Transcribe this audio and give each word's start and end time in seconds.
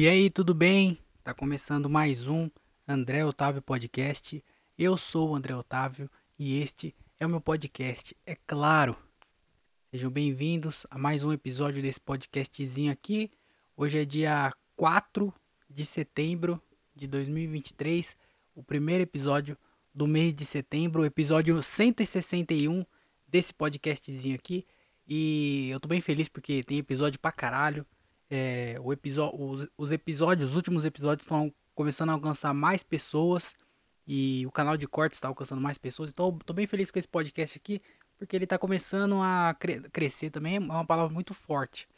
E 0.00 0.06
aí, 0.06 0.30
tudo 0.30 0.54
bem? 0.54 0.96
Tá 1.24 1.34
começando 1.34 1.90
mais 1.90 2.24
um 2.28 2.48
André 2.86 3.24
Otávio 3.24 3.60
Podcast. 3.60 4.44
Eu 4.78 4.96
sou 4.96 5.30
o 5.30 5.34
André 5.34 5.56
Otávio 5.56 6.08
e 6.38 6.62
este 6.62 6.94
é 7.18 7.26
o 7.26 7.28
meu 7.28 7.40
podcast, 7.40 8.16
é 8.24 8.36
claro. 8.46 8.96
Sejam 9.90 10.08
bem-vindos 10.08 10.86
a 10.88 10.96
mais 10.96 11.24
um 11.24 11.32
episódio 11.32 11.82
desse 11.82 12.00
podcastzinho 12.00 12.92
aqui. 12.92 13.28
Hoje 13.76 13.98
é 13.98 14.04
dia 14.04 14.54
4 14.76 15.34
de 15.68 15.84
setembro 15.84 16.62
de 16.94 17.08
2023, 17.08 18.16
o 18.54 18.62
primeiro 18.62 19.02
episódio 19.02 19.58
do 19.92 20.06
mês 20.06 20.32
de 20.32 20.46
setembro, 20.46 21.02
o 21.02 21.06
episódio 21.06 21.60
161 21.60 22.86
desse 23.26 23.52
podcastzinho 23.52 24.36
aqui. 24.36 24.64
E 25.08 25.70
eu 25.70 25.80
tô 25.80 25.88
bem 25.88 26.00
feliz 26.00 26.28
porque 26.28 26.62
tem 26.62 26.78
episódio 26.78 27.18
pra 27.18 27.32
caralho. 27.32 27.84
É, 28.30 28.76
os, 28.80 29.68
os 29.76 29.90
episódios, 29.90 30.50
os 30.50 30.56
últimos 30.56 30.84
episódios 30.84 31.24
estão 31.24 31.52
começando 31.74 32.10
a 32.10 32.12
alcançar 32.12 32.52
mais 32.52 32.82
pessoas. 32.82 33.54
E 34.06 34.46
o 34.46 34.50
canal 34.50 34.76
de 34.76 34.88
cortes 34.88 35.18
está 35.18 35.28
alcançando 35.28 35.60
mais 35.60 35.76
pessoas. 35.76 36.10
Então 36.10 36.36
tô 36.38 36.52
bem 36.52 36.66
feliz 36.66 36.90
com 36.90 36.98
esse 36.98 37.08
podcast 37.08 37.58
aqui. 37.58 37.80
Porque 38.16 38.34
ele 38.34 38.46
tá 38.46 38.58
começando 38.58 39.20
a 39.20 39.54
cre 39.58 39.80
crescer 39.90 40.30
também. 40.30 40.56
É 40.56 40.60
uma 40.60 40.84
palavra 40.84 41.12
muito 41.12 41.34
forte. 41.34 41.88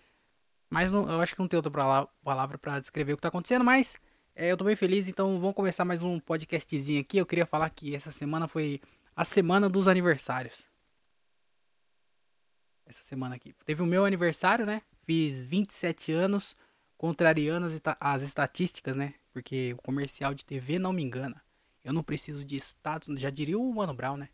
Mas 0.69 0.93
não, 0.93 1.09
eu 1.11 1.21
acho 1.21 1.35
que 1.35 1.41
não 1.41 1.49
tem 1.49 1.57
outra 1.57 1.73
palavra 2.23 2.59
para 2.59 2.81
descrever 2.81 3.13
o 3.13 3.17
que 3.17 3.23
tá 3.23 3.29
acontecendo. 3.29 3.65
Mas 3.65 3.97
é, 4.35 4.51
eu 4.51 4.57
tô 4.57 4.65
bem 4.65 4.77
feliz. 4.77 5.09
Então 5.09 5.41
vamos 5.41 5.55
começar 5.55 5.85
mais 5.85 6.03
um 6.03 6.19
podcastzinho 6.19 7.01
aqui. 7.01 7.19
Eu 7.19 7.27
queria 7.27 7.47
falar 7.47 7.71
que 7.71 7.95
essa 7.95 8.11
semana 8.11 8.49
foi 8.49 8.81
a 9.15 9.25
semana 9.25 9.69
dos 9.69 9.89
aniversários 9.89 10.71
essa 12.91 13.03
semana 13.03 13.37
aqui. 13.37 13.55
Teve 13.65 13.83
o 13.83 13.87
meu 13.87 14.05
aniversário, 14.05 14.67
né? 14.67 14.83
Fiz 15.05 15.43
27 15.43 16.13
anos, 16.13 16.57
contrariando 16.97 17.67
as, 17.67 17.81
as 17.99 18.23
estatísticas, 18.23 18.97
né? 18.97 19.15
Porque 19.33 19.75
o 19.75 19.83
comercial 19.83 20.35
de 20.35 20.45
TV 20.45 20.79
não 20.79 20.93
me 20.93 21.03
engana. 21.03 21.43
Eu 21.85 21.93
não 21.93 22.03
preciso 22.03 22.45
de 22.45 22.57
status, 22.57 23.19
já 23.21 23.31
diria 23.31 23.59
o 23.59 23.75
Mano 23.75 23.95
Brown, 23.95 24.17
né? 24.17 24.29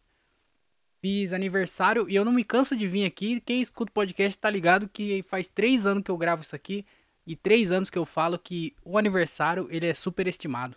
Fiz 1.01 1.33
aniversário 1.33 2.09
e 2.09 2.17
eu 2.17 2.25
não 2.25 2.33
me 2.33 2.43
canso 2.43 2.77
de 2.77 2.89
vir 2.89 3.05
aqui. 3.05 3.41
Quem 3.41 3.61
escuta 3.61 3.91
o 3.91 3.95
podcast 3.95 4.39
tá 4.39 4.51
ligado 4.51 4.89
que 4.89 5.23
faz 5.23 5.49
três 5.49 5.87
anos 5.87 6.03
que 6.03 6.11
eu 6.11 6.17
gravo 6.17 6.43
isso 6.43 6.57
aqui 6.57 6.85
e 7.27 7.37
três 7.37 7.71
anos 7.71 7.91
que 7.91 7.99
eu 7.99 8.07
falo 8.07 8.39
que 8.39 8.75
o 8.85 8.97
aniversário 8.97 9.69
ele 9.71 9.87
é 9.87 9.95
superestimado. 9.95 10.77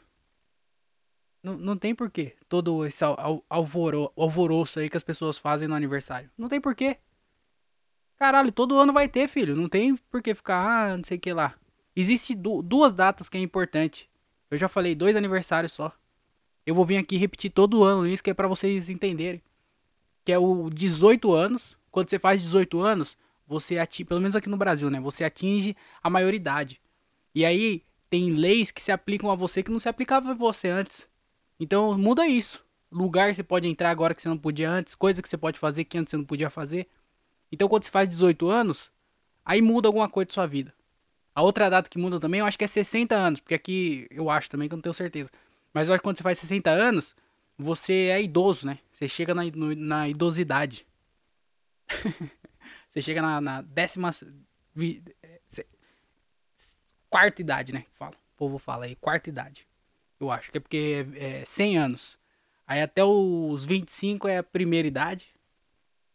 Não, 1.41 1.57
não 1.57 1.77
tem 1.77 1.95
porquê 1.95 2.35
todo 2.49 2.85
esse 2.85 3.03
alvoro, 3.49 4.11
alvoroço 4.15 4.79
aí 4.79 4.89
que 4.89 4.97
as 4.97 5.03
pessoas 5.03 5.37
fazem 5.37 5.67
no 5.67 5.75
aniversário. 5.75 6.29
Não 6.37 6.49
tem 6.49 6.59
porquê. 6.59 6.97
Caralho, 8.19 8.51
todo 8.51 8.77
ano 8.77 8.91
vai 8.91 9.07
ter, 9.07 9.29
filho. 9.29 9.55
Não 9.55 9.69
tem 9.69 9.95
por 9.95 10.21
que 10.21 10.35
ficar, 10.35 10.91
ah, 10.91 10.97
não 10.97 11.03
sei 11.05 11.17
o 11.17 11.19
que 11.21 11.31
lá. 11.31 11.55
Existe 11.95 12.35
du 12.35 12.61
duas 12.61 12.93
datas 12.93 13.29
que 13.29 13.37
é 13.37 13.41
importante. 13.41 14.09
Eu 14.51 14.57
já 14.57 14.67
falei 14.67 14.93
dois 14.93 15.15
aniversários 15.15 15.71
só. 15.71 15.93
Eu 16.65 16.75
vou 16.75 16.85
vir 16.85 16.97
aqui 16.97 17.15
repetir 17.15 17.49
todo 17.49 17.83
ano 17.83 18.05
isso 18.05 18.21
que 18.21 18.29
é 18.29 18.33
para 18.33 18.47
vocês 18.47 18.89
entenderem. 18.89 19.41
Que 20.25 20.33
é 20.33 20.37
o 20.37 20.69
18 20.69 21.31
anos. 21.33 21.77
Quando 21.89 22.09
você 22.09 22.19
faz 22.19 22.41
18 22.41 22.81
anos, 22.81 23.17
você 23.47 23.79
atinge, 23.79 24.05
pelo 24.05 24.19
menos 24.19 24.35
aqui 24.35 24.49
no 24.49 24.57
Brasil, 24.57 24.89
né? 24.89 24.99
Você 24.99 25.23
atinge 25.23 25.75
a 26.03 26.09
maioridade. 26.09 26.79
E 27.33 27.45
aí 27.45 27.83
tem 28.09 28.31
leis 28.31 28.69
que 28.69 28.81
se 28.81 28.91
aplicam 28.91 29.31
a 29.31 29.35
você 29.35 29.63
que 29.63 29.71
não 29.71 29.79
se 29.79 29.87
aplicava 29.87 30.31
a 30.31 30.33
você 30.33 30.67
antes. 30.67 31.07
Então 31.57 31.97
muda 31.97 32.27
isso. 32.27 32.63
Lugar 32.91 33.33
você 33.33 33.43
pode 33.43 33.67
entrar 33.67 33.91
agora 33.91 34.13
que 34.13 34.21
você 34.21 34.27
não 34.27 34.37
podia 34.37 34.69
antes, 34.69 34.93
coisa 34.93 35.21
que 35.21 35.29
você 35.29 35.37
pode 35.37 35.57
fazer 35.57 35.85
que 35.85 35.97
antes 35.97 36.11
você 36.11 36.17
não 36.17 36.25
podia 36.25 36.49
fazer. 36.49 36.87
Então 37.51 37.67
quando 37.67 37.83
você 37.83 37.89
faz 37.89 38.07
18 38.09 38.49
anos, 38.49 38.91
aí 39.45 39.61
muda 39.61 39.87
alguma 39.87 40.09
coisa 40.09 40.27
da 40.27 40.33
sua 40.33 40.45
vida. 40.45 40.73
A 41.33 41.41
outra 41.41 41.69
data 41.69 41.89
que 41.89 41.97
muda 41.97 42.19
também, 42.19 42.39
eu 42.41 42.45
acho 42.45 42.57
que 42.57 42.63
é 42.63 42.67
60 42.67 43.15
anos, 43.15 43.39
porque 43.39 43.55
aqui 43.55 44.07
eu 44.11 44.29
acho 44.29 44.49
também 44.49 44.67
que 44.67 44.73
eu 44.73 44.77
não 44.77 44.81
tenho 44.81 44.93
certeza. 44.93 45.29
Mas 45.73 45.87
eu 45.87 45.93
acho 45.93 46.01
que 46.01 46.03
quando 46.03 46.17
você 46.17 46.23
faz 46.23 46.37
60 46.39 46.69
anos, 46.69 47.15
você 47.57 48.09
é 48.11 48.21
idoso, 48.21 48.65
né? 48.65 48.79
Você 48.91 49.07
chega 49.07 49.33
na, 49.33 49.43
no, 49.43 49.75
na 49.75 50.09
idosidade. 50.09 50.85
você 52.89 53.01
chega 53.01 53.21
na, 53.21 53.39
na 53.39 53.61
décima. 53.61 54.11
Vi, 54.73 55.03
quarta 57.09 57.41
idade, 57.41 57.73
né? 57.73 57.85
Fala. 57.93 58.13
O 58.33 58.37
povo 58.37 58.57
fala 58.57 58.85
aí, 58.85 58.95
quarta 58.95 59.29
idade. 59.29 59.67
Eu 60.19 60.31
acho 60.31 60.51
que 60.51 60.57
é 60.57 60.61
porque 60.61 61.05
é, 61.15 61.41
é 61.41 61.45
100 61.45 61.77
anos. 61.77 62.17
Aí 62.67 62.81
até 62.81 63.03
os 63.03 63.65
25 63.65 64.27
é 64.27 64.37
a 64.37 64.43
primeira 64.43 64.87
idade. 64.87 65.29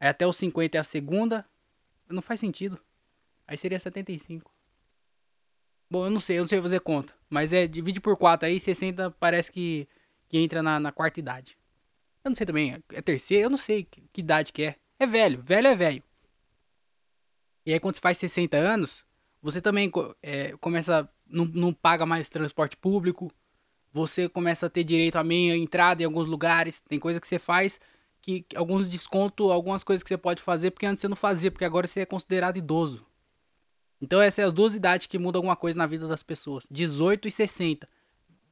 Aí 0.05 0.11
até 0.11 0.27
os 0.27 0.37
50 0.37 0.77
é 0.77 0.81
a 0.81 0.85
segunda. 0.85 1.47
Não 2.11 2.21
faz 2.21 2.39
sentido. 2.39 2.79
Aí 3.49 3.57
seria 3.57 3.81
75. 3.81 4.53
Bom, 5.91 6.05
eu 6.05 6.11
não 6.11 6.21
sei, 6.21 6.37
eu 6.37 6.43
não 6.43 6.49
sei 6.49 6.61
fazer 6.61 6.81
conta. 6.81 7.15
Mas 7.31 7.55
é, 7.55 7.67
divide 7.67 8.03
por 8.03 8.15
4 8.15 8.47
aí, 8.47 8.61
60 8.61 9.13
parece 9.13 9.51
que, 9.51 9.89
que 10.29 10.37
entra 10.37 10.63
na, 10.63 10.79
na 10.79 10.93
quarta 10.93 11.19
idade. 11.19 11.57
Eu 12.23 12.29
não 12.29 12.35
sei 12.35 12.45
também, 12.45 12.83
é 12.93 13.01
terceira, 13.01 13.47
eu 13.47 13.51
não 13.51 13.57
sei 13.57 13.85
que, 13.85 14.03
que 14.13 14.21
idade 14.21 14.53
que 14.53 14.65
é. 14.65 14.77
É 14.99 15.07
velho, 15.07 15.41
velho 15.43 15.69
é 15.69 15.75
velho. 15.75 16.03
E 17.65 17.73
aí 17.73 17.81
quando 17.81 17.95
você 17.95 18.01
faz 18.03 18.19
60 18.19 18.59
anos, 18.59 19.07
você 19.41 19.59
também 19.59 19.91
é, 20.23 20.55
começa, 20.59 21.09
não, 21.27 21.47
não 21.47 21.73
paga 21.73 22.05
mais 22.05 22.29
transporte 22.29 22.77
público. 22.77 23.33
Você 23.91 24.29
começa 24.29 24.67
a 24.67 24.71
ter 24.71 24.85
direito 24.85 25.17
a 25.17 25.25
meia 25.25 25.57
entrada 25.57 26.03
em 26.03 26.05
alguns 26.05 26.27
lugares. 26.27 26.83
Tem 26.83 26.99
coisa 26.99 27.19
que 27.19 27.27
você 27.27 27.39
faz 27.39 27.81
que 28.25 28.47
alguns 28.57 28.89
descontos, 28.89 29.51
algumas 29.51 29.85
coisas 29.85 30.03
que 30.03 30.09
você 30.09 30.17
pode 30.17 30.43
fazer 30.43 30.71
porque 30.71 30.87
antes 30.87 31.03
você 31.03 31.09
não 31.09 31.17
fazia, 31.17 31.51
porque 31.51 31.65
agora 31.65 31.87
você 31.87 32.01
é 32.01 32.07
considerado 32.07 32.57
idoso. 32.57 33.05
Então 34.01 34.19
essas 34.19 34.37
são 34.37 34.47
as 34.47 34.53
duas 34.55 34.75
idades 34.75 35.07
que 35.07 35.19
mudam 35.19 35.41
alguma 35.41 35.55
coisa 35.55 35.77
na 35.77 35.87
vida 35.87 36.09
das 36.09 36.23
pessoas, 36.23 36.67
18 36.71 37.29
e 37.29 37.31
60. 37.31 37.87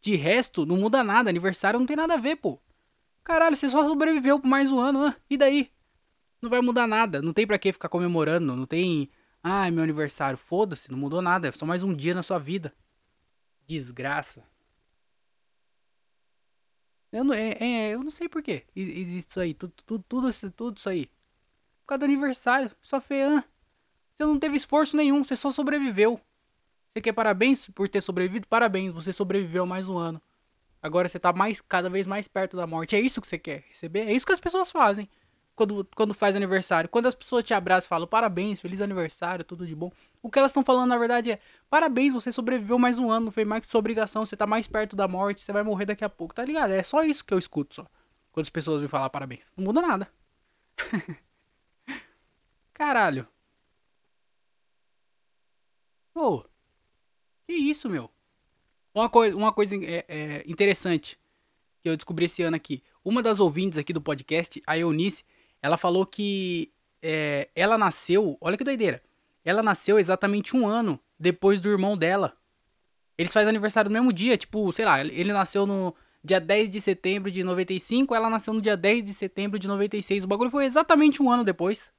De 0.02 0.14
resto, 0.14 0.66
não 0.66 0.76
muda 0.76 1.02
nada, 1.02 1.30
aniversário 1.30 1.80
não 1.80 1.86
tem 1.86 1.96
nada 1.96 2.14
a 2.14 2.18
ver, 2.18 2.36
pô. 2.36 2.60
Caralho, 3.24 3.56
você 3.56 3.66
só 3.66 3.82
sobreviveu 3.88 4.38
por 4.38 4.46
mais 4.46 4.70
um 4.70 4.78
ano, 4.78 5.06
ah, 5.06 5.16
e 5.30 5.38
daí? 5.38 5.70
Não 6.42 6.50
vai 6.50 6.60
mudar 6.60 6.86
nada, 6.86 7.22
não 7.22 7.32
tem 7.32 7.46
para 7.46 7.58
que 7.58 7.72
ficar 7.72 7.88
comemorando, 7.88 8.54
não 8.54 8.66
tem, 8.66 9.08
ah, 9.42 9.70
meu 9.70 9.82
aniversário, 9.84 10.36
foda-se, 10.36 10.90
não 10.90 10.98
mudou 10.98 11.22
nada, 11.22 11.48
é 11.48 11.52
só 11.52 11.64
mais 11.64 11.82
um 11.82 11.94
dia 11.94 12.12
na 12.12 12.22
sua 12.22 12.38
vida. 12.38 12.74
Desgraça. 13.66 14.44
Eu 17.12 17.24
não, 17.24 17.34
é, 17.34 17.56
é, 17.60 17.90
eu 17.90 18.02
não 18.02 18.10
sei 18.10 18.28
porquê 18.28 18.64
existe 18.74 19.30
isso 19.30 19.40
aí. 19.40 19.54
Tudo, 19.54 19.72
tudo, 19.84 20.04
tudo, 20.08 20.28
isso, 20.30 20.50
tudo 20.50 20.76
isso 20.78 20.88
aí. 20.88 21.06
Por 21.06 21.88
causa 21.88 22.00
do 22.00 22.04
aniversário. 22.06 22.70
Só 22.80 23.00
feia. 23.00 23.44
Você 24.14 24.24
não 24.24 24.38
teve 24.38 24.56
esforço 24.56 24.96
nenhum. 24.96 25.22
Você 25.22 25.36
só 25.36 25.50
sobreviveu. 25.50 26.18
Você 26.92 27.00
quer 27.00 27.12
parabéns 27.12 27.66
por 27.66 27.88
ter 27.88 28.00
sobrevivido? 28.00 28.46
Parabéns. 28.46 28.92
Você 28.94 29.12
sobreviveu 29.12 29.66
mais 29.66 29.88
um 29.88 29.98
ano. 29.98 30.20
Agora 30.82 31.08
você 31.08 31.18
tá 31.18 31.32
mais, 31.32 31.60
cada 31.60 31.88
vez 31.90 32.06
mais 32.06 32.26
perto 32.26 32.56
da 32.56 32.66
morte. 32.66 32.96
É 32.96 33.00
isso 33.00 33.20
que 33.20 33.28
você 33.28 33.38
quer 33.38 33.64
receber? 33.68 34.08
É 34.08 34.12
isso 34.12 34.26
que 34.26 34.32
as 34.32 34.40
pessoas 34.40 34.70
fazem 34.70 35.08
quando, 35.54 35.86
quando 35.94 36.14
faz 36.14 36.34
aniversário. 36.36 36.88
Quando 36.88 37.06
as 37.06 37.14
pessoas 37.14 37.44
te 37.44 37.54
abraçam 37.54 37.86
e 37.86 37.88
falam 37.88 38.06
parabéns, 38.06 38.60
feliz 38.60 38.80
aniversário, 38.80 39.44
tudo 39.44 39.66
de 39.66 39.74
bom. 39.74 39.90
O 40.22 40.30
que 40.30 40.38
elas 40.38 40.50
estão 40.50 40.62
falando 40.62 40.88
na 40.88 40.98
verdade 40.98 41.32
é 41.32 41.38
parabéns, 41.68 42.12
você 42.12 42.32
sobreviveu 42.32 42.78
mais 42.78 42.98
um 42.98 43.10
ano, 43.10 43.26
não 43.26 43.32
fez 43.32 43.46
mais 43.46 43.62
que 43.62 43.70
sua 43.70 43.78
obrigação, 43.78 44.24
você 44.24 44.36
tá 44.36 44.46
mais 44.46 44.66
perto 44.66 44.96
da 44.96 45.06
morte, 45.08 45.40
você 45.40 45.52
vai 45.52 45.62
morrer 45.62 45.86
daqui 45.86 46.04
a 46.04 46.08
pouco, 46.08 46.34
tá 46.34 46.44
ligado? 46.44 46.72
É 46.72 46.82
só 46.82 47.02
isso 47.02 47.24
que 47.24 47.34
eu 47.34 47.38
escuto 47.38 47.74
só. 47.74 47.86
Quando 48.32 48.44
as 48.44 48.50
pessoas 48.50 48.80
me 48.80 48.88
falar 48.88 49.10
parabéns. 49.10 49.50
Não 49.56 49.64
muda 49.64 49.80
nada. 49.82 50.08
Caralho. 52.72 53.28
Ô. 56.14 56.20
Oh, 56.20 56.44
que 57.46 57.52
isso, 57.52 57.88
meu? 57.88 58.10
Uma 58.94 59.08
coisa, 59.08 59.36
uma 59.36 59.52
coisa 59.52 59.74
é, 59.76 60.04
é, 60.08 60.44
interessante 60.46 61.18
que 61.82 61.88
eu 61.88 61.96
descobri 61.96 62.26
esse 62.26 62.42
ano 62.42 62.56
aqui. 62.56 62.82
Uma 63.04 63.22
das 63.22 63.40
ouvintes 63.40 63.78
aqui 63.78 63.92
do 63.92 64.00
podcast, 64.00 64.62
a 64.66 64.78
Eunice, 64.78 65.24
ela 65.62 65.76
falou 65.76 66.04
que 66.04 66.70
é, 67.00 67.48
ela 67.54 67.78
nasceu. 67.78 68.36
Olha 68.40 68.58
que 68.58 68.64
doideira. 68.64 69.00
Ela 69.44 69.62
nasceu 69.62 69.98
exatamente 69.98 70.56
um 70.56 70.66
ano 70.66 70.98
depois 71.18 71.60
do 71.60 71.70
irmão 71.70 71.96
dela. 71.96 72.34
Eles 73.16 73.32
fazem 73.32 73.48
aniversário 73.48 73.88
no 73.88 73.94
mesmo 73.94 74.12
dia, 74.12 74.36
tipo, 74.36 74.72
sei 74.72 74.84
lá, 74.84 75.00
ele 75.00 75.32
nasceu 75.32 75.64
no 75.64 75.94
dia 76.24 76.40
10 76.40 76.70
de 76.70 76.80
setembro 76.80 77.30
de 77.30 77.42
95, 77.42 78.14
ela 78.14 78.30
nasceu 78.30 78.54
no 78.54 78.60
dia 78.60 78.76
10 78.76 79.04
de 79.04 79.14
setembro 79.14 79.58
de 79.58 79.68
96. 79.68 80.24
O 80.24 80.26
bagulho 80.26 80.50
foi 80.50 80.64
exatamente 80.64 81.22
um 81.22 81.30
ano 81.30 81.44
depois. 81.44 81.90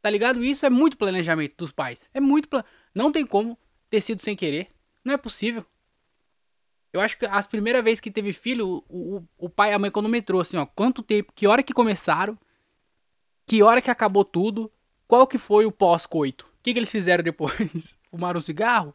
Tá 0.00 0.10
ligado? 0.10 0.44
Isso 0.44 0.66
é 0.66 0.70
muito 0.70 0.98
planejamento 0.98 1.56
dos 1.56 1.72
pais. 1.72 2.10
É 2.12 2.20
muito. 2.20 2.48
Plan... 2.48 2.62
Não 2.94 3.10
tem 3.10 3.24
como 3.24 3.58
ter 3.88 4.02
sido 4.02 4.22
sem 4.22 4.36
querer. 4.36 4.68
Não 5.02 5.14
é 5.14 5.16
possível. 5.16 5.64
Eu 6.92 7.00
acho 7.00 7.18
que 7.18 7.26
as 7.26 7.46
primeiras 7.46 7.82
vezes 7.82 8.00
que 8.00 8.10
teve 8.10 8.32
filho, 8.32 8.84
o, 8.88 9.16
o, 9.16 9.28
o 9.38 9.48
pai 9.48 9.70
e 9.70 9.74
a 9.74 9.78
mãe 9.78 9.90
cronometrou 9.90 10.40
assim, 10.42 10.58
ó. 10.58 10.66
Quanto 10.66 11.02
tempo, 11.02 11.32
que 11.34 11.46
hora 11.46 11.62
que 11.62 11.72
começaram 11.72 12.38
que 13.46 13.62
hora 13.62 13.82
que 13.82 13.90
acabou 13.90 14.24
tudo, 14.24 14.70
qual 15.06 15.26
que 15.26 15.38
foi 15.38 15.66
o 15.66 15.72
pós-coito. 15.72 16.46
O 16.46 16.62
que, 16.62 16.72
que 16.72 16.78
eles 16.78 16.90
fizeram 16.90 17.22
depois? 17.22 17.96
Fumaram 18.10 18.38
um 18.38 18.42
cigarro? 18.42 18.94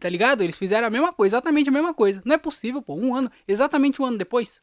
Tá 0.00 0.08
ligado? 0.08 0.42
Eles 0.42 0.56
fizeram 0.56 0.86
a 0.86 0.90
mesma 0.90 1.12
coisa, 1.12 1.36
exatamente 1.36 1.68
a 1.68 1.72
mesma 1.72 1.92
coisa. 1.92 2.22
Não 2.24 2.34
é 2.34 2.38
possível, 2.38 2.80
pô. 2.80 2.94
Um 2.94 3.14
ano, 3.14 3.30
exatamente 3.46 4.00
um 4.00 4.06
ano 4.06 4.16
depois. 4.16 4.60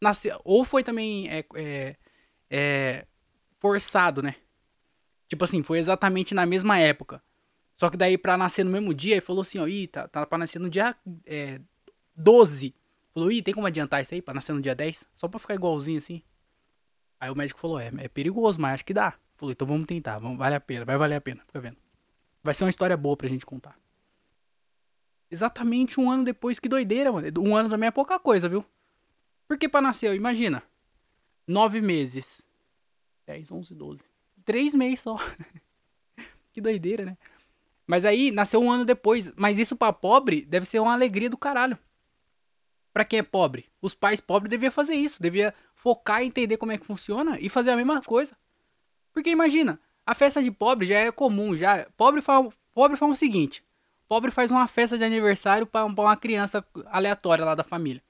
Nasceu, 0.00 0.40
ou 0.44 0.64
foi 0.64 0.82
também 0.82 1.28
é, 1.28 1.44
é, 1.54 1.96
é, 2.50 3.06
forçado, 3.58 4.22
né? 4.22 4.36
Tipo 5.28 5.44
assim, 5.44 5.62
foi 5.62 5.78
exatamente 5.78 6.34
na 6.34 6.46
mesma 6.46 6.78
época. 6.78 7.22
Só 7.76 7.90
que 7.90 7.96
daí 7.96 8.16
pra 8.16 8.36
nascer 8.38 8.64
no 8.64 8.70
mesmo 8.70 8.94
dia, 8.94 9.14
ele 9.14 9.20
falou 9.20 9.42
assim, 9.42 9.58
ó, 9.58 9.66
ih, 9.66 9.86
tá, 9.86 10.08
tá 10.08 10.24
pra 10.24 10.38
nascer 10.38 10.58
no 10.58 10.70
dia 10.70 10.96
é, 11.26 11.60
12. 12.14 12.74
Falou, 13.12 13.30
ih, 13.30 13.42
tem 13.42 13.52
como 13.52 13.66
adiantar 13.66 14.00
isso 14.02 14.14
aí 14.14 14.22
pra 14.22 14.32
nascer 14.32 14.52
no 14.52 14.62
dia 14.62 14.74
10? 14.74 15.04
Só 15.16 15.28
pra 15.28 15.38
ficar 15.38 15.54
igualzinho 15.54 15.98
assim. 15.98 16.22
Aí 17.20 17.30
o 17.30 17.34
médico 17.34 17.60
falou, 17.60 17.80
é, 17.80 17.90
é 17.98 18.08
perigoso, 18.08 18.60
mas 18.60 18.74
acho 18.74 18.84
que 18.84 18.94
dá. 18.94 19.14
Falou, 19.36 19.52
então 19.52 19.66
vamos 19.66 19.86
tentar, 19.86 20.18
vamos, 20.18 20.38
vale 20.38 20.54
a 20.54 20.60
pena, 20.60 20.84
vai 20.84 20.96
valer 20.96 21.16
a 21.16 21.20
pena, 21.20 21.42
fica 21.46 21.60
vendo. 21.60 21.76
Vai 22.42 22.54
ser 22.54 22.64
uma 22.64 22.70
história 22.70 22.96
boa 22.96 23.16
pra 23.16 23.28
gente 23.28 23.44
contar. 23.44 23.78
Exatamente 25.30 26.00
um 26.00 26.10
ano 26.10 26.24
depois, 26.24 26.58
que 26.58 26.68
doideira, 26.68 27.10
mano. 27.10 27.28
Um 27.40 27.56
ano 27.56 27.68
também 27.68 27.88
é 27.88 27.90
pouca 27.90 28.18
coisa, 28.18 28.48
viu? 28.48 28.64
Porque 29.48 29.68
pra 29.68 29.80
nascer, 29.80 30.14
imagina. 30.14 30.62
Nove 31.46 31.80
meses. 31.80 32.42
10, 33.26 33.50
11, 33.50 33.74
12. 33.74 34.04
Três 34.44 34.74
meses 34.74 35.00
só. 35.00 35.16
que 36.52 36.60
doideira, 36.60 37.04
né? 37.04 37.18
Mas 37.86 38.04
aí 38.04 38.30
nasceu 38.30 38.60
um 38.60 38.70
ano 38.70 38.84
depois. 38.84 39.32
Mas 39.36 39.58
isso 39.58 39.76
pra 39.76 39.92
pobre 39.92 40.44
deve 40.44 40.66
ser 40.66 40.80
uma 40.80 40.92
alegria 40.92 41.30
do 41.30 41.36
caralho. 41.36 41.78
Pra 42.92 43.04
quem 43.04 43.18
é 43.18 43.22
pobre. 43.22 43.66
Os 43.80 43.94
pais 43.94 44.20
pobres 44.20 44.50
deviam 44.50 44.72
fazer 44.72 44.94
isso. 44.94 45.22
Devia 45.22 45.52
focar 45.86 46.20
e 46.20 46.26
entender 46.26 46.56
como 46.56 46.72
é 46.72 46.78
que 46.78 46.84
funciona 46.84 47.38
e 47.38 47.48
fazer 47.48 47.70
a 47.70 47.76
mesma 47.76 48.02
coisa. 48.02 48.36
Porque 49.12 49.30
imagina, 49.30 49.78
a 50.04 50.16
festa 50.16 50.42
de 50.42 50.50
pobre 50.50 50.84
já 50.84 50.98
é 50.98 51.12
comum. 51.12 51.54
já 51.54 51.86
Pobre 51.96 52.20
faz, 52.20 52.48
pobre 52.74 52.96
faz 52.96 53.12
o 53.12 53.14
seguinte. 53.14 53.62
Pobre 54.08 54.32
faz 54.32 54.50
uma 54.50 54.66
festa 54.66 54.98
de 54.98 55.04
aniversário 55.04 55.64
pra 55.64 55.84
uma 55.84 56.16
criança 56.16 56.66
aleatória 56.86 57.44
lá 57.44 57.54
da 57.54 57.62
família. 57.62 58.02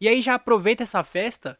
E 0.00 0.06
aí 0.06 0.22
já 0.22 0.34
aproveita 0.34 0.84
essa 0.84 1.02
festa 1.02 1.58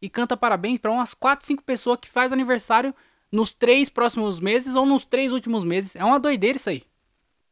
e 0.00 0.08
canta 0.08 0.38
parabéns 0.38 0.78
para 0.78 0.90
umas 0.90 1.12
4, 1.12 1.46
5 1.46 1.62
pessoas 1.64 1.98
que 2.00 2.08
faz 2.08 2.32
aniversário 2.32 2.94
nos 3.30 3.52
três 3.52 3.90
próximos 3.90 4.40
meses 4.40 4.74
ou 4.74 4.86
nos 4.86 5.04
três 5.04 5.32
últimos 5.32 5.64
meses. 5.64 5.94
É 5.96 6.02
uma 6.02 6.18
doideira 6.18 6.56
isso 6.56 6.70
aí. 6.70 6.82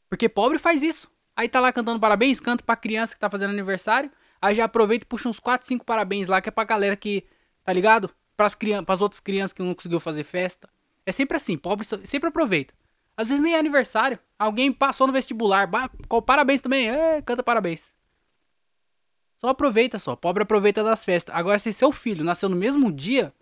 Porque 0.09 0.27
pobre 0.27 0.57
faz 0.59 0.83
isso. 0.83 1.07
Aí 1.37 1.51
tá 1.51 1.61
lá 1.61 1.71
cantando 1.71 2.01
parabéns, 2.01 2.41
canta 2.41 2.65
pra 2.65 2.77
criança 2.77 3.13
que 3.15 3.21
tá 3.21 3.29
fazendo 3.29 3.51
aniversário. 3.51 4.11
Aí 4.41 4.55
já 4.55 4.65
aproveita 4.65 5.05
e 5.05 5.07
puxa 5.07 5.29
uns 5.29 5.39
4, 5.39 5.67
5 5.69 5.85
parabéns 5.85 6.29
lá, 6.29 6.41
que 6.41 6.49
é 6.49 6.53
pra 6.53 6.65
galera 6.65 6.97
que, 6.97 7.25
tá 7.65 7.73
ligado? 7.73 8.11
Pras, 8.37 8.55
crianças, 8.55 8.85
pras 8.85 9.01
outras 9.01 9.21
crianças 9.21 9.53
que 9.53 9.63
não 9.63 9.75
conseguiu 9.75 10.01
fazer 10.01 10.25
festa. 10.25 10.69
É 11.05 11.13
sempre 11.13 11.37
assim, 11.37 11.57
pobre 11.57 11.87
sempre 12.05 12.29
aproveita. 12.29 12.75
Às 13.17 13.29
vezes 13.29 13.43
nem 13.43 13.55
é 13.55 13.59
aniversário. 13.59 14.19
Alguém 14.39 14.73
passou 14.73 15.07
no 15.07 15.13
vestibular, 15.13 15.69
parabéns 16.27 16.61
também, 16.61 16.91
é, 16.91 17.21
canta 17.23 17.43
parabéns. 17.43 17.93
Só 19.43 19.49
aproveita 19.49 19.99
só. 19.99 20.15
Pobre 20.15 20.45
aproveita 20.45 20.85
das 20.85 21.05
festas. 21.05 21.35
Agora, 21.35 21.59
se 21.59 21.73
seu 21.73 21.91
filho 21.91 22.25
nasceu 22.25 22.49
no 22.49 22.55
mesmo 22.55 22.93
dia, 22.93 23.35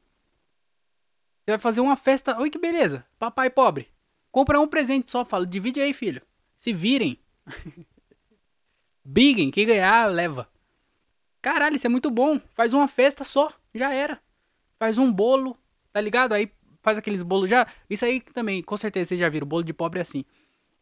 você 1.44 1.50
vai 1.52 1.58
fazer 1.58 1.82
uma 1.82 1.94
festa. 1.94 2.40
Oi, 2.40 2.48
que 2.48 2.58
beleza. 2.58 3.04
Papai 3.18 3.50
pobre. 3.50 3.88
Compra 4.32 4.58
um 4.58 4.66
presente 4.66 5.10
só. 5.10 5.26
Fala, 5.26 5.44
divide 5.44 5.78
aí, 5.78 5.92
filho. 5.92 6.22
Se 6.56 6.72
virem. 6.72 7.20
Biguem. 9.04 9.50
Quem 9.50 9.66
ganhar, 9.66 10.10
leva. 10.10 10.48
Caralho, 11.42 11.76
isso 11.76 11.86
é 11.86 11.90
muito 11.90 12.10
bom. 12.10 12.40
Faz 12.54 12.72
uma 12.72 12.86
festa 12.86 13.24
só. 13.24 13.52
Já 13.74 13.92
era. 13.92 14.20
Faz 14.78 14.98
um 14.98 15.12
bolo. 15.12 15.56
Tá 15.92 16.00
ligado? 16.00 16.32
Aí 16.32 16.50
faz 16.82 16.98
aqueles 16.98 17.22
bolos 17.22 17.48
já. 17.48 17.66
Isso 17.88 18.04
aí 18.04 18.20
também, 18.20 18.62
com 18.62 18.76
certeza 18.76 19.08
vocês 19.08 19.20
já 19.20 19.28
viram. 19.28 19.46
Bolo 19.46 19.64
de 19.64 19.72
pobre 19.72 19.98
é 19.98 20.02
assim. 20.02 20.24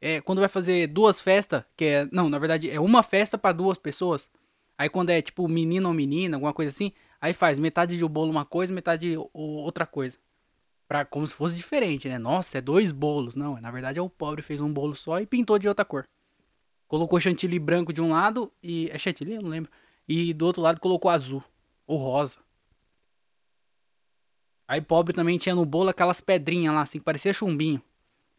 É, 0.01 0.21
quando 0.21 0.39
vai 0.39 0.49
fazer 0.49 0.87
duas 0.87 1.21
festas, 1.21 1.65
que 1.77 1.85
é. 1.85 2.09
Não, 2.13 2.29
na 2.29 2.39
verdade, 2.39 2.71
é 2.71 2.81
uma 2.81 3.03
festa 3.03 3.37
para 3.37 3.53
duas 3.53 3.79
pessoas. 3.79 4.29
Aí 4.77 4.89
quando 4.89 5.11
é 5.11 5.21
tipo 5.21 5.49
menino 5.49 5.89
ou 5.89 5.95
menina, 5.95 6.37
alguma 6.37 6.53
coisa 6.53 6.71
assim, 6.71 6.93
aí 7.21 7.33
faz 7.35 7.59
metade 7.59 7.99
de 7.99 8.07
bolo 8.07 8.31
uma 8.31 8.45
coisa, 8.45 8.73
metade 8.73 9.17
outra 9.33 9.85
coisa. 9.85 10.17
Pra, 10.87 11.05
como 11.05 11.27
se 11.27 11.35
fosse 11.35 11.55
diferente, 11.57 12.09
né? 12.09 12.17
Nossa, 12.17 12.59
é 12.59 12.61
dois 12.61 12.93
bolos. 12.93 13.35
Não, 13.35 13.61
na 13.61 13.71
verdade 13.71 13.99
é 13.99 14.03
o 14.03 14.09
pobre 14.09 14.41
fez 14.41 14.61
um 14.61 14.73
bolo 14.73 14.95
só 14.95 15.21
e 15.21 15.27
pintou 15.27 15.59
de 15.59 15.69
outra 15.69 15.85
cor. 15.85 16.07
Colocou 16.87 17.21
chantilly 17.21 17.59
branco 17.59 17.93
de 17.93 18.01
um 18.01 18.11
lado 18.11 18.53
e. 18.63 18.89
É 18.91 18.99
chantilly? 18.99 19.35
Eu 19.35 19.43
não 19.43 19.51
lembro. 19.51 19.71
E 20.09 20.33
do 20.33 20.47
outro 20.47 20.63
lado 20.63 20.81
colocou 20.81 21.11
azul. 21.11 21.43
Ou 21.87 21.99
rosa. 21.99 22.39
Aí 24.67 24.81
pobre 24.81 25.15
também 25.15 25.39
tinha 25.39 25.55
no 25.55 25.65
bolo 25.65 25.89
aquelas 25.89 26.21
pedrinhas 26.21 26.75
lá, 26.75 26.83
assim, 26.83 26.99
que 26.99 27.05
parecia 27.05 27.33
chumbinho. 27.33 27.83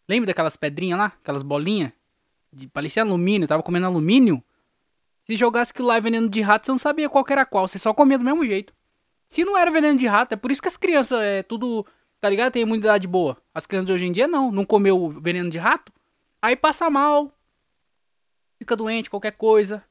Lembra 0.07 0.27
daquelas 0.27 0.56
pedrinhas 0.56 0.98
lá? 0.98 1.06
Aquelas 1.21 1.44
bolinhas? 1.44 1.92
De, 2.51 2.68
parecia 2.68 3.04
alumínio, 3.04 3.48
tava 3.48 3.63
comendo 3.63 3.88
alumínio. 3.88 4.44
Se 5.24 5.36
jogasse 5.36 5.71
aquilo 5.71 5.88
lá 5.88 6.00
veneno 6.00 6.27
de 6.27 6.42
rato, 6.42 6.66
você 6.66 6.71
não 6.71 6.80
sabia 6.80 7.10
qual 7.10 7.24
era 7.30 7.45
qual, 7.45 7.68
você 7.68 7.77
só 7.77 7.94
comia 7.94 8.18
do 8.18 8.24
mesmo 8.24 8.45
jeito. 8.45 8.74
Se 9.27 9.44
não 9.44 9.56
era 9.56 9.69
veneno 9.69 9.98
de 9.98 10.07
rato, 10.07 10.33
é 10.33 10.36
por 10.36 10.51
isso 10.51 10.62
que 10.62 10.68
as 10.68 10.77
crianças 10.77 11.19
é 11.21 11.44
tudo, 11.44 11.86
tá 12.19 12.27
ligado? 12.27 12.51
Tem 12.51 12.63
imunidade 12.63 13.07
boa. 13.07 13.38
As 13.54 13.68
crianças 13.68 13.88
de 13.88 13.94
hoje 13.94 14.06
em 14.06 14.12
dia 14.12 14.27
não, 14.27 14.51
não 14.51 14.66
comeu 14.66 15.10
veneno 15.21 15.50
de 15.50 15.60
rato, 15.60 15.92
aí 16.42 16.56
passa 16.56 16.89
mal, 16.89 17.31
fica 18.57 18.75
doente, 18.75 19.10
qualquer 19.10 19.33
coisa. 19.33 19.83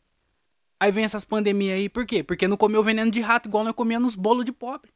Aí 0.81 0.93
vem 0.93 1.05
essas 1.05 1.25
pandemias 1.25 1.77
aí, 1.77 1.89
por 1.89 2.07
quê? 2.07 2.23
Porque 2.23 2.47
não 2.47 2.57
comeu 2.57 2.83
veneno 2.85 3.11
de 3.11 3.21
rato 3.21 3.49
igual 3.49 3.65
nós 3.65 3.75
comíamos 3.75 4.15
nos 4.15 4.15
bolos 4.15 4.45
de 4.45 4.53
pobre. 4.53 4.91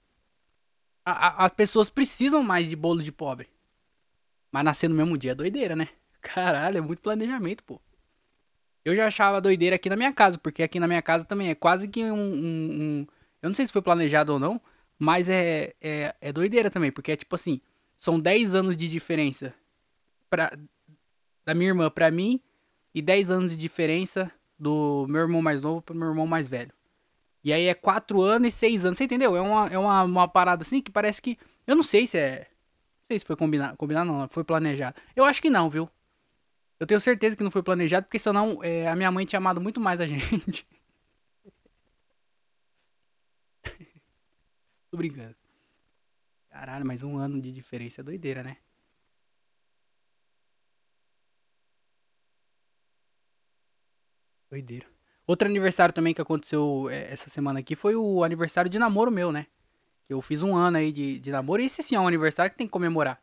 A, 1.05 1.13
a, 1.13 1.47
as 1.47 1.53
pessoas 1.53 1.91
precisam 1.91 2.43
mais 2.43 2.69
de 2.69 2.77
bolo 2.77 3.03
de 3.03 3.11
pobre. 3.11 3.49
Mas 4.53 4.65
nascer 4.65 4.89
no 4.89 4.95
mesmo 4.95 5.19
dia 5.19 5.33
é 5.33 5.35
doideira, 5.35 5.75
né? 5.75 5.89
Caralho, 6.23 6.79
é 6.79 6.81
muito 6.81 7.03
planejamento, 7.03 7.65
pô. 7.65 7.81
Eu 8.85 8.95
já 8.95 9.07
achava 9.07 9.41
doideira 9.41 9.77
aqui 9.77 9.89
na 9.89 9.97
minha 9.97 10.13
casa, 10.13 10.39
porque 10.39 10.63
aqui 10.63 10.79
na 10.79 10.87
minha 10.87 11.03
casa 11.03 11.25
também 11.25 11.51
é 11.51 11.55
quase 11.55 11.89
que 11.89 12.05
um. 12.05 12.15
um, 12.15 12.83
um 13.01 13.07
eu 13.41 13.49
não 13.49 13.55
sei 13.55 13.67
se 13.67 13.73
foi 13.73 13.83
planejado 13.83 14.33
ou 14.33 14.39
não, 14.39 14.61
mas 14.99 15.29
é, 15.29 15.75
é, 15.81 16.15
é 16.21 16.33
doideira 16.33 16.71
também, 16.71 16.93
porque 16.93 17.13
é 17.13 17.17
tipo 17.17 17.35
assim: 17.35 17.61
são 17.97 18.21
10 18.21 18.55
anos 18.55 18.77
de 18.77 18.89
diferença 18.89 19.55
pra, 20.29 20.53
da 21.45 21.55
minha 21.55 21.71
irmã 21.71 21.91
pra 21.91 22.11
mim 22.11 22.41
e 22.95 23.01
10 23.01 23.31
anos 23.31 23.53
de 23.53 23.59
diferença 23.59 24.31
do 24.63 25.07
meu 25.09 25.23
irmão 25.23 25.43
mais 25.43 25.61
novo 25.61 25.83
pro 25.83 25.95
meu 25.95 26.09
irmão 26.09 26.25
mais 26.25 26.47
velho. 26.47 26.73
E 27.43 27.53
aí 27.53 27.67
é 27.67 27.75
4 27.75 28.23
anos 28.23 28.55
e 28.55 28.57
6 28.57 28.87
anos, 28.87 28.99
você 28.99 29.05
entendeu? 29.05 29.35
É 29.37 29.41
uma, 29.41 29.67
é 29.67 29.77
uma, 29.77 30.05
uma 30.05 30.29
parada 30.29 30.63
assim 30.63 30.81
que 30.81 30.91
parece 30.91 31.21
que. 31.21 31.37
Eu 31.67 31.75
não 31.75 31.83
sei 31.83 32.07
se 32.07 32.17
é. 32.17 32.47
Não 33.01 33.07
sei 33.09 33.19
se 33.19 33.25
foi 33.25 33.35
combinado. 33.35 33.77
Combinado 33.77 34.13
não, 34.13 34.29
foi 34.29 34.45
planejado. 34.45 34.97
Eu 35.17 35.25
acho 35.25 35.43
que 35.43 35.51
não, 35.51 35.69
viu? 35.69 35.91
Eu 36.79 36.87
tenho 36.87 37.01
certeza 37.01 37.37
que 37.37 37.43
não 37.43 37.51
foi 37.51 37.63
planejado, 37.63 38.07
porque 38.07 38.19
senão 38.21 38.63
é, 38.63 38.89
a 38.89 38.95
minha 38.95 39.11
mãe 39.11 39.27
tinha 39.27 39.39
amado 39.39 39.61
muito 39.61 39.81
mais 39.81 40.01
a 40.01 40.07
gente. 40.07 40.65
Tô 44.91 44.97
brincando. 44.97 45.35
Caralho, 46.51 46.87
mas 46.87 47.03
um 47.03 47.17
ano 47.17 47.41
de 47.41 47.51
diferença 47.51 48.01
é 48.01 48.05
doideira, 48.05 48.45
né? 48.45 48.59
Doideira. 54.53 54.85
Outro 55.27 55.49
aniversário 55.49 55.95
também 55.95 56.13
que 56.13 56.21
aconteceu 56.21 56.87
é, 56.91 57.11
essa 57.11 57.31
semana 57.31 57.61
aqui 57.61 57.75
foi 57.75 57.97
o 57.97 58.23
aniversário 58.23 58.71
de 58.71 58.79
namoro 58.79 59.11
meu, 59.11 59.33
né? 59.33 59.47
Eu 60.07 60.21
fiz 60.21 60.43
um 60.43 60.55
ano 60.55 60.77
aí 60.77 60.93
de, 60.93 61.19
de 61.19 61.31
namoro. 61.31 61.63
E 61.63 61.65
esse 61.65 61.83
sim 61.83 61.95
é 61.95 62.01
um 62.01 62.07
aniversário 62.07 62.51
que 62.53 62.59
tem 62.59 62.67
que 62.67 62.73
comemorar. 62.73 63.19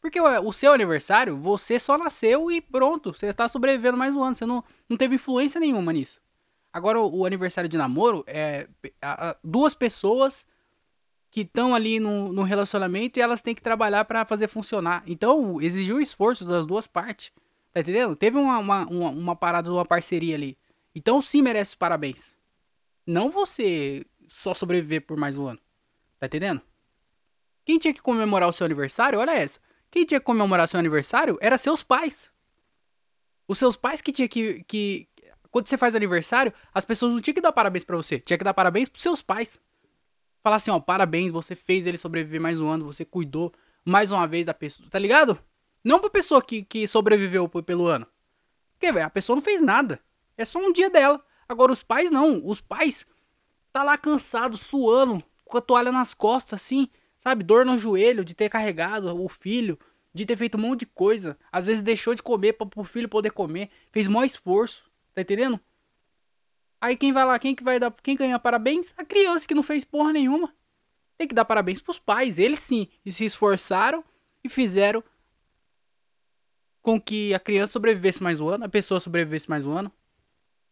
Porque 0.00 0.18
o 0.18 0.52
seu 0.54 0.72
aniversário, 0.72 1.36
você 1.36 1.78
só 1.78 1.98
nasceu 1.98 2.50
e 2.50 2.62
pronto. 2.62 3.12
Você 3.12 3.26
está 3.26 3.46
sobrevivendo 3.46 3.98
mais 3.98 4.16
um 4.16 4.24
ano. 4.24 4.34
Você 4.34 4.46
não, 4.46 4.64
não 4.88 4.96
teve 4.96 5.16
influência 5.16 5.60
nenhuma 5.60 5.92
nisso. 5.92 6.18
Agora, 6.72 6.98
o, 6.98 7.18
o 7.18 7.26
aniversário 7.26 7.68
de 7.68 7.76
namoro 7.76 8.24
é 8.26 8.66
a, 9.02 9.30
a, 9.30 9.36
duas 9.44 9.74
pessoas 9.74 10.46
que 11.30 11.42
estão 11.42 11.74
ali 11.74 12.00
no, 12.00 12.32
no, 12.32 12.42
relacionamento 12.42 13.18
e 13.18 13.22
elas 13.22 13.42
têm 13.42 13.54
que 13.54 13.60
trabalhar 13.60 14.06
para 14.06 14.24
fazer 14.24 14.48
funcionar. 14.48 15.02
Então, 15.06 15.60
exigiu 15.60 16.00
esforço 16.00 16.46
das 16.46 16.64
duas 16.64 16.86
partes. 16.86 17.30
Tá 17.70 17.80
entendendo? 17.80 18.16
Teve 18.16 18.38
uma, 18.38 18.58
uma, 18.58 18.86
uma, 18.86 19.10
uma 19.10 19.36
parada 19.36 19.68
de 19.68 19.74
uma 19.74 19.84
parceria 19.84 20.34
ali. 20.34 20.56
Então, 20.94 21.20
sim, 21.20 21.42
merece 21.42 21.76
parabéns. 21.76 22.36
Não 23.06 23.30
você 23.30 24.04
só 24.28 24.54
sobreviver 24.54 25.06
por 25.06 25.16
mais 25.16 25.36
um 25.36 25.46
ano. 25.46 25.60
Tá 26.18 26.26
entendendo? 26.26 26.60
Quem 27.64 27.78
tinha 27.78 27.94
que 27.94 28.02
comemorar 28.02 28.48
o 28.48 28.52
seu 28.52 28.64
aniversário, 28.64 29.18
olha 29.18 29.32
essa. 29.32 29.60
Quem 29.90 30.04
tinha 30.04 30.20
que 30.20 30.26
comemorar 30.26 30.68
seu 30.68 30.78
aniversário 30.78 31.38
era 31.40 31.58
seus 31.58 31.82
pais. 31.82 32.30
Os 33.46 33.58
seus 33.58 33.76
pais 33.76 34.00
que 34.00 34.12
tinha 34.12 34.28
que, 34.28 34.62
que. 34.64 35.08
Quando 35.50 35.66
você 35.66 35.76
faz 35.76 35.96
aniversário, 35.96 36.52
as 36.72 36.84
pessoas 36.84 37.12
não 37.12 37.20
tinham 37.20 37.34
que 37.34 37.40
dar 37.40 37.52
parabéns 37.52 37.84
para 37.84 37.96
você. 37.96 38.20
Tinha 38.20 38.38
que 38.38 38.44
dar 38.44 38.54
parabéns 38.54 38.88
pros 38.88 39.02
seus 39.02 39.20
pais. 39.20 39.60
Falar 40.42 40.56
assim, 40.56 40.70
ó, 40.70 40.78
parabéns, 40.78 41.32
você 41.32 41.54
fez 41.54 41.86
ele 41.86 41.98
sobreviver 41.98 42.40
mais 42.40 42.60
um 42.60 42.68
ano, 42.68 42.84
você 42.84 43.04
cuidou 43.04 43.52
mais 43.84 44.12
uma 44.12 44.26
vez 44.26 44.46
da 44.46 44.54
pessoa, 44.54 44.88
tá 44.88 44.98
ligado? 44.98 45.38
Não 45.82 45.98
pra 45.98 46.08
pessoa 46.08 46.42
que, 46.42 46.62
que 46.62 46.86
sobreviveu 46.86 47.48
pelo 47.48 47.86
ano. 47.86 48.06
Porque, 48.72 48.92
velho, 48.92 49.06
a 49.06 49.10
pessoa 49.10 49.36
não 49.36 49.42
fez 49.42 49.60
nada. 49.60 50.00
É 50.40 50.44
só 50.46 50.58
um 50.58 50.72
dia 50.72 50.88
dela. 50.88 51.22
Agora, 51.46 51.70
os 51.70 51.82
pais 51.82 52.10
não. 52.10 52.40
Os 52.46 52.62
pais 52.62 53.04
tá 53.70 53.82
lá 53.82 53.98
cansado, 53.98 54.56
suando, 54.56 55.22
com 55.44 55.58
a 55.58 55.60
toalha 55.60 55.92
nas 55.92 56.14
costas, 56.14 56.62
assim. 56.62 56.88
Sabe, 57.18 57.44
dor 57.44 57.66
no 57.66 57.76
joelho 57.76 58.24
de 58.24 58.34
ter 58.34 58.48
carregado 58.48 59.14
o 59.22 59.28
filho, 59.28 59.78
de 60.14 60.24
ter 60.24 60.38
feito 60.38 60.56
um 60.56 60.60
monte 60.62 60.80
de 60.80 60.86
coisa. 60.86 61.38
Às 61.52 61.66
vezes 61.66 61.82
deixou 61.82 62.14
de 62.14 62.22
comer 62.22 62.54
para 62.54 62.66
o 62.74 62.84
filho 62.84 63.06
poder 63.06 63.32
comer. 63.32 63.68
Fez 63.92 64.08
maior 64.08 64.24
esforço. 64.24 64.90
Tá 65.14 65.20
entendendo? 65.20 65.60
Aí 66.80 66.96
quem 66.96 67.12
vai 67.12 67.26
lá, 67.26 67.38
quem 67.38 67.54
que 67.54 67.62
vai 67.62 67.78
dar, 67.78 67.94
quem 68.02 68.16
ganha 68.16 68.38
parabéns? 68.38 68.94
A 68.96 69.04
criança 69.04 69.46
que 69.46 69.54
não 69.54 69.62
fez 69.62 69.84
porra 69.84 70.10
nenhuma. 70.10 70.54
Tem 71.18 71.28
que 71.28 71.34
dar 71.34 71.44
parabéns 71.44 71.82
pros 71.82 71.98
pais. 71.98 72.38
Eles 72.38 72.60
sim, 72.60 72.88
e 73.04 73.12
se 73.12 73.26
esforçaram 73.26 74.02
e 74.42 74.48
fizeram 74.48 75.04
com 76.80 76.98
que 76.98 77.34
a 77.34 77.38
criança 77.38 77.74
sobrevivesse 77.74 78.22
mais 78.22 78.40
um 78.40 78.48
ano, 78.48 78.64
a 78.64 78.70
pessoa 78.70 78.98
sobrevivesse 78.98 79.50
mais 79.50 79.66
um 79.66 79.72
ano. 79.76 79.92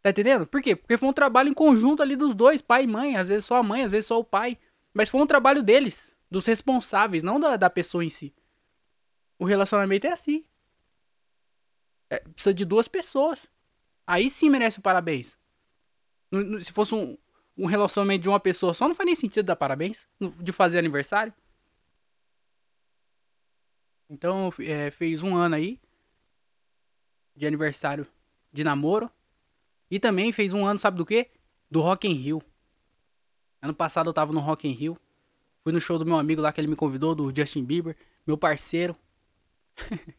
Tá 0.02 0.10
entendendo? 0.10 0.46
Por 0.46 0.62
quê? 0.62 0.76
Porque 0.76 0.96
foi 0.96 1.08
um 1.08 1.12
trabalho 1.12 1.48
em 1.48 1.54
conjunto 1.54 2.02
ali 2.02 2.14
dos 2.14 2.34
dois, 2.34 2.62
pai 2.62 2.84
e 2.84 2.86
mãe. 2.86 3.16
Às 3.16 3.28
vezes 3.28 3.44
só 3.44 3.56
a 3.56 3.62
mãe, 3.62 3.84
às 3.84 3.90
vezes 3.90 4.06
só 4.06 4.18
o 4.18 4.24
pai. 4.24 4.58
Mas 4.94 5.08
foi 5.08 5.20
um 5.20 5.26
trabalho 5.26 5.62
deles, 5.62 6.14
dos 6.30 6.46
responsáveis, 6.46 7.22
não 7.22 7.38
da, 7.38 7.56
da 7.56 7.68
pessoa 7.68 8.04
em 8.04 8.10
si. 8.10 8.34
O 9.38 9.44
relacionamento 9.44 10.06
é 10.06 10.12
assim. 10.12 10.44
É, 12.10 12.20
precisa 12.20 12.54
de 12.54 12.64
duas 12.64 12.88
pessoas. 12.88 13.48
Aí 14.06 14.30
sim 14.30 14.48
merece 14.48 14.78
o 14.78 14.82
parabéns. 14.82 15.36
Se 16.62 16.72
fosse 16.72 16.94
um, 16.94 17.18
um 17.56 17.66
relacionamento 17.66 18.22
de 18.22 18.28
uma 18.28 18.40
pessoa 18.40 18.72
só, 18.72 18.88
não 18.88 18.94
faz 18.94 19.06
nem 19.06 19.14
sentido 19.14 19.46
dar 19.46 19.56
parabéns. 19.56 20.06
De 20.40 20.52
fazer 20.52 20.78
aniversário. 20.78 21.34
Então, 24.08 24.52
é, 24.60 24.90
fez 24.90 25.22
um 25.22 25.36
ano 25.36 25.56
aí. 25.56 25.80
De 27.36 27.46
aniversário 27.46 28.06
de 28.52 28.64
namoro. 28.64 29.10
E 29.90 29.98
também 29.98 30.32
fez 30.32 30.52
um 30.52 30.66
ano, 30.66 30.78
sabe 30.78 30.96
do 30.96 31.06
quê? 31.06 31.30
Do 31.70 31.80
Rock 31.80 32.06
in 32.06 32.12
Rio. 32.12 32.42
Ano 33.60 33.74
passado 33.74 34.08
eu 34.08 34.14
tava 34.14 34.32
no 34.32 34.40
Rock 34.40 34.68
in 34.68 34.72
Rio. 34.72 34.98
Fui 35.62 35.72
no 35.72 35.80
show 35.80 35.98
do 35.98 36.06
meu 36.06 36.16
amigo 36.16 36.40
lá 36.40 36.52
que 36.52 36.60
ele 36.60 36.68
me 36.68 36.76
convidou, 36.76 37.14
do 37.14 37.34
Justin 37.34 37.64
Bieber. 37.64 37.96
Meu 38.26 38.36
parceiro. 38.36 38.96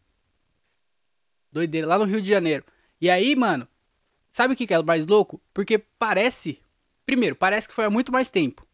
Doideira, 1.52 1.88
lá 1.88 1.98
no 1.98 2.06
Rio 2.06 2.22
de 2.22 2.28
Janeiro. 2.28 2.64
E 3.02 3.10
aí, 3.10 3.36
mano, 3.36 3.68
sabe 4.30 4.54
o 4.54 4.58
que 4.58 4.72
é 4.74 4.84
mais 4.84 5.08
louco? 5.08 5.42
Porque 5.54 5.78
parece. 5.78 6.62
Primeiro, 7.06 7.36
parece 7.36 7.68
que 7.68 7.74
foi 7.74 7.86
há 7.86 7.90
muito 7.90 8.12
mais 8.12 8.30
tempo. 8.30 8.68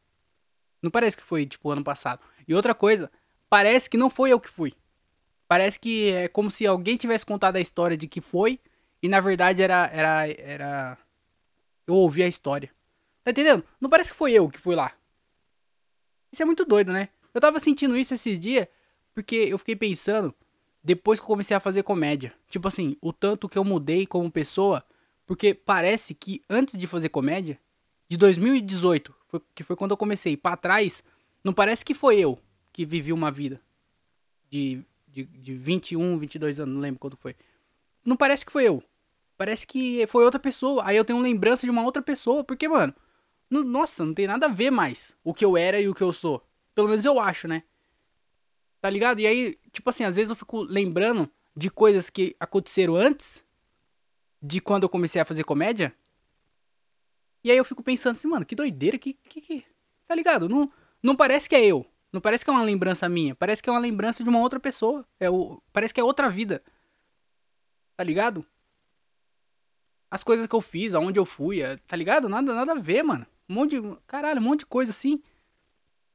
Não 0.81 0.91
parece 0.91 1.15
que 1.15 1.23
foi, 1.23 1.45
tipo, 1.45 1.69
ano 1.71 1.83
passado. 1.83 2.21
E 2.47 2.53
outra 2.53 2.75
coisa, 2.75 3.09
parece 3.49 3.89
que 3.89 3.97
não 3.97 4.09
foi 4.09 4.31
eu 4.31 4.39
que 4.39 4.49
fui. 4.49 4.73
Parece 5.47 5.79
que 5.79 6.09
é 6.09 6.27
como 6.27 6.49
se 6.49 6.65
alguém 6.65 6.97
tivesse 6.97 7.25
contado 7.25 7.55
a 7.55 7.61
história 7.61 7.95
de 7.95 8.07
que 8.07 8.19
foi 8.19 8.59
e 9.05 9.07
na 9.07 9.19
verdade 9.19 9.61
era. 9.61 9.87
Era. 9.93 10.27
era... 10.27 10.97
Eu 11.85 11.93
ouvi 11.93 12.23
a 12.23 12.27
história. 12.27 12.71
Tá 13.23 13.29
entendendo? 13.29 13.63
Não 13.79 13.87
parece 13.87 14.11
que 14.11 14.17
foi 14.17 14.33
eu 14.33 14.49
que 14.49 14.57
fui 14.57 14.75
lá. 14.75 14.91
Isso 16.31 16.41
é 16.41 16.45
muito 16.45 16.65
doido, 16.65 16.91
né? 16.91 17.09
Eu 17.31 17.39
tava 17.39 17.59
sentindo 17.59 17.95
isso 17.95 18.15
esses 18.15 18.39
dias 18.39 18.67
porque 19.13 19.35
eu 19.35 19.59
fiquei 19.59 19.75
pensando 19.75 20.33
depois 20.83 21.19
que 21.19 21.23
eu 21.23 21.27
comecei 21.27 21.55
a 21.55 21.59
fazer 21.59 21.83
comédia. 21.83 22.33
Tipo 22.49 22.67
assim, 22.67 22.97
o 22.99 23.13
tanto 23.13 23.47
que 23.47 23.59
eu 23.59 23.63
mudei 23.63 24.07
como 24.07 24.31
pessoa. 24.31 24.83
Porque 25.27 25.53
parece 25.53 26.15
que 26.15 26.41
antes 26.49 26.75
de 26.75 26.87
fazer 26.87 27.09
comédia, 27.09 27.59
de 28.09 28.17
2018, 28.17 29.13
foi, 29.27 29.41
que 29.53 29.63
foi 29.63 29.75
quando 29.75 29.91
eu 29.91 29.97
comecei, 29.97 30.35
para 30.35 30.57
trás, 30.57 31.03
não 31.43 31.53
parece 31.53 31.85
que 31.85 31.93
foi 31.93 32.19
eu 32.19 32.39
que 32.73 32.83
vivi 32.83 33.13
uma 33.13 33.29
vida 33.29 33.61
de, 34.49 34.83
de, 35.07 35.25
de 35.25 35.53
21, 35.55 36.17
22 36.17 36.59
anos, 36.59 36.73
não 36.73 36.81
lembro 36.81 36.99
quando 36.99 37.15
foi. 37.17 37.35
Não 38.03 38.15
parece 38.15 38.45
que 38.45 38.51
foi 38.51 38.65
eu. 38.65 38.83
Parece 39.37 39.67
que 39.67 40.05
foi 40.07 40.23
outra 40.23 40.39
pessoa. 40.39 40.83
Aí 40.85 40.95
eu 40.95 41.05
tenho 41.05 41.19
lembrança 41.19 41.65
de 41.65 41.71
uma 41.71 41.83
outra 41.83 42.01
pessoa. 42.01 42.43
Porque, 42.43 42.67
mano, 42.67 42.93
não, 43.49 43.63
nossa, 43.63 44.05
não 44.05 44.13
tem 44.13 44.27
nada 44.27 44.45
a 44.45 44.49
ver 44.49 44.71
mais 44.71 45.15
o 45.23 45.33
que 45.33 45.43
eu 45.43 45.57
era 45.57 45.79
e 45.79 45.87
o 45.87 45.93
que 45.93 46.03
eu 46.03 46.13
sou. 46.13 46.41
Pelo 46.73 46.87
menos 46.87 47.05
eu 47.05 47.19
acho, 47.19 47.47
né? 47.47 47.63
Tá 48.81 48.89
ligado? 48.89 49.19
E 49.19 49.27
aí, 49.27 49.57
tipo 49.71 49.89
assim, 49.89 50.03
às 50.03 50.15
vezes 50.15 50.29
eu 50.29 50.35
fico 50.35 50.61
lembrando 50.61 51.29
de 51.55 51.69
coisas 51.69 52.09
que 52.09 52.35
aconteceram 52.39 52.95
antes 52.95 53.43
de 54.41 54.61
quando 54.61 54.83
eu 54.83 54.89
comecei 54.89 55.21
a 55.21 55.25
fazer 55.25 55.43
comédia. 55.43 55.95
E 57.43 57.51
aí 57.51 57.57
eu 57.57 57.65
fico 57.65 57.83
pensando 57.83 58.13
assim, 58.13 58.27
mano, 58.27 58.45
que 58.45 58.55
doideira, 58.55 58.97
que. 58.97 59.13
que, 59.13 59.41
que... 59.41 59.65
Tá 60.07 60.13
ligado? 60.13 60.47
Não, 60.47 60.71
não 61.01 61.15
parece 61.15 61.49
que 61.49 61.55
é 61.55 61.65
eu. 61.65 61.85
Não 62.11 62.21
parece 62.21 62.45
que 62.45 62.49
é 62.49 62.53
uma 62.53 62.63
lembrança 62.63 63.09
minha. 63.09 63.35
Parece 63.35 63.61
que 63.61 63.69
é 63.69 63.73
uma 63.73 63.79
lembrança 63.79 64.23
de 64.23 64.29
uma 64.29 64.39
outra 64.39 64.59
pessoa. 64.59 65.05
É 65.19 65.29
o, 65.29 65.61
parece 65.73 65.93
que 65.93 65.99
é 65.99 66.03
outra 66.03 66.29
vida. 66.29 66.63
Tá 67.97 68.03
ligado? 68.03 68.45
As 70.09 70.23
coisas 70.23 70.47
que 70.47 70.55
eu 70.55 70.61
fiz, 70.61 70.93
aonde 70.93 71.19
eu 71.19 71.25
fui, 71.25 71.61
é, 71.61 71.77
tá 71.77 71.95
ligado? 71.95 72.29
Nada, 72.29 72.53
nada 72.53 72.71
a 72.73 72.79
ver, 72.79 73.03
mano. 73.03 73.25
Um 73.49 73.53
monte 73.55 73.79
de. 73.79 73.97
Caralho, 74.07 74.39
um 74.39 74.43
monte 74.43 74.59
de 74.59 74.65
coisa 74.65 74.91
assim. 74.91 75.21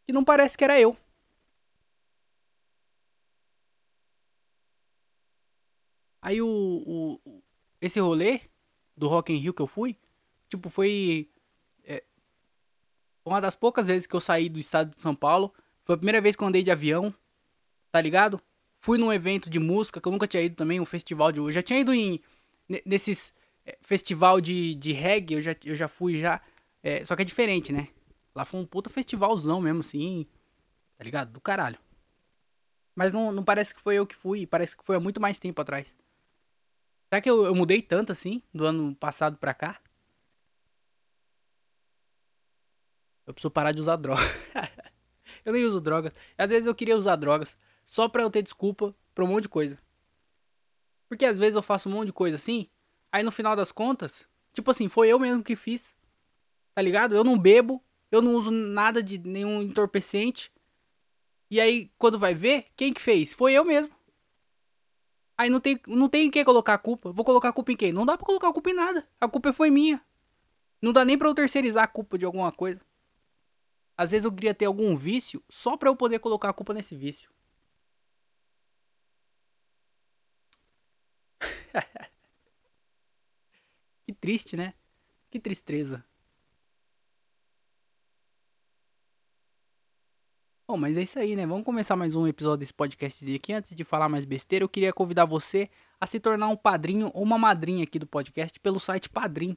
Que 0.07 0.13
não 0.13 0.25
parece 0.25 0.57
que 0.57 0.65
era 0.65 0.81
eu. 0.81 0.97
Aí 6.23 6.41
o, 6.43 7.21
o. 7.25 7.43
esse 7.81 7.99
rolê 8.01 8.43
do 8.97 9.09
Rock 9.09 9.33
in 9.33 9.37
Rio 9.37 9.55
que 9.55 9.63
eu 9.63 9.67
fui, 9.67 9.97
tipo, 10.49 10.69
foi. 10.69 11.31
É, 11.85 12.03
uma 13.25 13.41
das 13.41 13.55
poucas 13.55 13.87
vezes 13.87 14.07
que 14.07 14.15
eu 14.15 14.21
saí 14.21 14.49
do 14.49 14.59
estado 14.59 14.95
de 14.95 15.01
São 15.01 15.15
Paulo. 15.15 15.53
Foi 15.85 15.95
a 15.95 15.99
primeira 15.99 16.21
vez 16.21 16.37
que 16.37 16.43
eu 16.43 16.49
andei 16.49 16.63
de 16.63 16.71
avião. 16.71 17.15
Tá 17.91 18.01
ligado? 18.01 18.41
Fui 18.79 18.99
num 18.99 19.13
evento 19.13 19.51
de 19.51 19.59
música 19.59 20.01
que 20.01 20.07
eu 20.07 20.13
nunca 20.13 20.27
tinha 20.27 20.43
ido 20.43 20.55
também, 20.55 20.81
um 20.81 20.87
festival 20.87 21.33
de. 21.33 21.41
Eu 21.41 21.51
já 21.53 21.63
tinha 21.63 21.81
ido 21.81 21.93
em. 21.93 22.21
Nesses 22.85 23.35
festival 23.81 24.41
de, 24.41 24.75
de 24.75 24.93
reggae, 24.93 25.35
eu 25.35 25.43
já, 25.43 25.57
eu 25.65 25.77
já 25.77 25.89
fui 25.89 26.19
já. 26.19 26.41
É, 26.83 27.05
só 27.05 27.15
que 27.15 27.23
é 27.23 27.25
diferente, 27.25 27.73
né? 27.73 27.89
Lá 28.35 28.45
foi 28.45 28.61
um 28.61 28.67
puta 28.67 28.89
festivalzão 28.89 29.61
mesmo, 29.61 29.81
assim. 29.81 30.27
Tá 30.97 31.05
ligado? 31.05 31.33
Do 31.33 31.41
caralho. 31.41 31.79
Mas 32.95 33.15
não, 33.15 33.33
não 33.33 33.45
parece 33.45 33.75
que 33.75 33.81
foi 33.81 33.97
eu 33.97 34.07
que 34.07 34.15
fui, 34.15 34.47
parece 34.47 34.77
que 34.77 34.85
foi 34.85 34.97
há 34.97 35.01
muito 35.01 35.21
mais 35.21 35.39
tempo 35.39 35.61
atrás. 35.61 35.97
Será 37.09 37.21
que 37.21 37.31
eu, 37.31 37.45
eu 37.45 37.55
mudei 37.55 37.83
tanto 37.83 38.13
assim, 38.13 38.43
do 38.55 38.65
ano 38.65 38.95
passado 38.95 39.37
pra 39.37 39.55
cá? 39.55 39.81
Eu 43.27 43.35
preciso 43.35 43.51
parar 43.51 43.73
de 43.73 43.81
usar 43.81 43.97
droga. 43.97 44.23
eu 45.45 45.53
nem 45.53 45.65
uso 45.65 45.81
drogas. 45.81 46.13
Às 46.37 46.51
vezes 46.51 46.67
eu 46.67 46.75
queria 46.75 46.97
usar 46.97 47.17
drogas 47.17 47.57
só 47.85 48.09
pra 48.09 48.23
eu 48.23 48.31
ter 48.31 48.43
desculpa 48.43 48.95
pra 49.15 49.25
um 49.25 49.29
monte 49.29 49.45
de 49.45 49.49
coisa. 49.49 49.79
Porque 51.09 51.25
às 51.25 51.39
vezes 51.39 51.57
eu 51.57 51.63
faço 51.63 51.89
um 51.89 51.93
monte 51.93 52.07
de 52.07 52.13
coisa 52.13 52.37
assim 52.37 52.69
Aí 53.13 53.23
no 53.23 53.31
final 53.31 53.57
das 53.57 53.73
contas, 53.73 54.27
tipo 54.53 54.71
assim, 54.71 54.89
foi 54.89 55.09
eu 55.09 55.19
mesmo 55.19 55.43
que 55.43 55.57
fiz. 55.57 55.97
Tá 56.75 56.83
ligado? 56.83 57.15
Eu 57.15 57.25
não 57.25 57.39
bebo, 57.39 57.83
eu 58.11 58.23
não 58.23 58.35
uso 58.35 58.51
nada 58.51 59.03
de 59.03 59.19
nenhum 59.19 59.63
entorpecente. 59.63 60.53
E 61.51 61.61
aí, 61.61 61.91
quando 61.99 62.19
vai 62.19 62.35
ver, 62.35 62.67
quem 62.77 62.93
que 62.93 63.01
fez? 63.01 63.33
Foi 63.33 63.53
eu 63.53 63.65
mesmo. 63.65 63.93
Aí 65.37 65.49
não 65.51 65.59
tem, 65.61 65.81
não 65.87 66.09
tem 66.09 66.27
em 66.27 66.31
que 66.31 66.45
colocar 66.45 66.75
a 66.75 66.79
culpa. 66.79 67.11
Vou 67.13 67.25
colocar 67.25 67.49
a 67.49 67.53
culpa 67.53 67.73
em 67.73 67.77
quem? 67.77 67.93
Não 67.93 68.07
dá 68.07 68.17
pra 68.17 68.27
colocar 68.27 68.49
a 68.49 68.53
culpa 68.53 68.71
em 68.71 68.75
nada. 68.75 69.09
A 69.21 69.29
culpa 69.29 69.53
foi 69.53 69.71
minha. 69.71 70.01
Não 70.83 70.93
dá 70.93 71.05
nem 71.05 71.19
pra 71.19 71.29
eu 71.29 71.35
terceirizar 71.35 71.85
a 71.85 71.89
culpa 71.89 72.17
de 72.19 72.25
alguma 72.25 72.53
coisa. 72.53 72.81
Às 73.97 74.13
vezes 74.13 74.25
eu 74.25 74.33
queria 74.33 74.55
ter 74.55 74.67
algum 74.67 74.97
vício 74.97 75.43
só 75.51 75.77
pra 75.77 75.89
eu 75.89 75.97
poder 75.97 76.19
colocar 76.21 76.51
a 76.51 76.53
culpa 76.53 76.73
nesse 76.73 76.95
vício. 76.97 77.31
Triste, 84.21 84.55
né? 84.57 84.75
Que 85.31 85.41
tristeza. 85.41 86.05
Bom, 90.69 90.77
mas 90.77 90.97
é 90.97 91.03
isso 91.03 91.19
aí, 91.19 91.35
né? 91.35 91.47
Vamos 91.47 91.65
começar 91.65 91.97
mais 91.97 92.15
um 92.15 92.27
episódio 92.27 92.59
desse 92.59 92.75
podcast 92.75 93.35
aqui. 93.35 93.53
Antes 93.53 93.75
de 93.75 93.83
falar 93.83 94.09
mais 94.09 94.25
besteira, 94.25 94.63
eu 94.63 94.69
queria 94.69 94.93
convidar 94.93 95.25
você 95.25 95.71
a 95.99 96.07
se 96.07 96.21
tornar 96.21 96.49
um 96.49 96.57
padrinho 96.57 97.11
ou 97.15 97.23
uma 97.23 97.39
madrinha 97.39 97.83
aqui 97.83 97.99
do 97.99 98.07
podcast 98.07 98.61
pelo 98.61 98.79
site 98.79 99.09
Padrim. 99.09 99.57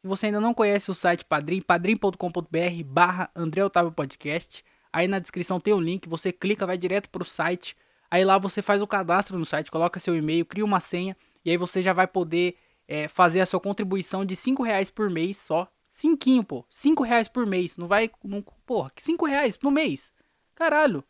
Se 0.00 0.06
você 0.06 0.26
ainda 0.26 0.40
não 0.40 0.54
conhece 0.54 0.90
o 0.90 0.94
site 0.94 1.24
Padrim, 1.24 1.60
padrim.com.br 1.60 2.84
barra 2.86 3.30
André 3.34 3.64
Otávio 3.64 3.92
Podcast. 3.92 4.64
Aí 4.92 5.08
na 5.08 5.18
descrição 5.18 5.58
tem 5.58 5.74
um 5.74 5.80
link, 5.80 6.08
você 6.08 6.32
clica, 6.32 6.64
vai 6.64 6.78
direto 6.78 7.10
pro 7.10 7.24
site. 7.24 7.76
Aí 8.10 8.24
lá 8.24 8.38
você 8.38 8.62
faz 8.62 8.80
o 8.80 8.86
cadastro 8.86 9.38
no 9.38 9.44
site, 9.44 9.70
coloca 9.70 10.00
seu 10.00 10.16
e-mail, 10.16 10.46
cria 10.46 10.64
uma 10.64 10.80
senha 10.80 11.16
e 11.44 11.50
aí 11.50 11.56
você 11.56 11.82
já 11.82 11.92
vai 11.92 12.06
poder 12.06 12.56
é, 12.88 13.06
fazer 13.06 13.40
a 13.40 13.46
sua 13.46 13.60
contribuição 13.60 14.24
de 14.24 14.34
5 14.34 14.62
reais 14.62 14.90
por 14.90 15.10
mês 15.10 15.36
só. 15.36 15.70
Cinquinho, 15.90 16.42
pô. 16.42 16.64
5 16.70 17.02
reais 17.02 17.28
por 17.28 17.46
mês. 17.46 17.76
Não 17.76 17.86
vai. 17.86 18.10
Não, 18.24 18.42
porra, 18.64 18.90
5 18.96 19.26
reais 19.26 19.58
no 19.62 19.70
mês. 19.70 20.12
Caralho. 20.54 21.04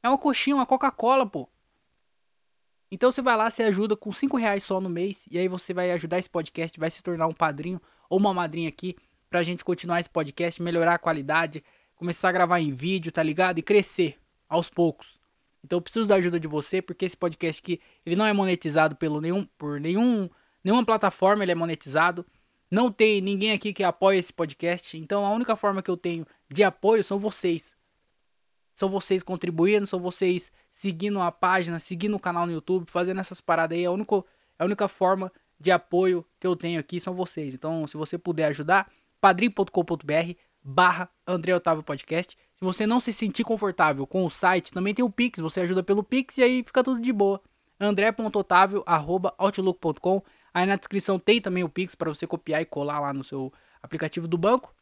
É 0.00 0.08
uma 0.08 0.16
coxinha, 0.16 0.54
uma 0.54 0.64
Coca-Cola, 0.64 1.26
pô. 1.26 1.48
Então 2.90 3.10
você 3.10 3.20
vai 3.20 3.36
lá, 3.36 3.50
você 3.50 3.64
ajuda 3.64 3.96
com 3.96 4.12
5 4.12 4.36
reais 4.36 4.62
só 4.62 4.80
no 4.80 4.88
mês. 4.88 5.26
E 5.30 5.36
aí 5.36 5.48
você 5.48 5.74
vai 5.74 5.90
ajudar 5.90 6.18
esse 6.18 6.30
podcast, 6.30 6.78
vai 6.78 6.90
se 6.90 7.02
tornar 7.02 7.26
um 7.26 7.34
padrinho 7.34 7.80
ou 8.08 8.18
uma 8.18 8.32
madrinha 8.32 8.68
aqui 8.68 8.96
pra 9.28 9.42
gente 9.42 9.64
continuar 9.64 10.00
esse 10.00 10.08
podcast, 10.08 10.62
melhorar 10.62 10.94
a 10.94 10.98
qualidade, 10.98 11.62
começar 11.96 12.28
a 12.28 12.32
gravar 12.32 12.60
em 12.60 12.72
vídeo, 12.72 13.12
tá 13.12 13.22
ligado? 13.22 13.58
E 13.58 13.62
crescer 13.62 14.18
aos 14.48 14.70
poucos. 14.70 15.18
Então 15.62 15.78
eu 15.78 15.82
preciso 15.82 16.06
da 16.06 16.14
ajuda 16.14 16.40
de 16.40 16.48
você, 16.48 16.80
porque 16.80 17.04
esse 17.04 17.16
podcast 17.16 17.60
aqui, 17.60 17.80
ele 18.06 18.16
não 18.16 18.24
é 18.24 18.32
monetizado 18.32 18.96
pelo 18.96 19.20
nenhum, 19.20 19.44
por 19.58 19.80
nenhum 19.80 20.30
Nenhuma 20.68 20.84
plataforma 20.84 21.42
ele 21.42 21.52
é 21.52 21.54
monetizado. 21.54 22.26
Não 22.70 22.92
tem 22.92 23.22
ninguém 23.22 23.52
aqui 23.52 23.72
que 23.72 23.82
apoie 23.82 24.18
esse 24.18 24.30
podcast. 24.30 24.98
Então 24.98 25.24
a 25.24 25.30
única 25.30 25.56
forma 25.56 25.82
que 25.82 25.90
eu 25.90 25.96
tenho 25.96 26.26
de 26.46 26.62
apoio 26.62 27.02
são 27.02 27.18
vocês. 27.18 27.74
São 28.74 28.90
vocês 28.90 29.22
contribuindo, 29.22 29.86
são 29.86 29.98
vocês 29.98 30.52
seguindo 30.70 31.22
a 31.22 31.32
página, 31.32 31.80
seguindo 31.80 32.16
o 32.16 32.20
canal 32.20 32.44
no 32.44 32.52
YouTube, 32.52 32.90
fazendo 32.90 33.18
essas 33.18 33.40
paradas 33.40 33.78
aí. 33.78 33.86
A 33.86 33.90
única, 33.90 34.22
a 34.58 34.64
única 34.66 34.88
forma 34.88 35.32
de 35.58 35.70
apoio 35.70 36.22
que 36.38 36.46
eu 36.46 36.54
tenho 36.54 36.78
aqui 36.78 37.00
são 37.00 37.14
vocês. 37.14 37.54
Então, 37.54 37.86
se 37.86 37.96
você 37.96 38.18
puder 38.18 38.44
ajudar, 38.48 38.92
padrim.com.br 39.22 40.34
barra 40.62 41.08
André 41.26 41.54
Otávio 41.54 41.82
Podcast. 41.82 42.36
Se 42.54 42.62
você 42.62 42.86
não 42.86 43.00
se 43.00 43.14
sentir 43.14 43.42
confortável 43.42 44.06
com 44.06 44.22
o 44.22 44.28
site, 44.28 44.70
também 44.70 44.92
tem 44.92 45.02
o 45.02 45.08
Pix, 45.08 45.40
você 45.40 45.60
ajuda 45.60 45.82
pelo 45.82 46.04
Pix 46.04 46.36
e 46.36 46.42
aí 46.42 46.62
fica 46.62 46.84
tudo 46.84 47.00
de 47.00 47.10
boa. 47.10 47.40
andré.otavio.outlook.com. 47.80 50.22
Aí 50.52 50.66
na 50.66 50.76
descrição 50.76 51.18
tem 51.18 51.40
também 51.40 51.64
o 51.64 51.68
Pix 51.68 51.94
para 51.94 52.08
você 52.08 52.26
copiar 52.26 52.62
e 52.62 52.64
colar 52.64 53.00
lá 53.00 53.12
no 53.12 53.24
seu 53.24 53.52
aplicativo 53.82 54.26
do 54.26 54.38
banco. 54.38 54.74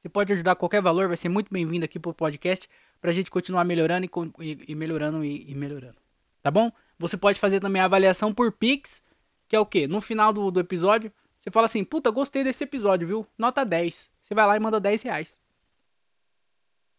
Você 0.00 0.08
pode 0.08 0.32
ajudar 0.32 0.54
qualquer 0.56 0.80
valor, 0.80 1.08
vai 1.08 1.16
ser 1.16 1.28
muito 1.28 1.52
bem-vindo 1.52 1.84
aqui 1.84 1.98
pro 1.98 2.14
podcast 2.14 2.68
pra 3.00 3.12
gente 3.12 3.30
continuar 3.30 3.64
melhorando 3.64 4.06
e, 4.40 4.58
e, 4.68 4.74
melhorando 4.74 5.24
e, 5.24 5.50
e, 5.50 5.54
melhorando. 5.54 5.96
Tá 6.42 6.50
bom? 6.50 6.70
Você 6.98 7.16
pode 7.16 7.38
fazer 7.38 7.60
também 7.60 7.82
a 7.82 7.84
avaliação 7.84 8.32
por 8.32 8.52
Pix, 8.52 9.02
que 9.48 9.56
é 9.56 9.60
o 9.60 9.66
quê? 9.66 9.86
No 9.86 10.00
final 10.00 10.32
do, 10.32 10.50
do 10.50 10.60
episódio, 10.60 11.12
você 11.38 11.50
fala 11.50 11.66
assim, 11.66 11.84
puta, 11.84 12.10
gostei 12.10 12.44
desse 12.44 12.64
episódio, 12.64 13.06
viu? 13.06 13.26
Nota 13.36 13.64
10. 13.64 14.10
Você 14.22 14.34
vai 14.34 14.46
lá 14.46 14.56
e 14.56 14.60
manda 14.60 14.78
10 14.78 15.02
reais. 15.02 15.36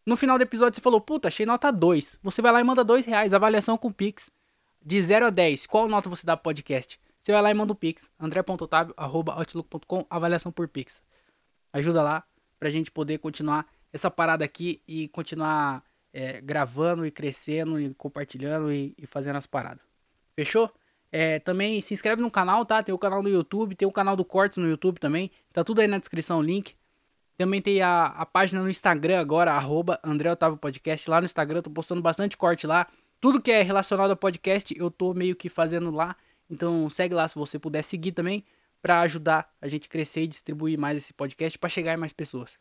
No 0.06 0.18
final 0.18 0.38
do 0.38 0.42
episódio 0.42 0.76
você 0.76 0.82
falou, 0.82 1.00
puta, 1.00 1.28
achei 1.28 1.46
nota 1.46 1.72
2. 1.72 2.20
Você 2.24 2.42
vai 2.42 2.52
lá 2.52 2.60
e 2.60 2.64
manda 2.64 2.84
2 2.84 3.06
reais, 3.06 3.34
avaliação 3.34 3.78
com 3.78 3.92
Pix. 3.92 4.32
De 4.82 5.02
0 5.02 5.28
a 5.28 5.30
10, 5.30 5.68
qual 5.68 5.88
nota 5.88 6.10
você 6.10 6.26
dá 6.26 6.36
pro 6.36 6.46
podcast? 6.46 7.00
Você 7.30 7.34
vai 7.34 7.44
lá 7.44 7.52
e 7.52 7.54
manda 7.54 7.72
o 7.72 7.76
Pix. 7.76 8.10
andré.otavio.outlook.com, 8.20 10.04
avaliação 10.10 10.52
por 10.52 10.68
Pix. 10.68 11.00
Ajuda 11.72 12.02
lá 12.02 12.24
pra 12.60 12.72
gente 12.72 12.90
poder 12.90 13.20
continuar 13.20 13.68
essa 13.94 14.10
parada 14.10 14.44
aqui 14.44 14.82
e 14.88 15.08
continuar 15.10 15.84
é, 16.12 16.42
gravando 16.42 17.06
e 17.06 17.12
crescendo 17.12 17.80
e 17.80 17.94
compartilhando 17.94 18.74
e, 18.74 18.96
e 18.98 19.06
fazendo 19.06 19.36
as 19.36 19.46
paradas. 19.46 19.84
Fechou? 20.36 20.74
É, 21.12 21.38
também 21.38 21.80
se 21.82 21.94
inscreve 21.94 22.20
no 22.20 22.32
canal, 22.32 22.66
tá? 22.66 22.82
Tem 22.82 22.96
o 22.96 22.98
canal 22.98 23.22
do 23.22 23.30
YouTube, 23.30 23.76
tem 23.76 23.88
o 23.88 23.92
canal 23.92 24.16
do 24.16 24.26
Cortes 24.26 24.58
no 24.58 24.68
YouTube 24.68 25.00
também. 25.00 25.30
Tá 25.54 25.64
tudo 25.64 25.82
aí 25.82 25.88
na 25.88 26.00
descrição, 26.00 26.40
o 26.40 26.42
link. 26.42 26.74
Também 27.38 27.62
tem 27.62 27.80
a, 27.80 28.08
a 28.08 28.26
página 28.26 28.64
no 28.64 28.72
Instagram 28.72 29.20
agora, 29.20 29.54
arroba 29.54 30.00
André 30.04 30.32
Otávio 30.32 30.58
Podcast. 30.58 31.08
Lá 31.08 31.22
no 31.22 31.26
Instagram 31.26 31.62
tô 31.62 31.70
postando 31.70 32.02
bastante 32.02 32.36
corte 32.36 32.66
lá. 32.66 32.88
Tudo 33.22 33.40
que 33.40 33.52
é 33.52 33.62
relacionado 33.62 34.10
ao 34.10 34.18
podcast 34.18 34.74
eu 34.76 34.90
tô 34.90 35.14
meio 35.14 35.36
que 35.36 35.48
fazendo 35.48 35.92
lá. 35.92 36.16
Então 36.50 36.90
segue 36.90 37.14
lá 37.14 37.28
se 37.28 37.36
você 37.36 37.60
puder 37.60 37.84
seguir 37.84 38.12
também 38.12 38.44
para 38.82 39.02
ajudar 39.02 39.54
a 39.62 39.68
gente 39.68 39.90
crescer 39.90 40.24
e 40.24 40.28
distribuir 40.28 40.80
mais 40.80 40.98
esse 40.98 41.14
podcast 41.14 41.58
para 41.58 41.70
chegar 41.70 41.94
em 41.94 41.98
mais 41.98 42.14
pessoas. 42.14 42.58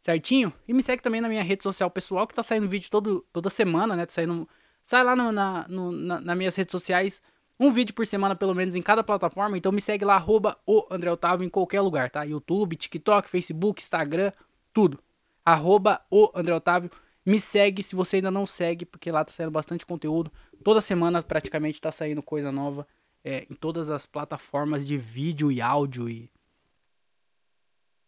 Certinho? 0.00 0.52
E 0.68 0.74
me 0.74 0.82
segue 0.82 1.02
também 1.02 1.20
na 1.20 1.28
minha 1.28 1.42
rede 1.42 1.62
social 1.62 1.90
pessoal 1.90 2.26
que 2.26 2.34
tá 2.34 2.42
saindo 2.42 2.68
vídeo 2.68 2.90
todo, 2.90 3.26
toda 3.32 3.48
semana, 3.48 3.96
né? 3.96 4.04
Tá 4.04 4.12
saindo, 4.12 4.46
sai 4.84 5.02
lá 5.02 5.16
no, 5.16 5.32
na, 5.32 5.66
no, 5.68 5.90
na, 5.90 6.20
nas 6.20 6.36
minhas 6.36 6.54
redes 6.54 6.72
sociais 6.72 7.22
um 7.58 7.72
vídeo 7.72 7.94
por 7.94 8.06
semana, 8.06 8.34
pelo 8.34 8.54
menos, 8.54 8.74
em 8.74 8.82
cada 8.82 9.02
plataforma. 9.02 9.56
Então 9.56 9.72
me 9.72 9.80
segue 9.80 10.04
lá, 10.04 10.16
arroba 10.16 10.58
o 10.66 10.86
André 10.90 11.10
Otávio, 11.10 11.46
em 11.46 11.48
qualquer 11.48 11.80
lugar, 11.80 12.10
tá? 12.10 12.22
YouTube, 12.24 12.76
TikTok, 12.76 13.28
Facebook, 13.28 13.80
Instagram, 13.80 14.32
tudo. 14.72 14.98
Arroba 15.44 16.00
o 16.10 16.30
André 16.34 16.54
Otávio. 16.54 16.90
Me 17.24 17.40
segue 17.40 17.82
se 17.82 17.94
você 17.96 18.16
ainda 18.16 18.30
não 18.30 18.46
segue, 18.46 18.84
porque 18.84 19.10
lá 19.10 19.24
tá 19.24 19.32
saindo 19.32 19.50
bastante 19.52 19.86
conteúdo. 19.86 20.30
Toda 20.62 20.80
semana 20.80 21.22
praticamente 21.22 21.80
tá 21.80 21.90
saindo 21.90 22.22
coisa 22.22 22.52
nova 22.52 22.86
é, 23.24 23.46
em 23.50 23.54
todas 23.54 23.90
as 23.90 24.06
plataformas 24.06 24.86
de 24.86 24.96
vídeo 24.98 25.50
e 25.50 25.60
áudio 25.60 26.08
e, 26.08 26.30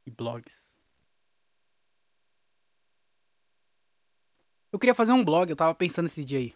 e 0.07 0.11
blogs. 0.11 0.75
Eu 4.73 4.79
queria 4.79 4.95
fazer 4.95 5.13
um 5.13 5.25
blog, 5.25 5.49
eu 5.49 5.57
tava 5.57 5.75
pensando 5.75 6.07
esse 6.07 6.25
dia 6.25 6.39
aí. 6.39 6.55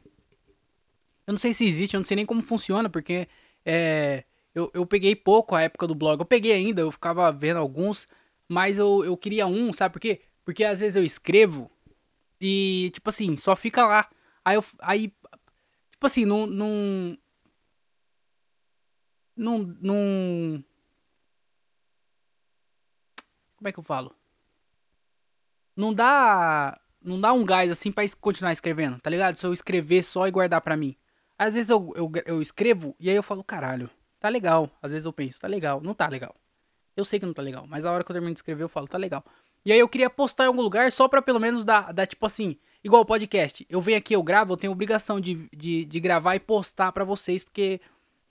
Eu 1.27 1.33
não 1.33 1.39
sei 1.39 1.55
se 1.55 1.67
existe, 1.67 1.95
eu 1.95 2.01
não 2.01 2.05
sei 2.05 2.17
nem 2.17 2.27
como 2.27 2.43
funciona, 2.43 2.91
porque 2.91 3.27
é, 3.65 4.25
eu, 4.55 4.71
eu 4.75 4.85
peguei 4.85 5.17
pouco 5.17 5.55
a 5.55 5.63
época 5.63 5.87
do 5.87 5.95
blog. 5.95 6.21
Eu 6.21 6.27
peguei 6.27 6.53
ainda, 6.53 6.83
eu 6.83 6.93
ficava 6.93 7.33
vendo 7.33 7.59
alguns, 7.59 8.07
mas 8.49 8.79
eu, 8.79 9.05
eu 9.05 9.17
queria 9.17 9.47
um, 9.47 9.73
sabe 9.73 9.93
por 9.93 10.01
quê? 10.01 10.21
Porque 10.45 10.65
às 10.65 10.81
vezes 10.81 10.97
eu 10.97 11.05
escrevo 11.05 11.71
e, 12.41 12.91
tipo 12.95 13.09
assim, 13.11 13.37
só 13.37 13.55
fica 13.55 13.87
lá. 13.87 14.09
Aí 14.45 14.57
eu. 14.57 14.65
Aí. 14.81 15.13
Tipo 15.93 16.07
assim, 16.07 16.25
não. 16.25 16.47
Não. 16.47 17.19
Não. 19.41 19.59
não 19.81 20.63
como 23.57 23.69
é 23.69 23.73
que 23.73 23.79
eu 23.79 23.83
falo? 23.83 24.15
Não 25.75 25.95
dá. 25.95 26.79
Não 27.03 27.19
dá 27.19 27.33
um 27.33 27.43
gás 27.43 27.71
assim 27.71 27.91
pra 27.91 28.05
continuar 28.21 28.53
escrevendo, 28.53 29.01
tá 29.01 29.09
ligado? 29.09 29.37
Se 29.37 29.47
eu 29.47 29.55
escrever 29.55 30.03
só 30.03 30.29
e 30.29 30.31
guardar 30.31 30.61
pra 30.61 30.77
mim. 30.77 30.95
Às 31.39 31.55
vezes 31.55 31.71
eu, 31.71 31.91
eu, 31.97 32.13
eu 32.27 32.43
escrevo 32.43 32.95
e 33.01 33.09
aí 33.09 33.17
eu 33.17 33.23
falo, 33.23 33.43
caralho, 33.43 33.89
tá 34.19 34.29
legal. 34.29 34.71
Às 34.83 34.91
vezes 34.91 35.07
eu 35.07 35.13
penso, 35.13 35.41
tá 35.41 35.49
legal. 35.49 35.81
Não 35.81 35.95
tá 35.95 36.07
legal. 36.07 36.35
Eu 36.95 37.07
sei 37.07 37.19
que 37.19 37.25
não 37.25 37.33
tá 37.33 37.41
legal, 37.41 37.67
mas 37.67 37.87
a 37.87 37.93
hora 37.93 38.05
que 38.05 38.11
eu 38.11 38.15
termino 38.15 38.35
de 38.35 38.39
escrever 38.39 38.63
eu 38.63 38.69
falo, 38.69 38.87
tá 38.87 38.99
legal. 38.99 39.25
E 39.65 39.73
aí 39.73 39.79
eu 39.79 39.89
queria 39.89 40.11
postar 40.11 40.45
em 40.45 40.49
algum 40.49 40.61
lugar 40.61 40.93
só 40.93 41.09
pra 41.09 41.23
pelo 41.23 41.41
menos 41.41 41.65
dar, 41.65 41.95
dar 41.95 42.07
tipo 42.07 42.27
assim, 42.27 42.59
igual 42.85 43.07
podcast. 43.07 43.67
Eu 43.71 43.81
venho 43.81 43.97
aqui, 43.97 44.15
eu 44.15 44.23
gravo, 44.23 44.53
eu 44.53 44.57
tenho 44.59 44.73
obrigação 44.73 45.19
de, 45.19 45.49
de, 45.51 45.87
de 45.87 46.01
gravar 46.01 46.35
e 46.35 46.41
postar 46.41 46.93
pra 46.93 47.05
vocês, 47.05 47.43
porque 47.43 47.81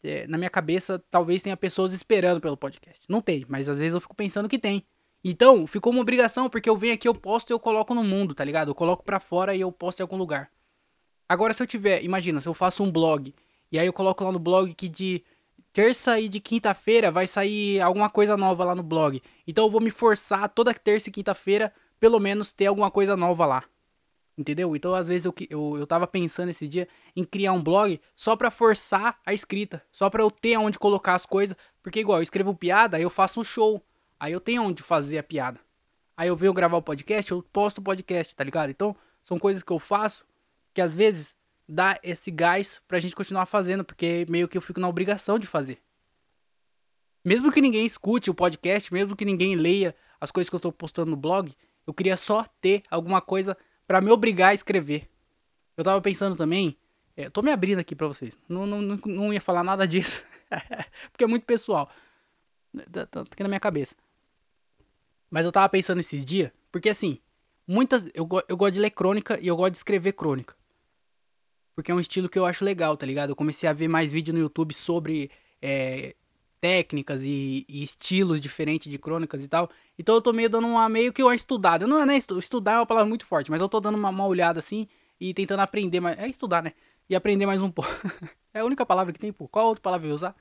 é, 0.03 0.27
na 0.27 0.37
minha 0.37 0.49
cabeça 0.49 1.03
talvez 1.09 1.41
tenha 1.41 1.57
pessoas 1.57 1.93
esperando 1.93 2.41
pelo 2.41 2.57
podcast. 2.57 3.05
Não 3.09 3.21
tem, 3.21 3.45
mas 3.47 3.67
às 3.69 3.77
vezes 3.77 3.93
eu 3.93 4.01
fico 4.01 4.15
pensando 4.15 4.49
que 4.49 4.59
tem. 4.59 4.85
Então, 5.23 5.67
ficou 5.67 5.91
uma 5.91 6.01
obrigação, 6.01 6.49
porque 6.49 6.69
eu 6.69 6.77
venho 6.77 6.93
aqui, 6.93 7.07
eu 7.07 7.13
posto 7.13 7.49
e 7.49 7.53
eu 7.53 7.59
coloco 7.59 7.93
no 7.93 8.03
mundo, 8.03 8.33
tá 8.33 8.43
ligado? 8.43 8.69
Eu 8.69 8.75
coloco 8.75 9.03
pra 9.03 9.19
fora 9.19 9.53
e 9.53 9.61
eu 9.61 9.71
posto 9.71 9.99
em 9.99 10.03
algum 10.03 10.15
lugar. 10.17 10.49
Agora, 11.27 11.53
se 11.53 11.61
eu 11.61 11.67
tiver, 11.67 12.03
imagina, 12.03 12.39
se 12.39 12.47
eu 12.47 12.53
faço 12.53 12.83
um 12.83 12.91
blog, 12.91 13.35
e 13.71 13.77
aí 13.77 13.85
eu 13.85 13.93
coloco 13.93 14.23
lá 14.23 14.31
no 14.31 14.39
blog 14.39 14.73
que 14.73 14.87
de 14.87 15.23
terça 15.73 16.19
e 16.19 16.27
de 16.27 16.39
quinta-feira 16.39 17.11
vai 17.11 17.27
sair 17.27 17.79
alguma 17.81 18.09
coisa 18.09 18.35
nova 18.37 18.63
lá 18.63 18.73
no 18.73 18.83
blog. 18.83 19.21
Então 19.45 19.65
eu 19.65 19.71
vou 19.71 19.81
me 19.81 19.91
forçar 19.91 20.49
toda 20.49 20.73
terça 20.73 21.09
e 21.09 21.11
quinta-feira, 21.11 21.73
pelo 21.99 22.19
menos, 22.19 22.53
ter 22.53 22.65
alguma 22.67 22.89
coisa 22.89 23.15
nova 23.15 23.45
lá. 23.45 23.63
Entendeu? 24.39 24.73
Então, 24.73 24.95
às 24.95 25.09
vezes, 25.09 25.25
eu, 25.25 25.35
eu, 25.49 25.77
eu 25.79 25.85
tava 25.85 26.07
pensando 26.07 26.47
esse 26.47 26.65
dia 26.65 26.87
em 27.13 27.25
criar 27.25 27.51
um 27.51 27.61
blog 27.61 27.99
só 28.15 28.37
pra 28.37 28.49
forçar 28.49 29.19
a 29.25 29.33
escrita. 29.33 29.83
Só 29.91 30.09
pra 30.09 30.23
eu 30.23 30.31
ter 30.31 30.55
onde 30.55 30.79
colocar 30.79 31.13
as 31.13 31.25
coisas. 31.25 31.57
Porque, 31.83 31.99
igual, 31.99 32.19
eu 32.19 32.23
escrevo 32.23 32.55
piada, 32.55 32.95
aí 32.95 33.03
eu 33.03 33.09
faço 33.09 33.41
um 33.41 33.43
show. 33.43 33.83
Aí 34.17 34.31
eu 34.31 34.39
tenho 34.39 34.63
onde 34.63 34.81
fazer 34.81 35.17
a 35.17 35.23
piada. 35.23 35.59
Aí 36.15 36.29
eu 36.29 36.37
venho 36.37 36.53
gravar 36.53 36.77
o 36.77 36.81
podcast, 36.81 37.29
eu 37.29 37.43
posto 37.51 37.79
o 37.79 37.81
podcast, 37.81 38.33
tá 38.33 38.41
ligado? 38.41 38.69
Então, 38.69 38.95
são 39.21 39.37
coisas 39.37 39.61
que 39.61 39.73
eu 39.73 39.79
faço 39.79 40.25
que 40.73 40.79
às 40.79 40.95
vezes 40.95 41.35
dá 41.67 41.99
esse 42.01 42.31
gás 42.31 42.81
pra 42.87 42.99
gente 42.99 43.13
continuar 43.13 43.45
fazendo, 43.45 43.83
porque 43.83 44.25
meio 44.29 44.47
que 44.47 44.57
eu 44.57 44.61
fico 44.61 44.79
na 44.79 44.87
obrigação 44.87 45.37
de 45.37 45.47
fazer. 45.47 45.79
Mesmo 47.25 47.51
que 47.51 47.59
ninguém 47.59 47.85
escute 47.85 48.29
o 48.29 48.33
podcast, 48.33 48.93
mesmo 48.93 49.17
que 49.17 49.25
ninguém 49.25 49.57
leia 49.57 49.93
as 50.21 50.31
coisas 50.31 50.49
que 50.49 50.55
eu 50.55 50.61
tô 50.61 50.71
postando 50.71 51.11
no 51.11 51.17
blog, 51.17 51.53
eu 51.85 51.93
queria 51.93 52.15
só 52.15 52.45
ter 52.61 52.83
alguma 52.89 53.19
coisa 53.19 53.57
para 53.89 54.01
me 54.01 54.11
obrigar 54.11 54.51
a 54.51 54.53
escrever. 54.53 55.09
Eu 55.75 55.83
tava 55.83 55.99
pensando 55.99 56.35
também, 56.35 56.77
é, 57.17 57.27
tô 57.27 57.41
me 57.41 57.51
abrindo 57.51 57.79
aqui 57.79 57.95
pra 57.95 58.05
vocês, 58.05 58.37
não, 58.47 58.67
não, 58.67 58.81
não 59.03 59.33
ia 59.33 59.41
falar 59.41 59.63
nada 59.63 59.87
disso, 59.87 60.23
porque 61.11 61.23
é 61.23 61.27
muito 61.27 61.43
pessoal, 61.43 61.89
tá, 62.91 63.07
tá 63.07 63.21
aqui 63.21 63.41
na 63.41 63.49
minha 63.49 63.59
cabeça. 63.59 63.95
Mas 65.27 65.43
eu 65.43 65.51
tava 65.51 65.67
pensando 65.69 65.99
esses 66.01 66.23
dias, 66.23 66.51
porque 66.71 66.87
assim, 66.87 67.17
muitas, 67.65 68.05
eu, 68.13 68.29
eu 68.47 68.55
gosto 68.55 68.75
de 68.75 68.79
ler 68.79 68.91
crônica 68.91 69.39
e 69.41 69.47
eu 69.47 69.55
gosto 69.55 69.71
de 69.71 69.77
escrever 69.77 70.13
crônica. 70.13 70.55
Porque 71.73 71.89
é 71.89 71.95
um 71.95 71.99
estilo 71.99 72.29
que 72.29 72.37
eu 72.37 72.45
acho 72.45 72.63
legal, 72.63 72.95
tá 72.95 73.07
ligado? 73.07 73.31
Eu 73.31 73.35
comecei 73.35 73.67
a 73.67 73.73
ver 73.73 73.87
mais 73.87 74.11
vídeo 74.11 74.35
no 74.35 74.39
YouTube 74.39 74.71
sobre 74.75 75.31
é, 75.59 76.15
técnicas 76.59 77.23
e, 77.23 77.65
e, 77.67 77.81
estilos 77.81 78.41
diferentes 78.41 78.91
de 78.91 78.97
crônicas 78.97 79.43
e 79.43 79.47
tal. 79.47 79.69
Então 79.97 80.15
eu 80.15 80.21
tô 80.21 80.33
meio 80.33 80.49
dando 80.49 80.67
uma 80.67 80.89
meio 80.89 81.13
que 81.13 81.23
uma 81.23 81.35
estudada. 81.35 81.87
Não 81.87 81.99
é 81.99 82.05
né, 82.05 82.17
estudar 82.17 82.73
é 82.73 82.77
uma 82.79 82.85
palavra 82.85 83.07
muito 83.07 83.25
forte, 83.25 83.49
mas 83.49 83.61
eu 83.61 83.69
tô 83.69 83.79
dando 83.79 83.95
uma, 83.95 84.09
uma 84.09 84.27
olhada 84.27 84.59
assim 84.59 84.87
e 85.19 85.33
tentando 85.33 85.61
aprender 85.61 85.99
mais. 85.99 86.17
É 86.17 86.27
estudar, 86.27 86.63
né? 86.63 86.73
E 87.09 87.15
aprender 87.15 87.45
mais 87.45 87.61
um 87.61 87.69
pouco. 87.71 87.91
é 88.53 88.59
a 88.59 88.65
única 88.65 88.85
palavra 88.85 89.13
que 89.13 89.19
tem, 89.19 89.31
pô. 89.31 89.47
Qual 89.47 89.67
outra 89.67 89.81
palavra 89.81 90.07
eu 90.07 90.15
usar? 90.15 90.35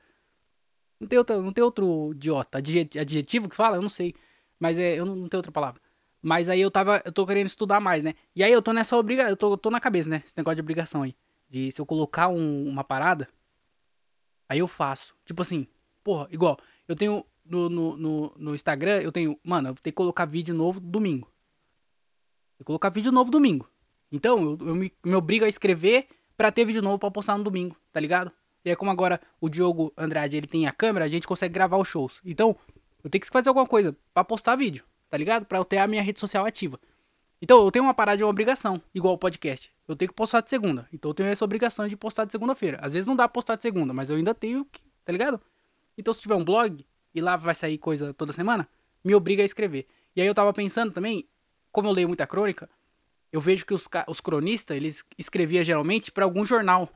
Não 1.01 1.07
tem, 1.07 1.19
outro, 1.19 1.41
não 1.43 1.53
tem 1.53 1.63
outro 1.63 2.13
idiota. 2.13 2.59
Adjetivo 2.59 3.49
que 3.49 3.57
fala? 3.57 3.77
Eu 3.77 3.83
não 3.83 3.89
sei. 3.89 4.15
Mas 4.59 4.79
é, 4.79 4.99
eu 4.99 5.07
não, 5.07 5.15
não 5.15 5.29
tenho 5.29 5.39
outra 5.39 5.53
palavra. 5.53 5.81
Mas 6.21 6.49
aí 6.49 6.61
eu 6.61 6.71
tava. 6.71 7.01
Eu 7.05 7.13
tô 7.13 7.25
querendo 7.27 7.47
estudar 7.47 7.81
mais, 7.81 8.03
né? 8.03 8.15
E 8.35 8.43
aí 8.43 8.53
eu 8.53 8.61
tô 8.61 8.73
nessa 8.73 8.97
obrigação. 8.97 9.31
Eu 9.31 9.37
tô, 9.37 9.57
tô 9.57 9.71
na 9.71 9.81
cabeça, 9.81 10.11
né? 10.11 10.23
Esse 10.27 10.37
negócio 10.37 10.57
de 10.57 10.63
obrigação 10.63 11.03
aí. 11.03 11.15
De 11.49 11.71
se 11.73 11.81
eu 11.81 11.87
colocar 11.87 12.29
um, 12.29 12.69
uma 12.69 12.83
parada, 12.85 13.29
aí 14.49 14.59
eu 14.59 14.67
faço. 14.67 15.15
Tipo 15.25 15.43
assim, 15.43 15.67
porra, 16.09 16.27
igual, 16.31 16.57
eu 16.89 16.97
tenho 16.97 17.23
no, 17.45 17.69
no, 17.69 17.97
no, 17.99 18.33
no 18.35 18.55
Instagram, 18.55 19.03
eu 19.03 19.13
tenho, 19.13 19.39
mano, 19.45 19.69
eu 19.69 19.75
tenho 19.75 19.93
que 19.93 19.93
colocar 19.93 20.25
vídeo 20.25 20.55
novo 20.55 20.81
domingo. 20.81 21.31
Eu 22.59 22.65
colocar 22.65 22.89
vídeo 22.89 23.13
novo 23.13 23.31
domingo. 23.31 23.69
Então, 24.11 24.57
eu, 24.59 24.69
eu 24.69 24.75
me, 24.75 24.91
me 25.05 25.15
obrigo 25.15 25.45
a 25.45 25.49
escrever 25.49 26.09
pra 26.35 26.51
ter 26.51 26.65
vídeo 26.65 26.81
novo 26.81 26.99
pra 26.99 27.11
postar 27.11 27.37
no 27.37 27.45
domingo, 27.45 27.77
tá 27.93 28.01
ligado? 28.01 28.33
E 28.65 28.71
aí, 28.71 28.77
como 28.77 28.91
agora 28.91 29.21
o 29.39 29.51
Diogo 29.51 29.93
Andrade 29.99 30.39
ele 30.39 30.47
tem 30.47 30.67
a 30.67 30.73
câmera, 30.73 31.05
a 31.05 31.09
gente 31.09 31.27
consegue 31.27 31.53
gravar 31.53 31.77
os 31.77 31.87
shows. 31.87 32.23
Então, 32.25 32.57
eu 33.05 33.11
tenho 33.11 33.21
que 33.21 33.29
fazer 33.29 33.51
alguma 33.51 33.67
coisa 33.67 33.95
pra 34.15 34.25
postar 34.25 34.57
vídeo, 34.57 34.85
tá 35.11 35.19
ligado? 35.19 35.45
Pra 35.45 35.59
eu 35.59 35.65
ter 35.67 35.77
a 35.77 35.87
minha 35.87 36.01
rede 36.01 36.19
social 36.19 36.47
ativa. 36.47 36.81
Então, 37.43 37.63
eu 37.63 37.71
tenho 37.71 37.85
uma 37.85 37.93
parada 37.93 38.17
de 38.17 38.25
uma 38.25 38.31
obrigação, 38.31 38.81
igual 38.95 39.13
o 39.13 39.19
podcast. 39.19 39.71
Eu 39.87 39.95
tenho 39.95 40.09
que 40.09 40.15
postar 40.15 40.41
de 40.41 40.49
segunda. 40.49 40.89
Então, 40.91 41.11
eu 41.11 41.15
tenho 41.15 41.29
essa 41.29 41.45
obrigação 41.45 41.87
de 41.87 41.99
postar 41.99 42.25
de 42.25 42.33
segunda-feira. 42.33 42.79
Às 42.81 42.95
vezes 42.95 43.07
não 43.07 43.15
dá 43.15 43.29
pra 43.29 43.35
postar 43.35 43.57
de 43.57 43.63
segunda, 43.63 43.93
mas 43.93 44.09
eu 44.09 44.17
ainda 44.17 44.35
tenho 44.35 44.65
que, 44.65 44.81
tá 45.05 45.13
ligado? 45.13 45.39
Então, 45.99 46.15
se 46.15 46.23
tiver 46.23 46.37
um 46.37 46.45
blog 46.45 46.87
e 47.13 47.21
lá 47.21 47.37
vai 47.37 47.55
sair 47.55 47.77
coisa 47.77 48.15
toda 48.15 48.33
semana, 48.33 48.69
me 49.05 49.15
obriga 49.15 49.43
a 49.43 49.47
escrever. 49.47 49.87
E 50.15 50.21
aí 50.21 50.27
eu 50.27 50.35
tava 50.35 50.53
pensando 50.53 50.93
também, 50.93 51.29
como 51.73 51.89
eu 51.89 51.93
leio 51.93 52.09
muita 52.09 52.27
crônica, 52.27 52.71
eu 53.33 53.41
vejo 53.41 53.67
que 53.67 53.75
os, 53.75 53.85
os 54.07 54.21
cronistas, 54.21 54.77
eles 54.77 55.05
escreviam 55.19 55.63
geralmente 55.65 56.13
para 56.13 56.25
algum 56.25 56.45
jornal, 56.45 56.89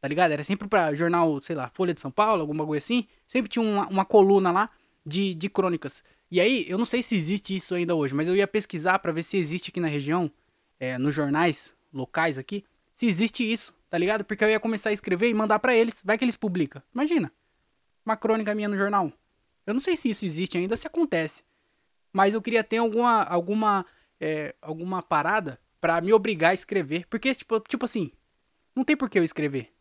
tá 0.00 0.06
ligado? 0.06 0.30
Era 0.32 0.44
sempre 0.44 0.68
pra 0.68 0.94
jornal, 0.94 1.40
sei 1.40 1.56
lá, 1.56 1.70
Folha 1.70 1.94
de 1.94 2.00
São 2.00 2.10
Paulo, 2.10 2.42
alguma 2.42 2.66
coisa 2.66 2.84
assim. 2.84 3.06
Sempre 3.26 3.48
tinha 3.48 3.64
uma, 3.64 3.88
uma 3.88 4.04
coluna 4.04 4.52
lá 4.52 4.70
de, 5.04 5.34
de 5.34 5.48
crônicas. 5.48 6.04
E 6.30 6.40
aí, 6.40 6.64
eu 6.68 6.76
não 6.76 6.86
sei 6.86 7.02
se 7.02 7.16
existe 7.16 7.56
isso 7.56 7.74
ainda 7.74 7.94
hoje, 7.94 8.14
mas 8.14 8.28
eu 8.28 8.36
ia 8.36 8.46
pesquisar 8.46 8.98
para 8.98 9.12
ver 9.12 9.22
se 9.22 9.36
existe 9.36 9.70
aqui 9.70 9.80
na 9.80 9.88
região, 9.88 10.30
é, 10.78 10.98
nos 10.98 11.14
jornais 11.14 11.72
locais 11.92 12.38
aqui, 12.38 12.64
se 12.92 13.06
existe 13.06 13.50
isso, 13.50 13.72
tá 13.88 13.96
ligado? 13.96 14.24
Porque 14.24 14.44
eu 14.44 14.50
ia 14.50 14.60
começar 14.60 14.90
a 14.90 14.92
escrever 14.92 15.28
e 15.28 15.34
mandar 15.34 15.58
para 15.58 15.74
eles. 15.74 16.00
Vai 16.04 16.18
que 16.18 16.24
eles 16.24 16.36
publicam. 16.36 16.82
Imagina. 16.92 17.32
Uma 18.04 18.16
crônica 18.16 18.54
minha 18.54 18.68
no 18.68 18.76
jornal. 18.76 19.12
Eu 19.66 19.74
não 19.74 19.80
sei 19.80 19.96
se 19.96 20.10
isso 20.10 20.24
existe 20.24 20.58
ainda, 20.58 20.76
se 20.76 20.86
acontece. 20.86 21.42
Mas 22.12 22.34
eu 22.34 22.42
queria 22.42 22.62
ter 22.62 22.76
alguma, 22.76 23.22
alguma, 23.22 23.86
é, 24.20 24.54
alguma 24.60 25.02
parada 25.02 25.58
para 25.80 26.00
me 26.00 26.12
obrigar 26.12 26.50
a 26.50 26.54
escrever. 26.54 27.06
Porque, 27.08 27.34
tipo, 27.34 27.60
tipo 27.60 27.84
assim, 27.84 28.12
não 28.74 28.84
tem 28.84 28.96
por 28.96 29.08
que 29.08 29.18
eu 29.18 29.24
escrever. 29.24 29.72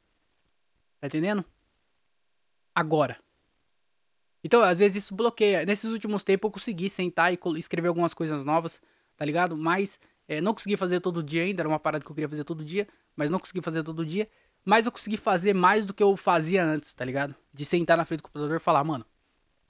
Tá 0.99 1.07
entendendo? 1.07 1.43
Agora. 2.73 3.19
Então, 4.43 4.61
às 4.61 4.79
vezes 4.79 5.03
isso 5.03 5.15
bloqueia. 5.15 5.65
Nesses 5.65 5.91
últimos 5.91 6.23
tempos 6.23 6.47
eu 6.49 6.51
consegui 6.53 6.89
sentar 6.89 7.33
e 7.33 7.39
escrever 7.57 7.87
algumas 7.87 8.13
coisas 8.13 8.43
novas, 8.43 8.81
tá 9.15 9.23
ligado? 9.23 9.55
Mas 9.57 9.99
é, 10.27 10.41
não 10.41 10.53
consegui 10.53 10.75
fazer 10.75 10.99
todo 10.99 11.23
dia 11.23 11.43
ainda, 11.43 11.61
era 11.61 11.69
uma 11.69 11.79
parada 11.79 12.03
que 12.03 12.11
eu 12.11 12.15
queria 12.15 12.29
fazer 12.29 12.43
todo 12.43 12.63
dia, 12.63 12.87
mas 13.15 13.29
não 13.29 13.39
consegui 13.39 13.61
fazer 13.61 13.83
todo 13.83 14.05
dia. 14.05 14.29
Mas 14.65 14.85
eu 14.85 14.91
consegui 14.91 15.17
fazer 15.17 15.53
mais 15.53 15.85
do 15.85 15.93
que 15.93 16.01
eu 16.01 16.15
fazia 16.15 16.63
antes, 16.63 16.93
tá 16.93 17.03
ligado? 17.03 17.35
De 17.53 17.65
sentar 17.65 17.97
na 17.97 18.05
frente 18.05 18.21
do 18.21 18.23
computador 18.23 18.57
e 18.57 18.59
falar, 18.59 18.83
mano, 18.83 19.05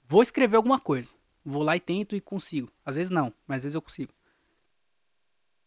vou 0.06 0.22
escrever 0.22 0.56
alguma 0.56 0.78
coisa. 0.78 1.08
Vou 1.44 1.62
lá 1.62 1.76
e 1.76 1.80
tento 1.80 2.14
e 2.14 2.20
consigo. 2.20 2.70
Às 2.84 2.96
vezes 2.96 3.10
não, 3.10 3.32
mas 3.46 3.58
às 3.58 3.62
vezes 3.64 3.74
eu 3.74 3.82
consigo. 3.82 4.12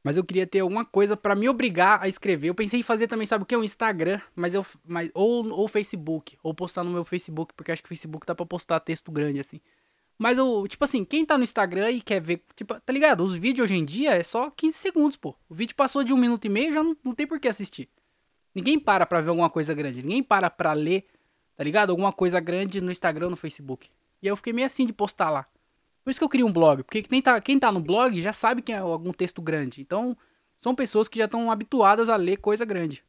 Mas 0.04 0.16
eu 0.16 0.24
queria 0.24 0.48
ter 0.48 0.62
alguma 0.62 0.86
coisa 0.86 1.18
para 1.18 1.36
me 1.36 1.50
obrigar 1.50 2.02
a 2.02 2.08
escrever. 2.08 2.48
Eu 2.48 2.56
pensei 2.56 2.80
em 2.80 2.84
fazer 2.84 3.08
também, 3.08 3.28
sabe 3.28 3.44
o 3.44 3.46
que? 3.46 3.58
Um 3.58 3.63
Instagram, 3.63 4.22
mas 4.34 4.54
eu. 4.54 4.66
Mas, 4.86 5.12
ou, 5.13 5.46
ou 5.50 5.68
Facebook. 5.68 6.38
Ou 6.42 6.54
postar 6.54 6.84
no 6.84 6.92
meu 6.92 7.04
Facebook, 7.04 7.54
porque 7.54 7.72
acho 7.72 7.82
que 7.82 7.88
o 7.88 7.90
Facebook 7.90 8.26
dá 8.26 8.34
pra 8.34 8.46
postar 8.46 8.80
texto 8.80 9.12
grande 9.12 9.40
assim. 9.40 9.60
Mas 10.18 10.38
eu, 10.38 10.66
tipo 10.68 10.84
assim, 10.84 11.04
quem 11.06 11.26
tá 11.26 11.38
no 11.38 11.44
Instagram 11.44 11.92
e 11.92 12.02
quer 12.02 12.20
ver, 12.20 12.42
tipo, 12.56 12.80
tá 12.80 12.92
ligado? 12.92 13.22
Os 13.22 13.38
vídeos 13.38 13.66
hoje 13.66 13.78
em 13.78 13.86
dia 13.86 14.16
é 14.16 14.24
só 14.24 14.50
15 14.50 14.78
segundos, 14.78 15.18
pô. 15.18 15.36
O 15.48 15.54
vídeo 15.54 15.76
passou 15.76 16.04
de 16.04 16.12
um 16.13 16.18
minuto 16.18 16.46
e 16.46 16.50
meio, 16.50 16.74
já 16.74 16.82
não, 16.82 16.98
não 17.04 17.13
tem 17.13 17.28
por 17.28 17.40
que 17.40 17.48
assistir. 17.48 17.88
Ninguém 18.58 18.80
para 18.80 19.06
pra 19.06 19.22
ver 19.22 19.30
alguma 19.30 19.52
coisa 19.52 19.72
grande. 19.72 20.02
Ninguém 20.02 20.24
para 20.24 20.50
pra 20.50 20.74
ler, 20.74 21.06
tá 21.56 21.63
ligado? 21.63 21.91
Alguma 21.91 22.12
coisa 22.12 22.39
grande 22.39 22.82
no 22.82 22.91
Instagram 22.91 23.30
no 23.30 23.36
Facebook. 23.36 23.88
E 24.20 24.28
aí 24.28 24.32
eu 24.32 24.36
fiquei 24.36 24.52
meio 24.52 24.65
assim 24.65 24.84
de 24.84 24.91
postar 24.91 25.30
lá. 25.30 25.48
Por 26.04 26.10
isso 26.10 26.20
que 26.20 26.24
eu 26.24 26.30
queria 26.30 26.43
um 26.43 26.52
blog, 26.52 26.82
porque 26.82 27.04
quem 27.04 27.22
tá, 27.22 27.39
quem 27.39 27.60
tá 27.60 27.72
no 27.72 27.80
blog 27.80 28.20
já 28.20 28.34
sabe 28.34 28.63
que 28.63 28.72
é 28.72 28.78
algum 28.78 29.13
texto 29.13 29.43
grande. 29.43 29.80
Então, 29.80 30.17
são 30.58 30.74
pessoas 30.74 31.08
que 31.08 31.20
já 31.20 31.26
estão 31.26 31.52
habituadas 31.52 32.10
a 32.10 32.15
ler 32.15 32.38
coisa 32.38 32.65
grande. 32.65 33.04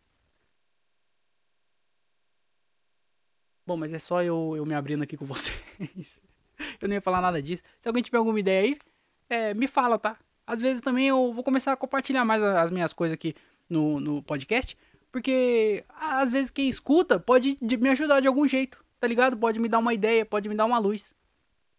Bom, 3.67 3.79
mas 3.79 3.95
é 3.95 3.99
só 3.99 4.23
eu, 4.23 4.53
eu 4.55 4.67
me 4.67 4.75
abrindo 4.75 5.03
aqui 5.03 5.17
com 5.17 5.25
vocês. 5.25 5.59
eu 6.79 6.89
não 6.89 6.95
ia 6.95 7.01
falar 7.01 7.23
nada 7.23 7.41
disso. 7.41 7.63
Se 7.81 7.89
alguém 7.89 8.03
tiver 8.03 8.19
alguma 8.19 8.39
ideia 8.39 8.65
aí, 8.65 8.79
é, 9.31 9.55
me 9.55 9.67
fala, 9.67 9.99
tá? 9.99 10.19
Às 10.47 10.61
vezes 10.61 10.83
também 10.83 11.09
eu 11.09 11.33
vou 11.33 11.43
começar 11.43 11.73
a 11.73 11.77
compartilhar 11.77 12.23
mais 12.27 12.43
as 12.43 12.71
minhas 12.71 12.93
coisas 12.93 13.15
aqui 13.15 13.35
no, 13.67 13.99
no 13.99 14.23
podcast. 14.23 14.77
Porque 15.11 15.85
às 15.89 16.31
vezes 16.31 16.51
quem 16.51 16.69
escuta 16.69 17.19
pode 17.19 17.57
me 17.61 17.89
ajudar 17.91 18.21
de 18.21 18.29
algum 18.29 18.47
jeito, 18.47 18.85
tá 19.01 19.07
ligado? 19.07 19.37
Pode 19.37 19.59
me 19.59 19.69
dar 19.69 19.79
uma 19.79 19.95
ideia, 19.95 20.25
pode 20.25 20.49
me 20.49 20.55
dar 20.55 20.67
uma 20.67 20.79
luz. 20.79 21.15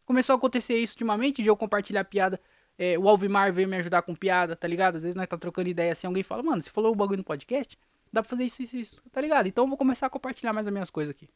Começou 0.06 0.34
a 0.34 0.38
acontecer 0.38 0.78
isso 0.78 0.94
ultimamente, 0.94 1.44
de 1.44 1.50
eu 1.50 1.56
compartilhar 1.56 2.04
piada. 2.04 2.40
É, 2.78 2.98
o 2.98 3.08
Alvimar 3.08 3.54
veio 3.54 3.68
me 3.68 3.78
ajudar 3.78 4.02
com 4.02 4.16
piada, 4.16 4.56
tá 4.56 4.68
ligado? 4.68 4.96
Às 4.96 5.04
vezes 5.04 5.16
nós 5.16 5.28
tá 5.28 5.38
trocando 5.38 5.70
ideia 5.70 5.92
assim, 5.92 6.08
alguém 6.08 6.24
fala, 6.24 6.42
mano, 6.42 6.62
você 6.62 6.70
falou 6.70 6.92
o 6.92 6.96
bagulho 6.96 7.18
no 7.18 7.24
podcast? 7.24 7.78
Dá 8.12 8.24
pra 8.24 8.30
fazer 8.30 8.46
isso, 8.46 8.64
isso, 8.64 8.76
isso, 8.76 9.02
tá 9.12 9.22
ligado? 9.22 9.48
Então 9.48 9.66
eu 9.66 9.68
vou 9.68 9.78
começar 9.78 10.08
a 10.08 10.10
compartilhar 10.10 10.54
mais 10.54 10.66
as 10.66 10.74
minhas 10.74 10.90
coisas 10.90 11.12
aqui. 11.12 11.30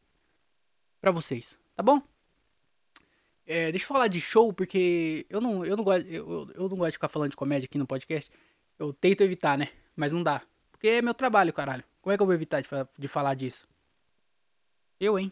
Pra 1.00 1.12
vocês, 1.12 1.58
tá 1.76 1.84
bom? 1.84 2.02
É, 3.46 3.72
deixa 3.72 3.84
eu 3.84 3.88
falar 3.88 4.08
de 4.08 4.22
show, 4.22 4.54
porque 4.54 5.26
eu 5.30 5.42
não, 5.42 5.66
eu, 5.66 5.76
não 5.76 5.84
gosto, 5.84 6.08
eu, 6.08 6.50
eu 6.56 6.70
não 6.70 6.78
gosto 6.78 6.92
de 6.92 6.98
ficar 6.98 7.10
falando 7.10 7.32
de 7.32 7.38
comédia 7.38 7.66
aqui 7.66 7.78
no 7.78 7.86
podcast. 7.86 8.32
Eu 8.80 8.94
tento 8.94 9.22
evitar, 9.22 9.58
né? 9.58 9.70
Mas 9.96 10.12
não 10.12 10.24
dá. 10.24 10.42
Porque 10.84 10.98
é 10.98 11.02
meu 11.02 11.14
trabalho, 11.14 11.54
caralho. 11.54 11.82
Como 12.02 12.12
é 12.12 12.18
que 12.18 12.22
eu 12.22 12.26
vou 12.26 12.36
evitar 12.36 12.60
de, 12.60 12.68
de 13.00 13.08
falar 13.08 13.36
disso? 13.36 13.66
Eu, 15.00 15.18
hein? 15.18 15.32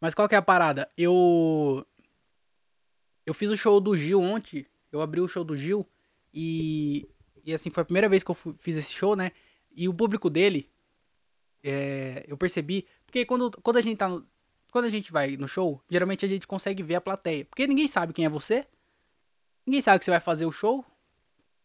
Mas 0.00 0.14
qual 0.14 0.28
que 0.28 0.36
é 0.36 0.38
a 0.38 0.42
parada? 0.42 0.88
Eu. 0.96 1.84
Eu 3.26 3.34
fiz 3.34 3.50
o 3.50 3.56
show 3.56 3.80
do 3.80 3.96
Gil 3.96 4.20
ontem. 4.20 4.64
Eu 4.92 5.02
abri 5.02 5.20
o 5.20 5.26
show 5.26 5.42
do 5.42 5.56
Gil. 5.56 5.84
E. 6.32 7.08
E 7.44 7.52
assim, 7.52 7.68
foi 7.68 7.82
a 7.82 7.84
primeira 7.84 8.08
vez 8.08 8.22
que 8.22 8.30
eu 8.30 8.36
fiz 8.56 8.76
esse 8.76 8.92
show, 8.92 9.16
né? 9.16 9.32
E 9.74 9.88
o 9.88 9.94
público 9.94 10.30
dele. 10.30 10.70
É, 11.60 12.24
eu 12.28 12.36
percebi. 12.36 12.86
Porque 13.04 13.26
quando, 13.26 13.50
quando 13.60 13.78
a 13.78 13.82
gente 13.82 13.96
tá. 13.96 14.08
No, 14.08 14.24
quando 14.70 14.84
a 14.84 14.90
gente 14.90 15.10
vai 15.10 15.36
no 15.36 15.48
show, 15.48 15.82
geralmente 15.90 16.24
a 16.24 16.28
gente 16.28 16.46
consegue 16.46 16.80
ver 16.80 16.94
a 16.94 17.00
plateia. 17.00 17.44
Porque 17.44 17.66
ninguém 17.66 17.88
sabe 17.88 18.12
quem 18.12 18.24
é 18.24 18.28
você. 18.28 18.68
Ninguém 19.66 19.82
sabe 19.82 19.98
que 19.98 20.04
você 20.04 20.12
vai 20.12 20.20
fazer 20.20 20.46
o 20.46 20.52
show. 20.52 20.86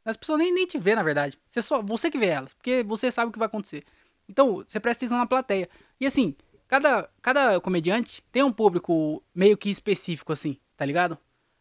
As 0.10 0.18
pessoas 0.18 0.40
nem, 0.40 0.54
nem 0.54 0.66
te 0.66 0.78
vê, 0.78 0.96
na 0.96 1.04
verdade. 1.04 1.40
Você 1.50 1.62
só 1.62 1.82
você 1.82 2.10
que 2.10 2.18
vê 2.18 2.28
elas. 2.28 2.54
Porque 2.54 2.84
você 2.84 3.12
sabe 3.12 3.30
o 3.30 3.32
que 3.32 3.40
vai 3.40 3.48
acontecer. 3.48 3.84
Então, 4.28 4.64
você 4.68 4.80
presta 4.80 5.06
atenção 5.06 5.18
na 5.18 5.26
plateia. 5.26 5.70
E 6.00 6.06
assim, 6.06 6.36
Cada, 6.70 7.10
cada 7.20 7.60
comediante 7.60 8.24
tem 8.32 8.44
um 8.44 8.52
público 8.52 9.24
meio 9.34 9.58
que 9.58 9.72
específico, 9.72 10.32
assim, 10.32 10.56
tá 10.78 10.86
ligado? 10.86 11.18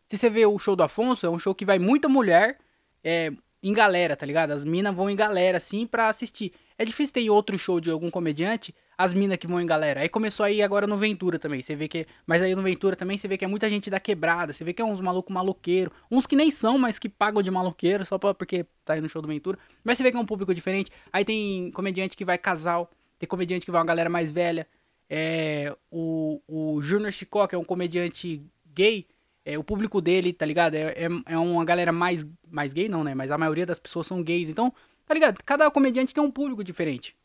Se 0.07 0.19
você 0.19 0.29
vê 0.29 0.45
o 0.45 0.59
show 0.59 0.77
do 0.77 0.83
Afonso, 0.83 1.25
é 1.25 1.31
um 1.31 1.39
show 1.39 1.55
que 1.55 1.65
vai 1.65 1.79
muita 1.79 2.11
mulher 2.11 2.59
é, 3.03 3.33
em 3.63 3.73
galera, 3.73 4.15
tá 4.15 4.27
ligado? 4.27 4.51
As 4.51 4.67
minas 4.67 4.95
vão 4.95 5.09
em 5.09 5.17
galera, 5.17 5.57
assim, 5.57 5.87
pra 5.87 6.11
assistir. 6.11 6.53
É 6.77 6.85
difícil 6.85 7.15
ter 7.15 7.31
outro 7.31 7.59
show 7.59 7.81
de 7.81 7.91
algum 7.91 8.11
comediante, 8.11 8.75
as 8.99 9.15
minas 9.15 9.39
que 9.39 9.47
vão 9.47 9.61
em 9.61 9.67
galera. 9.67 10.01
Aí 10.01 10.09
começou 10.09 10.45
aí 10.45 10.61
agora 10.61 10.85
no 10.85 10.97
Ventura 10.97 11.39
também. 11.39 11.63
Você 11.63 11.77
vê 11.77 11.87
que. 11.87 12.05
Mas 12.27 12.43
aí 12.43 12.53
no 12.57 12.63
Ventura 12.63 12.97
também 12.97 13.17
você 13.17 13.29
vê 13.29 13.39
que 13.39 13.45
é 13.45 13.49
muita 13.49 13.71
gente 13.71 13.89
da 13.89 14.01
quebrada. 14.01 14.53
Você 14.53 14.65
vê 14.65 14.73
que 14.73 14.83
é 14.83 14.85
uns 14.85 15.01
malucos 15.01 15.33
maloqueiro. 15.33 15.93
Uns 16.11 16.27
que 16.27 16.35
nem 16.35 16.51
são, 16.51 16.77
mas 16.77 16.99
que 16.99 17.09
pagam 17.09 17.41
de 17.41 17.49
maloqueiro 17.49 18.05
só 18.05 18.19
pra, 18.19 18.35
porque 18.35 18.67
tá 18.85 18.95
aí 18.95 19.01
no 19.01 19.09
show 19.09 19.23
do 19.23 19.29
Ventura. 19.29 19.57
Mas 19.85 19.97
você 19.99 20.03
vê 20.03 20.11
que 20.11 20.17
é 20.17 20.21
um 20.21 20.27
público 20.27 20.53
diferente. 20.53 20.91
Aí 21.13 21.25
tem 21.25 21.71
comediante 21.71 22.17
que 22.17 22.25
vai 22.25 22.37
casal. 22.37 22.91
Tem 23.21 23.29
comediante 23.29 23.65
que 23.65 23.71
vai 23.71 23.81
uma 23.81 23.87
galera 23.87 24.11
mais 24.11 24.33
velha. 24.33 24.67
É, 25.09 25.75
o, 25.93 26.43
o 26.49 26.83
Junior 26.83 27.13
Chicó, 27.13 27.47
que 27.47 27.55
é 27.55 27.59
um 27.59 27.65
comediante 27.65 28.43
gay, 28.75 29.07
é, 29.45 29.57
o 29.57 29.63
público 29.63 30.01
dele, 30.01 30.33
tá 30.33 30.45
ligado? 30.45 30.75
É, 30.75 30.89
é, 30.89 31.09
é, 31.27 31.39
uma 31.39 31.65
galera 31.65 31.93
mais, 31.93 32.27
mais 32.51 32.73
gay, 32.73 32.89
não, 32.89 33.05
né? 33.05 33.15
Mas 33.15 33.31
a 33.31 33.39
maioria 33.39 33.65
das 33.65 33.79
pessoas 33.79 34.09
são 34.09 34.23
gays. 34.25 34.51
Então, 34.51 34.73
tá 35.07 35.15
ligado? 35.15 35.39
Cada 35.45 35.71
comediante 35.71 36.13
tem 36.13 36.23
um 36.23 36.31
público 36.33 36.65
diferente. 36.65 37.17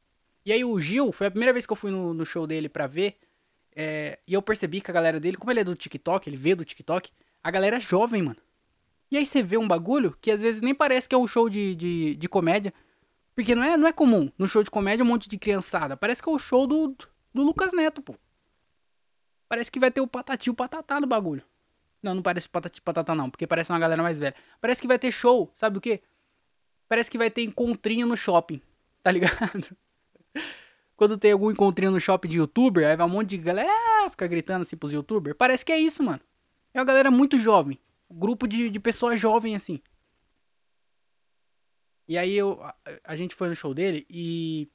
E 0.46 0.52
aí 0.52 0.64
o 0.64 0.80
Gil, 0.80 1.12
foi 1.12 1.28
a 1.28 1.32
primeira 1.32 1.54
vez 1.54 1.66
que 1.66 1.72
eu 1.72 1.78
fui 1.78 1.92
no, 1.92 2.14
no 2.14 2.26
show 2.26 2.46
dele 2.46 2.68
pra 2.68 2.88
ver. 2.88 3.18
É, 3.76 4.20
e 4.28 4.34
eu 4.34 4.42
percebi 4.42 4.82
que 4.82 4.92
a 4.92 4.94
galera 4.94 5.20
dele, 5.20 5.38
como 5.38 5.52
ele 5.52 5.62
é 5.62 5.64
do 5.64 5.76
TikTok, 5.76 6.30
ele 6.30 6.38
vê 6.38 6.54
do 6.54 6.66
TikTok, 6.66 7.12
a 7.42 7.52
galera 7.52 7.78
é 7.78 7.80
jovem, 7.80 8.22
mano. 8.22 8.40
E 9.10 9.18
aí 9.18 9.26
você 9.26 9.44
vê 9.44 9.58
um 9.58 9.68
bagulho 9.68 10.18
que 10.20 10.32
às 10.32 10.42
vezes 10.42 10.62
nem 10.62 10.74
parece 10.74 11.08
que 11.08 11.16
é 11.16 11.18
um 11.18 11.28
show 11.28 11.50
de, 11.50 11.76
de, 11.76 12.16
de 12.16 12.30
comédia. 12.30 12.74
Porque 13.36 13.56
não 13.56 13.64
é, 13.64 13.78
não 13.78 13.88
é 13.88 13.94
comum 13.94 14.32
no 14.38 14.48
show 14.48 14.64
de 14.64 14.70
comédia 14.70 15.04
um 15.04 15.08
monte 15.08 15.30
de 15.30 15.38
criançada. 15.38 15.98
Parece 15.98 16.22
que 16.22 16.30
é 16.30 16.32
o 16.32 16.40
show 16.40 16.68
do, 16.68 16.96
do 17.34 17.42
Lucas 17.42 17.74
Neto, 17.74 18.02
pô. 18.02 18.16
Parece 19.48 19.72
que 19.72 19.80
vai 19.80 19.92
ter 19.92 20.02
o 20.02 20.08
patati 20.08 20.50
o 20.50 20.54
patatá 20.54 21.00
no 21.00 21.08
bagulho. 21.08 21.44
Não, 22.02 22.16
não 22.16 22.22
parece 22.22 22.50
patati 22.50 22.82
patatá 22.82 23.16
não, 23.16 23.30
porque 23.30 23.48
parece 23.48 23.72
uma 23.72 23.80
galera 23.80 24.04
mais 24.04 24.20
velha. 24.20 24.36
Parece 24.60 24.82
que 24.82 24.88
vai 24.88 25.00
ter 25.00 25.12
show, 25.12 25.52
sabe 25.56 25.78
o 25.78 25.82
quê? 25.82 26.02
Parece 26.88 27.10
que 27.10 27.18
vai 27.18 27.32
ter 27.32 27.44
encontrinho 27.44 28.06
no 28.06 28.18
shopping, 28.18 28.62
tá 29.02 29.12
ligado? 29.12 29.78
Quando 30.96 31.18
tem 31.18 31.32
algum 31.32 31.52
encontrinho 31.52 31.92
no 31.92 32.00
shopping 32.00 32.28
de 32.28 32.38
youtuber, 32.38 32.88
aí 32.88 32.96
vai 32.96 33.06
um 33.06 33.10
monte 33.10 33.32
de 33.32 33.38
galera 33.38 33.70
ah, 33.70 34.10
fica 34.10 34.28
gritando 34.28 34.62
assim 34.62 34.78
pros 34.78 34.94
youtubers. 34.94 35.36
Parece 35.38 35.66
que 35.66 35.72
é 35.72 35.80
isso, 35.80 36.04
mano. 36.04 36.22
É 36.74 36.80
uma 36.80 36.86
galera 36.86 37.10
muito 37.12 37.38
jovem. 37.38 37.80
Um 38.10 38.18
grupo 38.18 38.48
de, 38.48 38.70
de 38.70 38.80
pessoas 38.80 39.20
jovens, 39.20 39.56
assim. 39.56 39.82
E 42.08 42.18
aí 42.18 42.34
eu, 42.34 42.62
a, 42.64 42.76
a 43.06 43.16
gente 43.16 43.34
foi 43.34 43.50
no 43.50 43.56
show 43.56 43.74
dele 43.74 44.06
e 44.10 44.70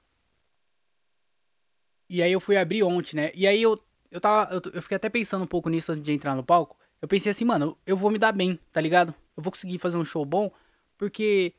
e 2.08 2.22
aí 2.22 2.32
eu 2.32 2.40
fui 2.40 2.56
abrir 2.56 2.82
ontem, 2.82 3.16
né? 3.16 3.30
E 3.34 3.46
aí 3.46 3.60
eu, 3.62 3.78
eu 4.10 4.20
tava. 4.20 4.52
Eu, 4.52 4.62
eu, 4.72 4.82
fiquei 4.82 4.96
até 4.96 5.08
pensando 5.10 5.44
um 5.44 5.46
pouco 5.46 5.68
nisso 5.68 5.92
antes 5.92 6.02
de 6.02 6.12
entrar 6.12 6.34
no 6.34 6.42
palco. 6.42 6.76
Eu 7.02 7.06
pensei 7.06 7.30
assim, 7.30 7.44
mano, 7.44 7.76
eu 7.86 7.96
vou 7.96 8.10
me 8.10 8.18
dar 8.18 8.32
bem, 8.32 8.58
tá 8.72 8.80
ligado? 8.80 9.14
Eu 9.36 9.42
vou 9.42 9.52
conseguir 9.52 9.78
fazer 9.78 9.98
um 9.98 10.04
show 10.04 10.24
bom, 10.24 10.50
porque. 10.96 11.54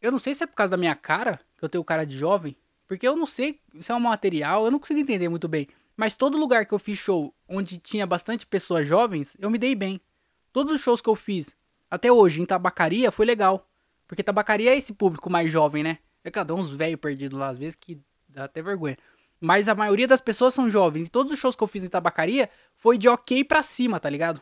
Eu 0.00 0.10
não 0.10 0.18
sei 0.18 0.34
se 0.34 0.44
é 0.44 0.46
por 0.46 0.54
causa 0.54 0.70
da 0.70 0.76
minha 0.76 0.94
cara, 0.94 1.40
que 1.60 1.64
eu 1.64 1.68
tenho 1.68 1.84
cara 1.84 2.04
de 2.04 2.18
jovem, 2.18 2.56
porque 2.88 3.06
eu 3.06 3.14
não 3.14 3.26
sei 3.26 3.60
se 3.78 3.92
é 3.92 3.94
um 3.94 4.00
material, 4.00 4.64
eu 4.64 4.70
não 4.70 4.80
consigo 4.80 4.98
entender 4.98 5.28
muito 5.28 5.46
bem. 5.46 5.68
Mas 5.96 6.16
todo 6.16 6.38
lugar 6.38 6.64
que 6.64 6.72
eu 6.72 6.78
fiz 6.78 6.98
show 6.98 7.32
onde 7.46 7.78
tinha 7.78 8.06
bastante 8.06 8.46
pessoas 8.46 8.88
jovens, 8.88 9.36
eu 9.38 9.50
me 9.50 9.58
dei 9.58 9.74
bem. 9.74 10.00
Todos 10.52 10.72
os 10.72 10.80
shows 10.80 11.00
que 11.00 11.08
eu 11.08 11.14
fiz 11.14 11.54
até 11.90 12.10
hoje 12.10 12.40
em 12.40 12.46
tabacaria 12.46 13.12
foi 13.12 13.26
legal. 13.26 13.68
Porque 14.08 14.22
tabacaria 14.22 14.72
é 14.72 14.76
esse 14.78 14.92
público 14.92 15.28
mais 15.28 15.52
jovem, 15.52 15.82
né? 15.82 15.98
É 16.24 16.30
cada 16.30 16.54
uns 16.54 16.72
velho 16.72 16.96
perdido 16.98 17.36
lá, 17.36 17.48
às 17.48 17.58
vezes, 17.58 17.76
que 17.76 18.00
dá 18.28 18.44
até 18.44 18.62
vergonha. 18.62 18.96
Mas 19.38 19.68
a 19.68 19.74
maioria 19.74 20.08
das 20.08 20.20
pessoas 20.20 20.54
são 20.54 20.70
jovens. 20.70 21.06
E 21.06 21.10
todos 21.10 21.30
os 21.30 21.38
shows 21.38 21.54
que 21.54 21.62
eu 21.62 21.68
fiz 21.68 21.84
em 21.84 21.88
tabacaria 21.88 22.50
foi 22.76 22.98
de 22.98 23.08
ok 23.08 23.44
pra 23.44 23.62
cima, 23.62 24.00
tá 24.00 24.08
ligado? 24.08 24.40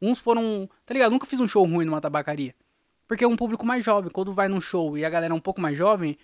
Uns 0.00 0.18
foram. 0.18 0.68
Tá 0.84 0.94
ligado? 0.94 1.12
Nunca 1.12 1.26
fiz 1.26 1.38
um 1.38 1.46
show 1.46 1.64
ruim 1.64 1.84
numa 1.84 2.00
tabacaria. 2.00 2.54
Porque 3.06 3.24
é 3.24 3.28
um 3.28 3.36
público 3.36 3.64
mais 3.64 3.84
jovem. 3.84 4.10
Quando 4.10 4.32
vai 4.32 4.48
num 4.48 4.60
show 4.60 4.98
e 4.98 5.04
a 5.04 5.10
galera 5.10 5.32
é 5.32 5.36
um 5.36 5.40
pouco 5.40 5.60
mais 5.60 5.76
jovem, 5.76 6.18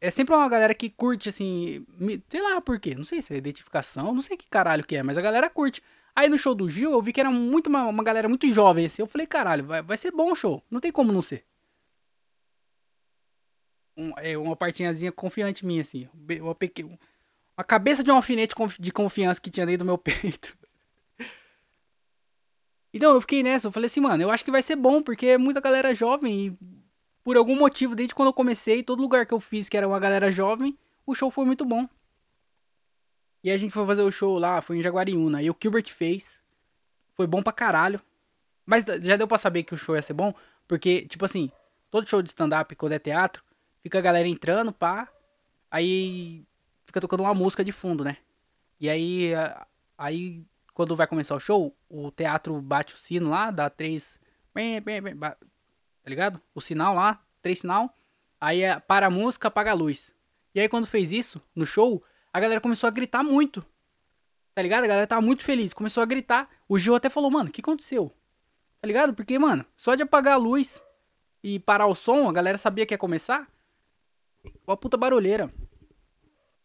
é 0.00 0.10
sempre 0.10 0.34
uma 0.34 0.48
galera 0.48 0.74
que 0.74 0.88
curte, 0.90 1.28
assim, 1.28 1.84
sei 2.28 2.40
lá 2.42 2.60
por 2.60 2.80
quê, 2.80 2.94
não 2.94 3.04
sei 3.04 3.20
se 3.22 3.34
é 3.34 3.36
identificação, 3.36 4.14
não 4.14 4.22
sei 4.22 4.36
que 4.36 4.48
caralho 4.48 4.84
que 4.86 4.96
é, 4.96 5.02
mas 5.02 5.18
a 5.18 5.20
galera 5.22 5.50
curte. 5.50 5.82
Aí 6.14 6.28
no 6.28 6.38
show 6.38 6.54
do 6.54 6.68
Gil 6.68 6.92
eu 6.92 7.02
vi 7.02 7.12
que 7.12 7.20
era 7.20 7.30
muito 7.30 7.68
uma, 7.68 7.84
uma 7.86 8.02
galera 8.04 8.28
muito 8.28 8.50
jovem, 8.52 8.86
assim, 8.86 9.02
eu 9.02 9.06
falei, 9.06 9.26
caralho, 9.26 9.64
vai, 9.64 9.82
vai 9.82 9.96
ser 9.96 10.10
bom 10.10 10.32
o 10.32 10.34
show, 10.34 10.62
não 10.70 10.80
tem 10.80 10.90
como 10.92 11.12
não 11.12 11.22
ser. 11.22 11.44
Um- 13.96 14.12
é 14.18 14.36
uma 14.38 14.56
partinhazinha 14.56 15.12
confiante 15.12 15.64
minha, 15.66 15.82
assim, 15.82 16.08
uma 16.40 16.54
pequena... 16.54 16.98
Uma 17.56 17.64
cabeça 17.64 18.02
de 18.02 18.10
um 18.10 18.14
alfinete 18.16 18.54
de 18.78 18.90
confiança 18.90 19.40
que 19.40 19.50
tinha 19.50 19.66
dentro 19.66 19.80
do 19.80 19.84
meu 19.84 19.98
peito. 19.98 20.56
Então 22.92 23.14
eu 23.14 23.20
fiquei 23.20 23.42
nessa, 23.42 23.68
eu 23.68 23.72
falei 23.72 23.86
assim, 23.86 24.00
mano, 24.00 24.22
eu 24.22 24.30
acho 24.30 24.44
que 24.44 24.50
vai 24.50 24.62
ser 24.62 24.76
bom, 24.76 25.02
porque 25.02 25.26
é 25.26 25.38
muita 25.38 25.60
galera 25.60 25.94
jovem 25.94 26.46
e 26.46 26.79
por 27.22 27.36
algum 27.36 27.56
motivo, 27.56 27.94
desde 27.94 28.14
quando 28.14 28.28
eu 28.28 28.32
comecei, 28.32 28.82
todo 28.82 29.02
lugar 29.02 29.26
que 29.26 29.34
eu 29.34 29.40
fiz 29.40 29.68
que 29.68 29.76
era 29.76 29.86
uma 29.86 30.00
galera 30.00 30.32
jovem, 30.32 30.78
o 31.06 31.14
show 31.14 31.30
foi 31.30 31.44
muito 31.44 31.64
bom. 31.64 31.88
E 33.42 33.50
a 33.50 33.56
gente 33.56 33.72
foi 33.72 33.86
fazer 33.86 34.02
o 34.02 34.10
show 34.10 34.38
lá, 34.38 34.60
foi 34.60 34.78
em 34.78 34.82
Jaguariúna, 34.82 35.42
e 35.42 35.50
o 35.50 35.56
Gilbert 35.60 35.88
fez. 35.92 36.42
Foi 37.14 37.26
bom 37.26 37.42
pra 37.42 37.52
caralho. 37.52 38.00
Mas 38.66 38.84
já 39.02 39.16
deu 39.16 39.26
pra 39.26 39.38
saber 39.38 39.62
que 39.62 39.74
o 39.74 39.76
show 39.76 39.96
ia 39.96 40.02
ser 40.02 40.12
bom, 40.12 40.34
porque, 40.68 41.06
tipo 41.06 41.24
assim, 41.24 41.50
todo 41.90 42.08
show 42.08 42.22
de 42.22 42.28
stand-up, 42.28 42.74
quando 42.76 42.92
é 42.92 42.98
teatro, 42.98 43.42
fica 43.82 43.98
a 43.98 44.02
galera 44.02 44.28
entrando, 44.28 44.72
pá, 44.72 45.08
aí 45.70 46.44
fica 46.84 47.00
tocando 47.00 47.22
uma 47.22 47.34
música 47.34 47.64
de 47.64 47.72
fundo, 47.72 48.04
né? 48.04 48.18
E 48.78 48.88
aí, 48.88 49.32
aí 49.96 50.44
quando 50.74 50.96
vai 50.96 51.06
começar 51.06 51.34
o 51.34 51.40
show, 51.40 51.76
o 51.88 52.10
teatro 52.10 52.60
bate 52.60 52.94
o 52.94 52.98
sino 52.98 53.30
lá, 53.30 53.50
dá 53.50 53.68
três. 53.68 54.18
Tá 56.02 56.10
ligado? 56.10 56.40
O 56.54 56.60
sinal 56.60 56.94
lá, 56.94 57.22
três 57.42 57.60
sinal. 57.60 57.94
Aí 58.40 58.62
é, 58.62 58.78
para 58.78 59.06
a 59.06 59.10
música, 59.10 59.48
apaga 59.48 59.70
a 59.70 59.74
luz. 59.74 60.12
E 60.54 60.60
aí 60.60 60.68
quando 60.68 60.86
fez 60.86 61.12
isso, 61.12 61.40
no 61.54 61.66
show, 61.66 62.02
a 62.32 62.40
galera 62.40 62.60
começou 62.60 62.88
a 62.88 62.90
gritar 62.90 63.22
muito. 63.22 63.64
Tá 64.54 64.62
ligado? 64.62 64.84
A 64.84 64.88
galera 64.88 65.06
tava 65.06 65.20
muito 65.20 65.44
feliz, 65.44 65.72
começou 65.72 66.02
a 66.02 66.06
gritar. 66.06 66.48
O 66.68 66.78
Gil 66.78 66.94
até 66.94 67.08
falou, 67.08 67.30
mano, 67.30 67.48
o 67.48 67.52
que 67.52 67.60
aconteceu? 67.60 68.12
Tá 68.80 68.86
ligado? 68.86 69.14
Porque, 69.14 69.38
mano, 69.38 69.64
só 69.76 69.94
de 69.94 70.02
apagar 70.02 70.34
a 70.34 70.38
luz 70.38 70.82
e 71.42 71.58
parar 71.58 71.86
o 71.86 71.94
som, 71.94 72.28
a 72.28 72.32
galera 72.32 72.58
sabia 72.58 72.86
que 72.86 72.94
ia 72.94 72.98
começar. 72.98 73.48
Uma 74.66 74.76
puta 74.76 74.96
barulheira. 74.96 75.52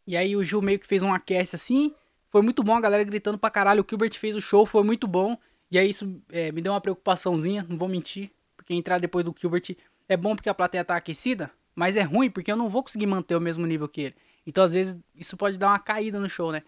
E 0.08 0.16
aí 0.16 0.36
o 0.36 0.44
Gil 0.44 0.62
meio 0.62 0.80
que 0.80 0.88
fez 0.88 1.04
um 1.04 1.14
aquece 1.14 1.56
assim. 1.56 1.94
Foi 2.30 2.42
muito 2.42 2.64
bom, 2.64 2.76
a 2.76 2.82
galera 2.82 3.04
gritando 3.04 3.38
pra 3.38 3.50
caralho. 3.50 3.84
O 3.84 3.86
Gilbert 3.88 4.14
fez 4.14 4.36
o 4.36 4.42
show, 4.42 4.66
foi 4.66 4.84
muito 4.84 5.08
bom. 5.08 5.38
E 5.72 5.80
aí 5.80 5.90
isso 5.90 6.22
é, 6.30 6.52
me 6.52 6.62
deu 6.62 6.74
uma 6.74 6.82
preocupaçãozinha, 6.82 7.66
não 7.68 7.78
vou 7.78 7.88
mentir. 7.88 8.32
Porque 8.66 8.74
entrar 8.74 9.00
depois 9.00 9.24
do 9.24 9.34
Gilbert 9.40 9.78
é 10.10 10.18
bom 10.18 10.36
porque 10.36 10.50
a 10.50 10.54
plateia 10.54 10.84
tá 10.84 10.96
aquecida, 10.96 11.52
mas 11.76 11.96
é 11.96 12.02
ruim 12.02 12.32
porque 12.32 12.52
eu 12.52 12.56
não 12.58 12.68
vou 12.68 12.82
conseguir 12.82 13.06
manter 13.06 13.36
o 13.36 13.40
mesmo 13.40 13.64
nível 13.68 13.88
que 13.88 14.02
ele. 14.02 14.16
Então 14.44 14.64
às 14.64 14.74
vezes 14.74 14.98
isso 15.14 15.38
pode 15.38 15.60
dar 15.60 15.68
uma 15.68 15.78
caída 15.78 16.20
no 16.20 16.28
show, 16.28 16.52
né? 16.52 16.64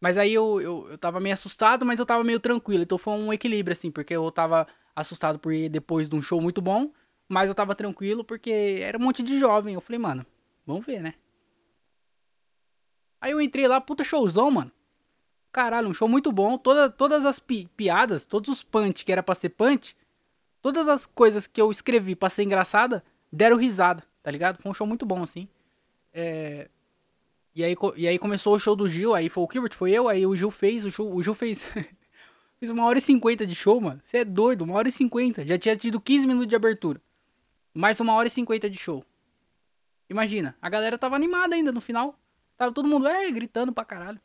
Mas 0.00 0.16
aí 0.16 0.32
eu, 0.32 0.60
eu, 0.60 0.88
eu 0.92 0.96
tava 0.96 1.18
meio 1.18 1.32
assustado, 1.32 1.84
mas 1.84 1.98
eu 1.98 2.06
tava 2.06 2.22
meio 2.22 2.38
tranquilo. 2.38 2.84
Então 2.84 2.96
foi 2.96 3.12
um 3.14 3.32
equilíbrio, 3.32 3.72
assim, 3.72 3.90
porque 3.90 4.14
eu 4.14 4.30
tava 4.30 4.68
assustado 4.94 5.36
por 5.36 5.52
ir 5.52 5.68
depois 5.68 6.08
de 6.08 6.14
um 6.14 6.22
show 6.22 6.40
muito 6.40 6.62
bom, 6.62 6.92
mas 7.28 7.48
eu 7.48 7.54
tava 7.56 7.74
tranquilo 7.74 8.22
porque 8.22 8.78
era 8.80 8.96
um 8.96 9.00
monte 9.02 9.20
de 9.20 9.36
jovem. 9.36 9.74
Eu 9.74 9.80
falei, 9.80 9.98
mano, 9.98 10.24
vamos 10.64 10.86
ver, 10.86 11.02
né? 11.02 11.14
Aí 13.20 13.32
eu 13.32 13.40
entrei 13.40 13.66
lá, 13.66 13.80
puta 13.80 14.04
showzão, 14.04 14.48
mano. 14.50 14.70
Caralho, 15.52 15.88
um 15.88 15.94
show 15.94 16.08
muito 16.08 16.30
bom. 16.30 16.56
Toda, 16.56 16.88
todas 16.88 17.24
as 17.24 17.40
pi- 17.40 17.68
piadas, 17.76 18.24
todos 18.24 18.48
os 18.48 18.62
punch 18.62 19.04
que 19.04 19.10
era 19.10 19.22
pra 19.24 19.34
ser 19.34 19.50
punch, 19.50 19.96
todas 20.62 20.88
as 20.88 21.06
coisas 21.06 21.46
que 21.46 21.60
eu 21.60 21.70
escrevi 21.70 22.14
pra 22.14 22.28
ser 22.28 22.42
engraçada, 22.42 23.04
deram 23.32 23.56
risada, 23.56 24.02
tá 24.22 24.30
ligado? 24.30 24.60
Foi 24.62 24.70
um 24.70 24.74
show 24.74 24.86
muito 24.86 25.06
bom, 25.06 25.22
assim. 25.22 25.48
É... 26.12 26.68
E, 27.54 27.64
aí, 27.64 27.76
e 27.96 28.06
aí 28.06 28.18
começou 28.18 28.54
o 28.54 28.58
show 28.58 28.76
do 28.76 28.88
Gil, 28.88 29.14
aí 29.14 29.28
foi 29.28 29.44
o 29.44 29.48
Gilbert, 29.50 29.74
foi 29.74 29.90
eu, 29.90 30.08
aí 30.08 30.24
o 30.26 30.36
Gil 30.36 30.50
fez, 30.50 30.84
o, 30.84 30.90
show, 30.90 31.12
o 31.12 31.22
Gil 31.22 31.34
fez... 31.34 31.64
fez 32.58 32.70
uma 32.70 32.84
hora 32.84 32.98
e 32.98 33.02
cinquenta 33.02 33.46
de 33.46 33.54
show, 33.54 33.80
mano. 33.80 34.00
Você 34.04 34.18
é 34.18 34.24
doido, 34.24 34.62
uma 34.62 34.74
hora 34.74 34.88
e 34.88 34.92
cinquenta. 34.92 35.44
Já 35.46 35.58
tinha 35.58 35.74
tido 35.74 36.00
15 36.00 36.26
minutos 36.26 36.48
de 36.48 36.56
abertura. 36.56 37.00
Mais 37.72 37.98
uma 38.00 38.12
hora 38.14 38.28
e 38.28 38.30
cinquenta 38.30 38.68
de 38.68 38.78
show. 38.78 39.04
Imagina, 40.08 40.56
a 40.60 40.68
galera 40.68 40.98
tava 40.98 41.16
animada 41.16 41.54
ainda 41.54 41.72
no 41.72 41.80
final. 41.80 42.14
Tava 42.56 42.72
todo 42.72 42.88
mundo, 42.88 43.08
é, 43.08 43.30
gritando 43.30 43.72
pra 43.72 43.84
caralho. 43.84 44.20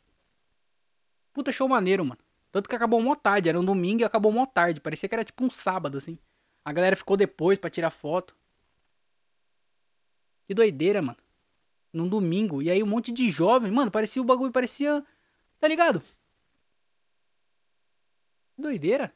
Puta 1.32 1.52
show 1.52 1.68
maneiro, 1.70 2.04
mano. 2.04 2.20
Tanto 2.56 2.70
que 2.70 2.76
acabou 2.78 3.02
mó 3.02 3.16
tarde, 3.16 3.50
era 3.50 3.60
um 3.60 3.66
domingo 3.66 4.00
e 4.00 4.06
acabou 4.06 4.32
mó 4.32 4.46
tarde. 4.46 4.80
Parecia 4.80 5.10
que 5.10 5.14
era 5.14 5.26
tipo 5.26 5.44
um 5.44 5.50
sábado, 5.50 5.98
assim. 5.98 6.18
A 6.64 6.72
galera 6.72 6.96
ficou 6.96 7.18
depois 7.18 7.60
pra 7.60 7.70
tirar 7.70 7.90
foto. 7.90 8.34
Que 10.48 10.54
doideira, 10.54 11.02
mano. 11.02 11.18
Num 11.92 12.08
domingo. 12.08 12.62
E 12.62 12.72
aí 12.72 12.82
um 12.82 12.86
monte 12.86 13.12
de 13.12 13.30
jovem, 13.30 13.70
mano, 13.70 13.92
parecia 13.92 14.22
o 14.22 14.26
bagulho, 14.26 14.54
parecia. 14.54 15.06
Tá 15.60 15.68
ligado? 15.68 16.02
Doideira. 18.58 19.14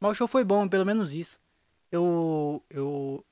Mas 0.00 0.10
o 0.10 0.14
show 0.16 0.26
foi 0.26 0.42
bom, 0.42 0.66
pelo 0.66 0.84
menos 0.84 1.14
isso. 1.14 1.38
Eu. 1.92 2.64
Eu. 2.68 3.24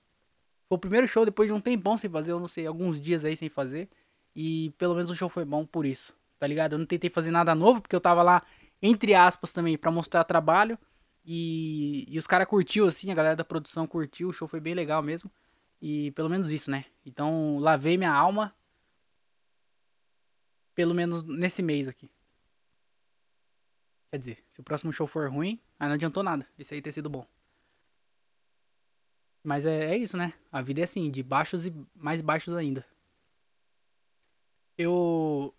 Foi 0.69 0.77
o 0.77 0.81
primeiro 0.81 1.09
show 1.09 1.25
depois 1.25 1.49
de 1.49 1.53
um 1.53 1.61
tempão 1.61 1.99
sem 1.99 2.09
fazer, 2.09 2.31
eu 2.31 2.39
não 2.39 2.47
sei, 2.47 2.69
alguns 2.69 3.01
dias 3.01 3.25
aí 3.25 3.37
sem 3.37 3.49
fazer. 3.49 3.91
E 4.35 4.71
pelo 4.79 4.95
menos 4.95 5.11
o 5.11 5.15
show 5.15 5.29
foi 5.29 5.45
bom 5.45 5.65
por 5.65 5.87
isso, 5.87 6.15
tá 6.39 6.47
ligado? 6.47 6.73
Eu 6.73 6.79
não 6.79 6.87
tentei 6.87 7.09
fazer 7.09 7.31
nada 7.31 7.55
novo, 7.55 7.81
porque 7.81 7.95
eu 7.95 8.01
tava 8.01 8.23
lá, 8.23 8.43
entre 8.83 9.15
aspas, 9.15 9.53
também, 9.53 9.79
pra 9.79 9.91
mostrar 9.91 10.25
trabalho. 10.25 10.79
E, 11.25 12.05
e 12.09 12.19
os 12.19 12.27
caras 12.27 12.47
curtiu, 12.49 12.87
assim, 12.87 13.11
a 13.11 13.15
galera 13.15 13.37
da 13.37 13.45
produção 13.45 13.87
curtiu, 13.87 14.29
o 14.29 14.33
show 14.33 14.49
foi 14.49 14.61
bem 14.61 14.75
legal 14.75 15.03
mesmo. 15.03 15.31
E 15.81 16.11
pelo 16.13 16.29
menos 16.29 16.51
isso, 16.51 16.71
né? 16.71 16.85
Então, 17.05 17.59
lavei 17.59 17.97
minha 17.97 18.13
alma. 18.13 18.55
Pelo 20.75 20.95
menos 20.95 21.23
nesse 21.23 21.63
mês 21.63 21.87
aqui. 21.87 22.11
Quer 24.11 24.19
dizer, 24.19 24.45
se 24.51 24.61
o 24.61 24.65
próximo 24.65 24.93
show 24.93 25.07
for 25.07 25.31
ruim, 25.31 25.61
aí 25.79 25.89
não 25.89 25.95
adiantou 25.95 26.23
nada. 26.23 26.47
Esse 26.59 26.75
aí 26.75 26.83
ter 26.83 26.93
sido 26.93 27.09
bom. 27.11 27.27
Mas 29.43 29.67
é, 29.67 29.93
é 29.93 29.97
isso, 29.97 30.17
né? 30.17 30.33
A 30.51 30.63
vida 30.63 30.81
é 30.81 30.85
assim, 30.85 31.11
de 31.11 31.23
baixos 31.23 31.67
e 31.67 31.75
mais 31.95 32.23
baixos 32.23 32.55
ainda. 32.55 32.85
Eu. 34.77 35.55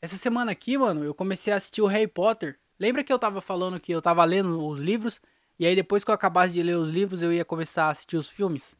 Essa 0.00 0.16
semana 0.16 0.52
aqui, 0.52 0.78
mano, 0.78 1.04
eu 1.04 1.14
comecei 1.14 1.52
a 1.52 1.56
assistir 1.56 1.82
o 1.82 1.86
Harry 1.86 2.06
Potter. 2.06 2.58
Lembra 2.78 3.02
que 3.02 3.12
eu 3.12 3.18
tava 3.18 3.40
falando 3.40 3.80
que 3.80 3.92
eu 3.92 4.00
tava 4.00 4.24
lendo 4.24 4.64
os 4.64 4.80
livros? 4.80 5.20
E 5.58 5.66
aí 5.66 5.74
depois 5.74 6.04
que 6.04 6.10
eu 6.10 6.14
acabasse 6.14 6.54
de 6.54 6.62
ler 6.62 6.76
os 6.76 6.88
livros, 6.88 7.22
eu 7.22 7.32
ia 7.32 7.44
começar 7.44 7.86
a 7.86 7.90
assistir 7.90 8.16
os 8.16 8.28
filmes? 8.28 8.76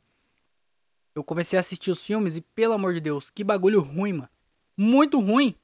Eu 1.15 1.25
comecei 1.25 1.57
a 1.57 1.61
assistir 1.61 1.91
os 1.91 2.05
filmes 2.05 2.37
e, 2.37 2.41
pelo 2.41 2.75
amor 2.75 2.95
de 2.95 3.01
Deus, 3.01 3.29
que 3.29 3.43
bagulho 3.43 3.81
ruim, 3.81 4.13
mano. 4.13 4.29
Muito 4.77 5.19
ruim. 5.19 5.57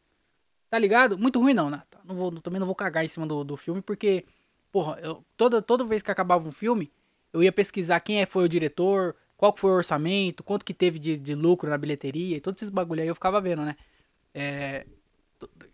Tá 0.68 0.76
ligado? 0.76 1.16
Muito 1.16 1.38
ruim 1.38 1.54
não, 1.54 1.70
né? 1.70 1.84
Não 2.04 2.16
vou, 2.16 2.32
também 2.40 2.58
não 2.58 2.66
vou 2.66 2.74
cagar 2.74 3.04
em 3.04 3.08
cima 3.08 3.24
do, 3.24 3.44
do 3.44 3.56
filme, 3.56 3.80
porque, 3.80 4.24
porra, 4.72 4.98
eu, 5.00 5.24
toda, 5.36 5.62
toda 5.62 5.84
vez 5.84 6.02
que 6.02 6.10
acabava 6.10 6.48
um 6.48 6.50
filme, 6.50 6.90
eu 7.32 7.40
ia 7.40 7.52
pesquisar 7.52 8.00
quem 8.00 8.20
é, 8.20 8.26
foi 8.26 8.44
o 8.44 8.48
diretor, 8.48 9.14
qual 9.44 9.54
foi 9.54 9.70
o 9.72 9.74
orçamento, 9.74 10.42
quanto 10.42 10.64
que 10.64 10.72
teve 10.72 10.98
de, 10.98 11.18
de 11.18 11.34
lucro 11.34 11.68
na 11.68 11.76
bilheteria, 11.76 12.36
e 12.36 12.40
todos 12.40 12.62
esses 12.62 12.70
bagulho 12.70 13.02
aí 13.02 13.08
eu 13.08 13.14
ficava 13.14 13.40
vendo, 13.42 13.62
né? 13.62 13.76
É, 14.32 14.86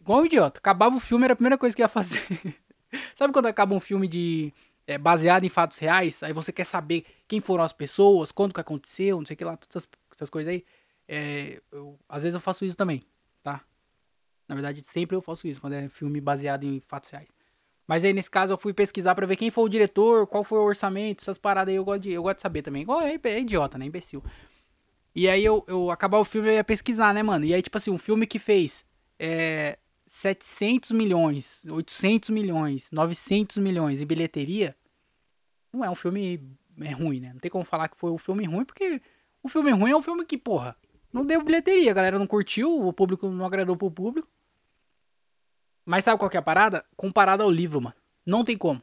igual 0.00 0.22
um 0.22 0.26
idiota. 0.26 0.58
Acabava 0.58 0.96
o 0.96 1.00
filme, 1.00 1.22
era 1.24 1.34
a 1.34 1.36
primeira 1.36 1.56
coisa 1.56 1.76
que 1.76 1.80
eu 1.80 1.84
ia 1.84 1.88
fazer. 1.88 2.20
Sabe 3.14 3.32
quando 3.32 3.46
acaba 3.46 3.72
um 3.72 3.78
filme 3.78 4.08
de 4.08 4.52
é, 4.88 4.98
baseado 4.98 5.44
em 5.44 5.48
fatos 5.48 5.78
reais? 5.78 6.20
Aí 6.24 6.32
você 6.32 6.52
quer 6.52 6.64
saber 6.64 7.04
quem 7.28 7.40
foram 7.40 7.62
as 7.62 7.72
pessoas, 7.72 8.32
quando 8.32 8.52
que 8.52 8.60
aconteceu, 8.60 9.18
não 9.18 9.24
sei 9.26 9.34
o 9.34 9.36
que 9.36 9.44
lá, 9.44 9.56
todas 9.56 9.76
essas, 9.76 9.88
essas 10.12 10.30
coisas 10.30 10.52
aí. 10.52 10.64
É, 11.06 11.62
eu- 11.70 11.96
às 12.08 12.24
vezes 12.24 12.34
eu 12.34 12.40
faço 12.40 12.64
isso 12.64 12.76
também, 12.76 13.04
tá? 13.40 13.60
Na 14.48 14.56
verdade, 14.56 14.82
sempre 14.82 15.16
eu 15.16 15.22
faço 15.22 15.46
isso, 15.46 15.60
quando 15.60 15.74
é 15.74 15.88
filme 15.88 16.20
baseado 16.20 16.64
em 16.64 16.80
fatos 16.80 17.08
reais. 17.10 17.28
Mas 17.90 18.04
aí, 18.04 18.12
nesse 18.12 18.30
caso, 18.30 18.52
eu 18.52 18.56
fui 18.56 18.72
pesquisar 18.72 19.16
pra 19.16 19.26
ver 19.26 19.34
quem 19.34 19.50
foi 19.50 19.64
o 19.64 19.68
diretor, 19.68 20.24
qual 20.24 20.44
foi 20.44 20.60
o 20.60 20.62
orçamento, 20.62 21.22
essas 21.22 21.36
paradas 21.36 21.72
aí 21.72 21.76
eu 21.76 21.84
gosto 21.84 22.02
de, 22.02 22.12
eu 22.12 22.22
gosto 22.22 22.36
de 22.36 22.42
saber 22.42 22.62
também. 22.62 22.82
Igual 22.82 23.00
é, 23.00 23.18
é 23.24 23.40
idiota, 23.40 23.76
né? 23.76 23.86
Imbecil. 23.86 24.22
E 25.12 25.28
aí, 25.28 25.44
eu, 25.44 25.64
eu 25.66 25.90
acabar 25.90 26.18
o 26.18 26.24
filme, 26.24 26.46
eu 26.50 26.52
ia 26.52 26.62
pesquisar, 26.62 27.12
né, 27.12 27.20
mano? 27.20 27.44
E 27.44 27.52
aí, 27.52 27.60
tipo 27.60 27.76
assim, 27.76 27.90
um 27.90 27.98
filme 27.98 28.28
que 28.28 28.38
fez 28.38 28.84
é, 29.18 29.76
700 30.06 30.92
milhões, 30.92 31.64
800 31.68 32.30
milhões, 32.30 32.92
900 32.92 33.58
milhões 33.58 34.00
em 34.00 34.06
bilheteria, 34.06 34.76
não 35.72 35.84
é 35.84 35.90
um 35.90 35.96
filme 35.96 36.40
é 36.80 36.92
ruim, 36.92 37.18
né? 37.18 37.32
Não 37.32 37.40
tem 37.40 37.50
como 37.50 37.64
falar 37.64 37.88
que 37.88 37.96
foi 37.96 38.12
um 38.12 38.18
filme 38.18 38.44
ruim, 38.44 38.64
porque 38.64 39.02
o 39.42 39.48
filme 39.48 39.72
ruim 39.72 39.90
é 39.90 39.96
um 39.96 40.02
filme 40.02 40.24
que, 40.24 40.38
porra, 40.38 40.76
não 41.12 41.26
deu 41.26 41.42
bilheteria, 41.42 41.90
a 41.90 41.94
galera 41.94 42.20
não 42.20 42.26
curtiu, 42.28 42.86
o 42.86 42.92
público 42.92 43.28
não 43.28 43.44
agradou 43.44 43.76
pro 43.76 43.90
público. 43.90 44.28
Mas 45.84 46.04
sabe 46.04 46.18
qual 46.18 46.30
que 46.30 46.36
é 46.36 46.40
a 46.40 46.42
parada? 46.42 46.84
Comparado 46.96 47.42
ao 47.42 47.50
livro, 47.50 47.80
mano. 47.80 47.96
Não 48.24 48.44
tem 48.44 48.56
como. 48.56 48.82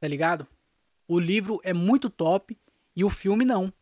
Tá 0.00 0.08
ligado? 0.08 0.46
O 1.06 1.18
livro 1.18 1.60
é 1.62 1.72
muito 1.72 2.08
top 2.08 2.58
e 2.96 3.04
o 3.04 3.10
filme 3.10 3.44
não. 3.44 3.72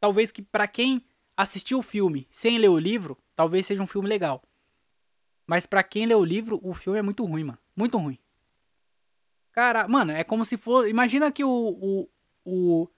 Talvez 0.00 0.30
que 0.30 0.42
pra 0.42 0.68
quem 0.68 1.04
assistiu 1.36 1.78
o 1.78 1.82
filme 1.82 2.28
sem 2.30 2.58
ler 2.58 2.68
o 2.68 2.78
livro, 2.78 3.18
talvez 3.34 3.66
seja 3.66 3.82
um 3.82 3.86
filme 3.86 4.08
legal. 4.08 4.42
Mas 5.46 5.66
pra 5.66 5.82
quem 5.82 6.06
lê 6.06 6.14
o 6.14 6.24
livro, 6.24 6.60
o 6.62 6.74
filme 6.74 6.98
é 6.98 7.02
muito 7.02 7.24
ruim, 7.24 7.44
mano. 7.44 7.58
Muito 7.76 7.98
ruim. 7.98 8.18
Cara, 9.52 9.86
mano, 9.86 10.12
é 10.12 10.24
como 10.24 10.44
se 10.44 10.56
fosse. 10.56 10.90
Imagina 10.90 11.30
que 11.30 11.44
o, 11.44 11.50
o, 11.50 12.08
o. 12.44 12.88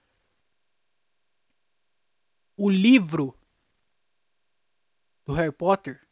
O 2.56 2.70
livro 2.70 3.36
do 5.26 5.34
Harry 5.34 5.52
Potter. 5.52 6.05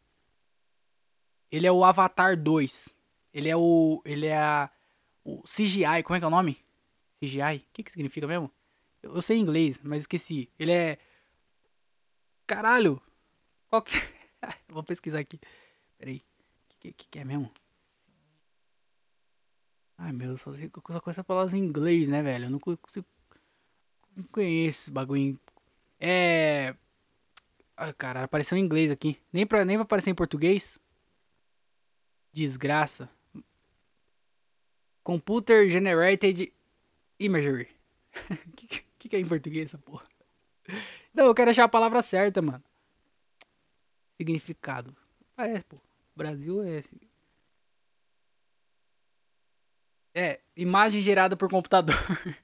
Ele 1.55 1.69
é 1.69 1.71
o 1.71 1.85
Avatar 1.85 2.37
2. 2.37 2.89
Ele 3.33 3.49
é 3.49 3.57
o. 3.57 4.03
Ele 4.05 4.27
é 4.27 4.37
a. 4.37 4.69
O 5.25 5.41
CGI, 5.43 6.03
como 6.03 6.17
é 6.17 6.19
que 6.19 6.25
é 6.25 6.27
o 6.27 6.31
nome? 6.31 6.59
CGI? 7.21 7.59
O 7.59 7.73
que, 7.73 7.85
que 7.85 7.93
significa 7.93 8.27
mesmo? 8.27 8.51
Eu, 9.01 9.15
eu 9.15 9.23
sei 9.23 9.39
inglês, 9.39 9.79
mas 9.85 10.03
esqueci. 10.03 10.51
Ele 10.59 10.73
é. 10.73 10.99
Caralho! 12.45 13.01
Qual 13.71 13.83
que. 13.83 13.93
Vou 14.69 14.83
pesquisar 14.83 15.21
aqui. 15.21 15.39
Peraí. 15.97 16.17
O 16.17 16.81
que, 16.81 16.93
que, 16.93 17.09
que 17.09 17.19
é 17.21 17.25
mesmo? 17.25 17.49
Ai 19.97 20.13
meu, 20.13 20.33
eu 20.33 20.37
só, 20.37 20.53
sei, 20.53 20.69
só 20.91 21.01
conheço 21.01 21.21
a 21.21 21.25
palavra 21.25 21.57
em 21.57 21.61
inglês, 21.61 22.09
né, 22.09 22.21
velho? 22.21 22.47
Eu 22.47 22.51
não 22.51 22.59
consigo. 22.59 23.07
Não 24.17 24.25
conheço 24.25 24.81
esse 24.81 24.91
bagulho. 24.91 25.39
É. 26.01 26.75
Ai, 27.77 27.93
caralho, 27.93 28.25
apareceu 28.25 28.59
em 28.59 28.61
inglês 28.61 28.91
aqui. 28.91 29.21
Nem 29.33 29.47
pra, 29.47 29.65
nem 29.65 29.77
pra 29.77 29.85
aparecer 29.85 30.11
em 30.11 30.17
português. 30.17 30.83
Desgraça. 32.35 33.09
Computer 35.05 35.71
Generated 35.71 36.53
Imagery. 37.21 37.69
O 38.29 38.37
que, 38.57 38.85
que, 38.99 39.09
que 39.09 39.17
é 39.17 39.21
em 39.21 39.29
português 39.29 39.67
essa 39.67 39.79
porra? 39.79 40.05
Não, 41.15 41.27
eu 41.27 41.35
quero 41.35 41.53
achar 41.53 41.63
a 41.63 41.69
palavra 41.69 42.03
certa, 42.03 42.43
mano. 42.43 42.63
Significado. 44.17 44.97
Parece, 45.37 45.65
pô. 45.65 45.77
Brasil 46.17 46.63
é. 46.65 46.83
É, 50.13 50.41
imagem 50.57 51.03
gerada 51.03 51.37
por 51.37 51.49
computador. 51.49 51.95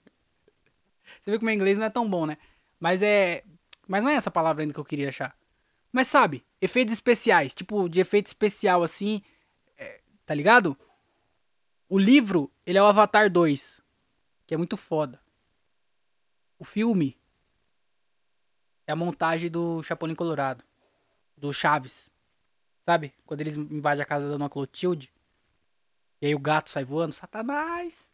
Você 1.20 1.32
vê 1.32 1.38
como 1.38 1.50
o 1.50 1.52
inglês 1.52 1.78
não 1.78 1.86
é 1.86 1.90
tão 1.90 2.08
bom, 2.08 2.26
né? 2.26 2.38
Mas 2.78 3.02
é. 3.02 3.42
Mas 3.88 4.04
não 4.04 4.10
é 4.10 4.14
essa 4.14 4.30
palavra 4.30 4.62
ainda 4.62 4.72
que 4.72 4.78
eu 4.78 4.84
queria 4.84 5.08
achar. 5.08 5.36
Mas 5.92 6.06
sabe, 6.06 6.44
efeitos 6.60 6.94
especiais, 6.94 7.54
tipo 7.54 7.88
de 7.88 7.98
efeito 7.98 8.28
especial 8.28 8.84
assim, 8.84 9.22
tá 10.30 10.34
ligado? 10.36 10.78
O 11.88 11.98
livro, 11.98 12.52
ele 12.64 12.78
é 12.78 12.82
o 12.82 12.86
Avatar 12.86 13.28
2, 13.28 13.82
que 14.46 14.54
é 14.54 14.56
muito 14.56 14.76
foda. 14.76 15.20
O 16.56 16.64
filme 16.64 17.18
é 18.86 18.92
a 18.92 18.96
montagem 18.96 19.50
do 19.50 19.82
Chapolin 19.82 20.14
Colorado, 20.14 20.62
do 21.36 21.52
Chaves. 21.52 22.12
Sabe? 22.86 23.12
Quando 23.26 23.40
eles 23.40 23.56
invadem 23.56 24.04
a 24.04 24.06
casa 24.06 24.26
da 24.26 24.30
Dona 24.30 24.48
Clotilde. 24.48 25.12
E 26.22 26.26
aí 26.26 26.34
o 26.36 26.38
gato 26.38 26.70
sai 26.70 26.84
voando, 26.84 27.12
Satanás! 27.12 28.08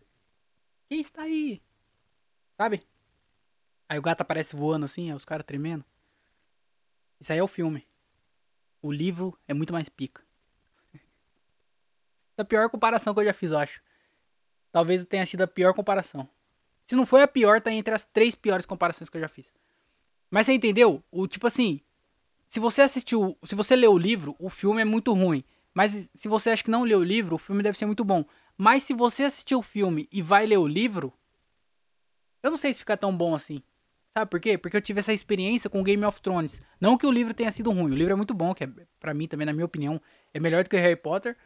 Quem 0.88 1.00
está 1.00 1.20
aí? 1.20 1.60
Sabe? 2.56 2.80
Aí 3.90 3.98
o 3.98 4.02
gato 4.02 4.22
aparece 4.22 4.56
voando 4.56 4.86
assim, 4.86 5.12
os 5.12 5.26
caras 5.26 5.44
tremendo. 5.44 5.84
Isso 7.20 7.30
aí 7.30 7.38
é 7.38 7.44
o 7.44 7.46
filme. 7.46 7.86
O 8.80 8.90
livro 8.90 9.38
é 9.46 9.52
muito 9.52 9.74
mais 9.74 9.90
pica. 9.90 10.25
A 12.42 12.44
pior 12.44 12.68
comparação 12.68 13.14
que 13.14 13.20
eu 13.20 13.24
já 13.24 13.32
fiz, 13.32 13.50
eu 13.50 13.58
acho. 13.58 13.80
Talvez 14.72 15.04
tenha 15.04 15.24
sido 15.24 15.42
a 15.42 15.46
pior 15.46 15.72
comparação. 15.74 16.28
Se 16.84 16.94
não 16.94 17.06
foi 17.06 17.22
a 17.22 17.28
pior, 17.28 17.60
tá 17.60 17.72
entre 17.72 17.94
as 17.94 18.04
três 18.04 18.34
piores 18.34 18.66
comparações 18.66 19.10
que 19.10 19.16
eu 19.16 19.20
já 19.20 19.28
fiz. 19.28 19.52
Mas 20.30 20.46
você 20.46 20.52
entendeu? 20.52 21.02
O 21.10 21.26
tipo 21.26 21.46
assim, 21.46 21.80
se 22.48 22.60
você 22.60 22.82
assistiu, 22.82 23.36
se 23.44 23.54
você 23.54 23.74
leu 23.74 23.92
o 23.92 23.98
livro, 23.98 24.36
o 24.38 24.48
filme 24.50 24.82
é 24.82 24.84
muito 24.84 25.12
ruim. 25.12 25.42
Mas 25.74 26.08
se 26.14 26.28
você 26.28 26.50
acha 26.50 26.64
que 26.64 26.70
não 26.70 26.84
leu 26.84 27.00
o 27.00 27.04
livro, 27.04 27.36
o 27.36 27.38
filme 27.38 27.62
deve 27.62 27.76
ser 27.76 27.86
muito 27.86 28.04
bom. 28.04 28.24
Mas 28.56 28.82
se 28.82 28.94
você 28.94 29.24
assistiu 29.24 29.58
o 29.58 29.62
filme 29.62 30.08
e 30.10 30.22
vai 30.22 30.46
ler 30.46 30.58
o 30.58 30.66
livro, 30.66 31.12
eu 32.42 32.50
não 32.50 32.56
sei 32.56 32.72
se 32.72 32.80
fica 32.80 32.96
tão 32.96 33.16
bom 33.16 33.34
assim. 33.34 33.62
Sabe 34.10 34.30
por 34.30 34.40
quê? 34.40 34.56
Porque 34.56 34.76
eu 34.76 34.80
tive 34.80 35.00
essa 35.00 35.12
experiência 35.12 35.68
com 35.68 35.82
Game 35.82 36.02
of 36.04 36.22
Thrones. 36.22 36.62
Não 36.80 36.96
que 36.96 37.06
o 37.06 37.10
livro 37.10 37.34
tenha 37.34 37.52
sido 37.52 37.70
ruim, 37.70 37.92
o 37.92 37.94
livro 37.94 38.14
é 38.14 38.16
muito 38.16 38.32
bom, 38.32 38.54
que 38.54 38.64
é, 38.64 38.70
para 38.98 39.12
mim 39.12 39.28
também, 39.28 39.44
na 39.44 39.52
minha 39.52 39.66
opinião, 39.66 40.00
é 40.32 40.40
melhor 40.40 40.64
do 40.64 40.70
que 40.70 40.76
Harry 40.78 40.96
Potter. 40.96 41.36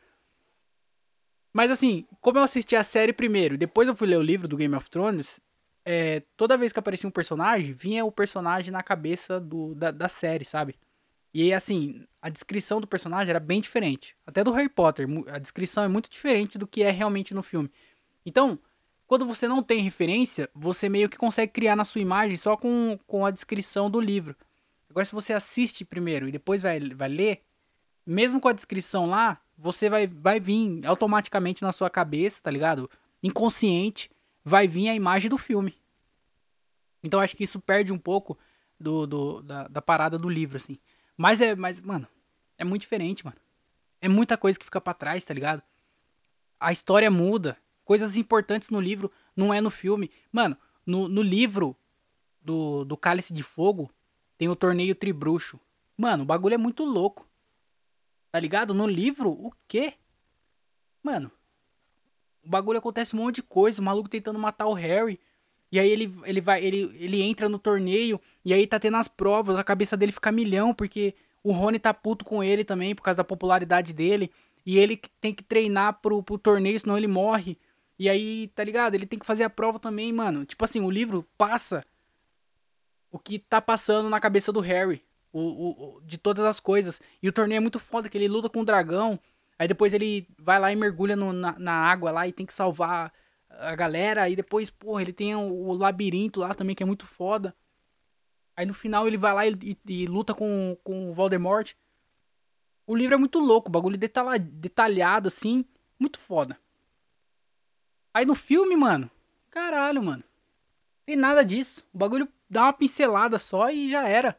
Mas 1.52 1.70
assim, 1.70 2.06
como 2.20 2.38
eu 2.38 2.42
assisti 2.42 2.76
a 2.76 2.84
série 2.84 3.12
primeiro, 3.12 3.58
depois 3.58 3.88
eu 3.88 3.96
fui 3.96 4.06
ler 4.06 4.18
o 4.18 4.22
livro 4.22 4.46
do 4.46 4.56
Game 4.56 4.74
of 4.74 4.88
Thrones, 4.88 5.40
é, 5.84 6.22
toda 6.36 6.56
vez 6.56 6.72
que 6.72 6.78
aparecia 6.78 7.08
um 7.08 7.12
personagem, 7.12 7.72
vinha 7.72 8.04
o 8.04 8.12
personagem 8.12 8.70
na 8.70 8.82
cabeça 8.82 9.40
do, 9.40 9.74
da, 9.74 9.90
da 9.90 10.08
série, 10.08 10.44
sabe? 10.44 10.76
E 11.32 11.52
assim, 11.52 12.06
a 12.20 12.28
descrição 12.28 12.80
do 12.80 12.86
personagem 12.86 13.30
era 13.30 13.40
bem 13.40 13.60
diferente. 13.60 14.16
Até 14.26 14.42
do 14.42 14.52
Harry 14.52 14.68
Potter, 14.68 15.06
a 15.28 15.38
descrição 15.38 15.84
é 15.84 15.88
muito 15.88 16.10
diferente 16.10 16.58
do 16.58 16.66
que 16.66 16.82
é 16.82 16.90
realmente 16.90 17.34
no 17.34 17.42
filme. 17.42 17.70
Então, 18.26 18.58
quando 19.06 19.26
você 19.26 19.48
não 19.48 19.62
tem 19.62 19.80
referência, 19.80 20.48
você 20.54 20.88
meio 20.88 21.08
que 21.08 21.18
consegue 21.18 21.52
criar 21.52 21.74
na 21.74 21.84
sua 21.84 22.00
imagem 22.00 22.36
só 22.36 22.56
com, 22.56 22.98
com 23.06 23.24
a 23.24 23.30
descrição 23.30 23.90
do 23.90 24.00
livro. 24.00 24.36
Agora, 24.88 25.04
se 25.04 25.12
você 25.12 25.32
assiste 25.32 25.84
primeiro 25.84 26.28
e 26.28 26.32
depois 26.32 26.62
vai, 26.62 26.80
vai 26.80 27.08
ler, 27.08 27.42
mesmo 28.06 28.40
com 28.40 28.48
a 28.48 28.52
descrição 28.52 29.06
lá, 29.06 29.40
você 29.56 29.88
vai, 29.88 30.06
vai 30.06 30.40
vir 30.40 30.84
automaticamente 30.86 31.62
na 31.62 31.72
sua 31.72 31.90
cabeça, 31.90 32.40
tá 32.42 32.50
ligado? 32.50 32.90
Inconsciente, 33.22 34.10
vai 34.44 34.66
vir 34.66 34.88
a 34.88 34.94
imagem 34.94 35.28
do 35.28 35.36
filme. 35.36 35.74
Então, 37.02 37.20
acho 37.20 37.36
que 37.36 37.44
isso 37.44 37.60
perde 37.60 37.92
um 37.92 37.98
pouco 37.98 38.38
do, 38.78 39.06
do 39.06 39.42
da, 39.42 39.68
da 39.68 39.82
parada 39.82 40.18
do 40.18 40.28
livro, 40.28 40.56
assim. 40.56 40.78
Mas 41.16 41.40
é, 41.40 41.54
mas, 41.54 41.80
mano, 41.80 42.08
é 42.56 42.64
muito 42.64 42.82
diferente, 42.82 43.24
mano. 43.24 43.36
É 44.00 44.08
muita 44.08 44.36
coisa 44.36 44.58
que 44.58 44.64
fica 44.64 44.80
para 44.80 44.94
trás, 44.94 45.24
tá 45.24 45.34
ligado? 45.34 45.62
A 46.58 46.72
história 46.72 47.10
muda, 47.10 47.56
coisas 47.84 48.16
importantes 48.16 48.70
no 48.70 48.80
livro, 48.80 49.10
não 49.36 49.52
é 49.52 49.60
no 49.60 49.70
filme. 49.70 50.10
Mano, 50.32 50.56
no, 50.86 51.08
no 51.08 51.22
livro 51.22 51.76
do, 52.40 52.84
do 52.84 52.96
Cálice 52.96 53.32
de 53.32 53.42
Fogo, 53.42 53.90
tem 54.38 54.48
o 54.48 54.56
torneio 54.56 54.94
Tribruxo. 54.94 55.60
Mano, 55.96 56.22
o 56.22 56.26
bagulho 56.26 56.54
é 56.54 56.58
muito 56.58 56.84
louco. 56.84 57.28
Tá 58.30 58.38
ligado? 58.38 58.72
No 58.72 58.86
livro, 58.86 59.30
o 59.30 59.52
quê? 59.66 59.94
Mano, 61.02 61.30
o 62.44 62.48
bagulho 62.48 62.78
acontece 62.78 63.14
um 63.14 63.18
monte 63.18 63.36
de 63.36 63.42
coisa, 63.42 63.80
o 63.80 63.84
maluco 63.84 64.08
tentando 64.08 64.38
matar 64.38 64.66
o 64.66 64.74
Harry. 64.74 65.18
E 65.72 65.78
aí 65.78 65.88
ele, 65.88 66.12
ele 66.24 66.40
vai, 66.40 66.62
ele, 66.64 66.94
ele 66.98 67.22
entra 67.22 67.48
no 67.48 67.58
torneio, 67.58 68.20
e 68.44 68.52
aí 68.52 68.66
tá 68.66 68.78
tendo 68.78 68.96
as 68.96 69.08
provas, 69.08 69.56
a 69.56 69.64
cabeça 69.64 69.96
dele 69.96 70.12
fica 70.12 70.32
milhão, 70.32 70.74
porque 70.74 71.14
o 71.42 71.52
Rony 71.52 71.78
tá 71.78 71.94
puto 71.94 72.24
com 72.24 72.42
ele 72.42 72.64
também, 72.64 72.94
por 72.94 73.02
causa 73.02 73.18
da 73.18 73.24
popularidade 73.24 73.92
dele. 73.92 74.30
E 74.64 74.78
ele 74.78 75.00
tem 75.20 75.34
que 75.34 75.42
treinar 75.42 76.00
pro, 76.00 76.22
pro 76.22 76.38
torneio, 76.38 76.78
senão 76.78 76.98
ele 76.98 77.06
morre. 77.06 77.58
E 77.98 78.08
aí, 78.08 78.48
tá 78.54 78.64
ligado? 78.64 78.94
Ele 78.94 79.06
tem 79.06 79.18
que 79.18 79.26
fazer 79.26 79.44
a 79.44 79.50
prova 79.50 79.78
também, 79.78 80.12
mano. 80.12 80.44
Tipo 80.44 80.64
assim, 80.64 80.80
o 80.80 80.90
livro 80.90 81.26
passa 81.36 81.84
o 83.10 83.18
que 83.18 83.38
tá 83.38 83.60
passando 83.60 84.08
na 84.08 84.20
cabeça 84.20 84.52
do 84.52 84.60
Harry. 84.60 85.02
O, 85.32 85.40
o, 85.40 86.00
de 86.02 86.18
todas 86.18 86.44
as 86.44 86.58
coisas. 86.58 87.00
E 87.22 87.28
o 87.28 87.32
torneio 87.32 87.58
é 87.58 87.60
muito 87.60 87.78
foda, 87.78 88.08
que 88.08 88.18
ele 88.18 88.28
luta 88.28 88.48
com 88.48 88.60
o 88.60 88.64
dragão. 88.64 89.18
Aí 89.58 89.68
depois 89.68 89.92
ele 89.92 90.26
vai 90.38 90.58
lá 90.58 90.72
e 90.72 90.76
mergulha 90.76 91.14
no, 91.14 91.32
na, 91.32 91.58
na, 91.58 91.72
água 91.72 92.10
lá 92.10 92.26
e 92.26 92.32
tem 92.32 92.46
que 92.46 92.54
salvar 92.54 93.12
a 93.48 93.74
galera. 93.76 94.22
Aí 94.22 94.34
depois, 94.34 94.70
porra, 94.70 95.02
ele 95.02 95.12
tem 95.12 95.34
o, 95.34 95.72
labirinto 95.72 96.40
lá 96.40 96.54
também, 96.54 96.74
que 96.74 96.82
é 96.82 96.86
muito 96.86 97.06
foda. 97.06 97.54
Aí 98.56 98.66
no 98.66 98.74
final 98.74 99.06
ele 99.06 99.16
vai 99.16 99.34
lá 99.34 99.46
e, 99.46 99.56
e, 99.62 100.02
e 100.02 100.06
luta 100.06 100.34
com, 100.34 100.76
com 100.82 101.10
o 101.10 101.14
Voldemort. 101.14 101.74
O 102.86 102.96
livro 102.96 103.14
é 103.14 103.18
muito 103.18 103.38
louco, 103.38 103.68
o 103.68 103.72
bagulho 103.72 103.96
detalhado 103.96 105.28
assim, 105.28 105.64
muito 105.98 106.18
foda. 106.18 106.58
Aí 108.12 108.26
no 108.26 108.34
filme, 108.34 108.74
mano, 108.74 109.08
caralho, 109.50 110.02
mano. 110.02 110.24
Tem 111.06 111.16
nada 111.16 111.44
disso. 111.44 111.84
O 111.92 111.98
bagulho 111.98 112.28
dá 112.48 112.62
uma 112.62 112.72
pincelada 112.72 113.38
só 113.38 113.70
e 113.70 113.90
já 113.90 114.08
era. 114.08 114.38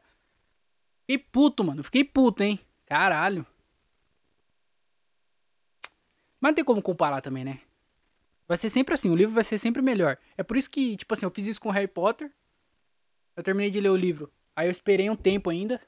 Fiquei 1.01 1.17
puto, 1.17 1.63
mano. 1.63 1.83
Fiquei 1.83 2.03
puto, 2.03 2.43
hein? 2.43 2.59
Caralho. 2.85 3.45
Mas 6.39 6.49
não 6.49 6.55
tem 6.55 6.63
como 6.65 6.81
comparar 6.81 7.21
também, 7.21 7.43
né? 7.43 7.61
Vai 8.47 8.57
ser 8.57 8.69
sempre 8.69 8.95
assim, 8.95 9.09
o 9.09 9.15
livro 9.15 9.33
vai 9.33 9.43
ser 9.43 9.57
sempre 9.57 9.81
melhor. 9.81 10.17
É 10.35 10.43
por 10.43 10.57
isso 10.57 10.69
que, 10.69 10.97
tipo 10.97 11.13
assim, 11.13 11.25
eu 11.25 11.31
fiz 11.31 11.47
isso 11.47 11.61
com 11.61 11.69
Harry 11.69 11.87
Potter. 11.87 12.31
Eu 13.35 13.43
terminei 13.43 13.69
de 13.69 13.79
ler 13.79 13.89
o 13.89 13.95
livro. 13.95 14.31
Aí 14.55 14.67
eu 14.67 14.71
esperei 14.71 15.09
um 15.09 15.15
tempo 15.15 15.49
ainda. 15.49 15.79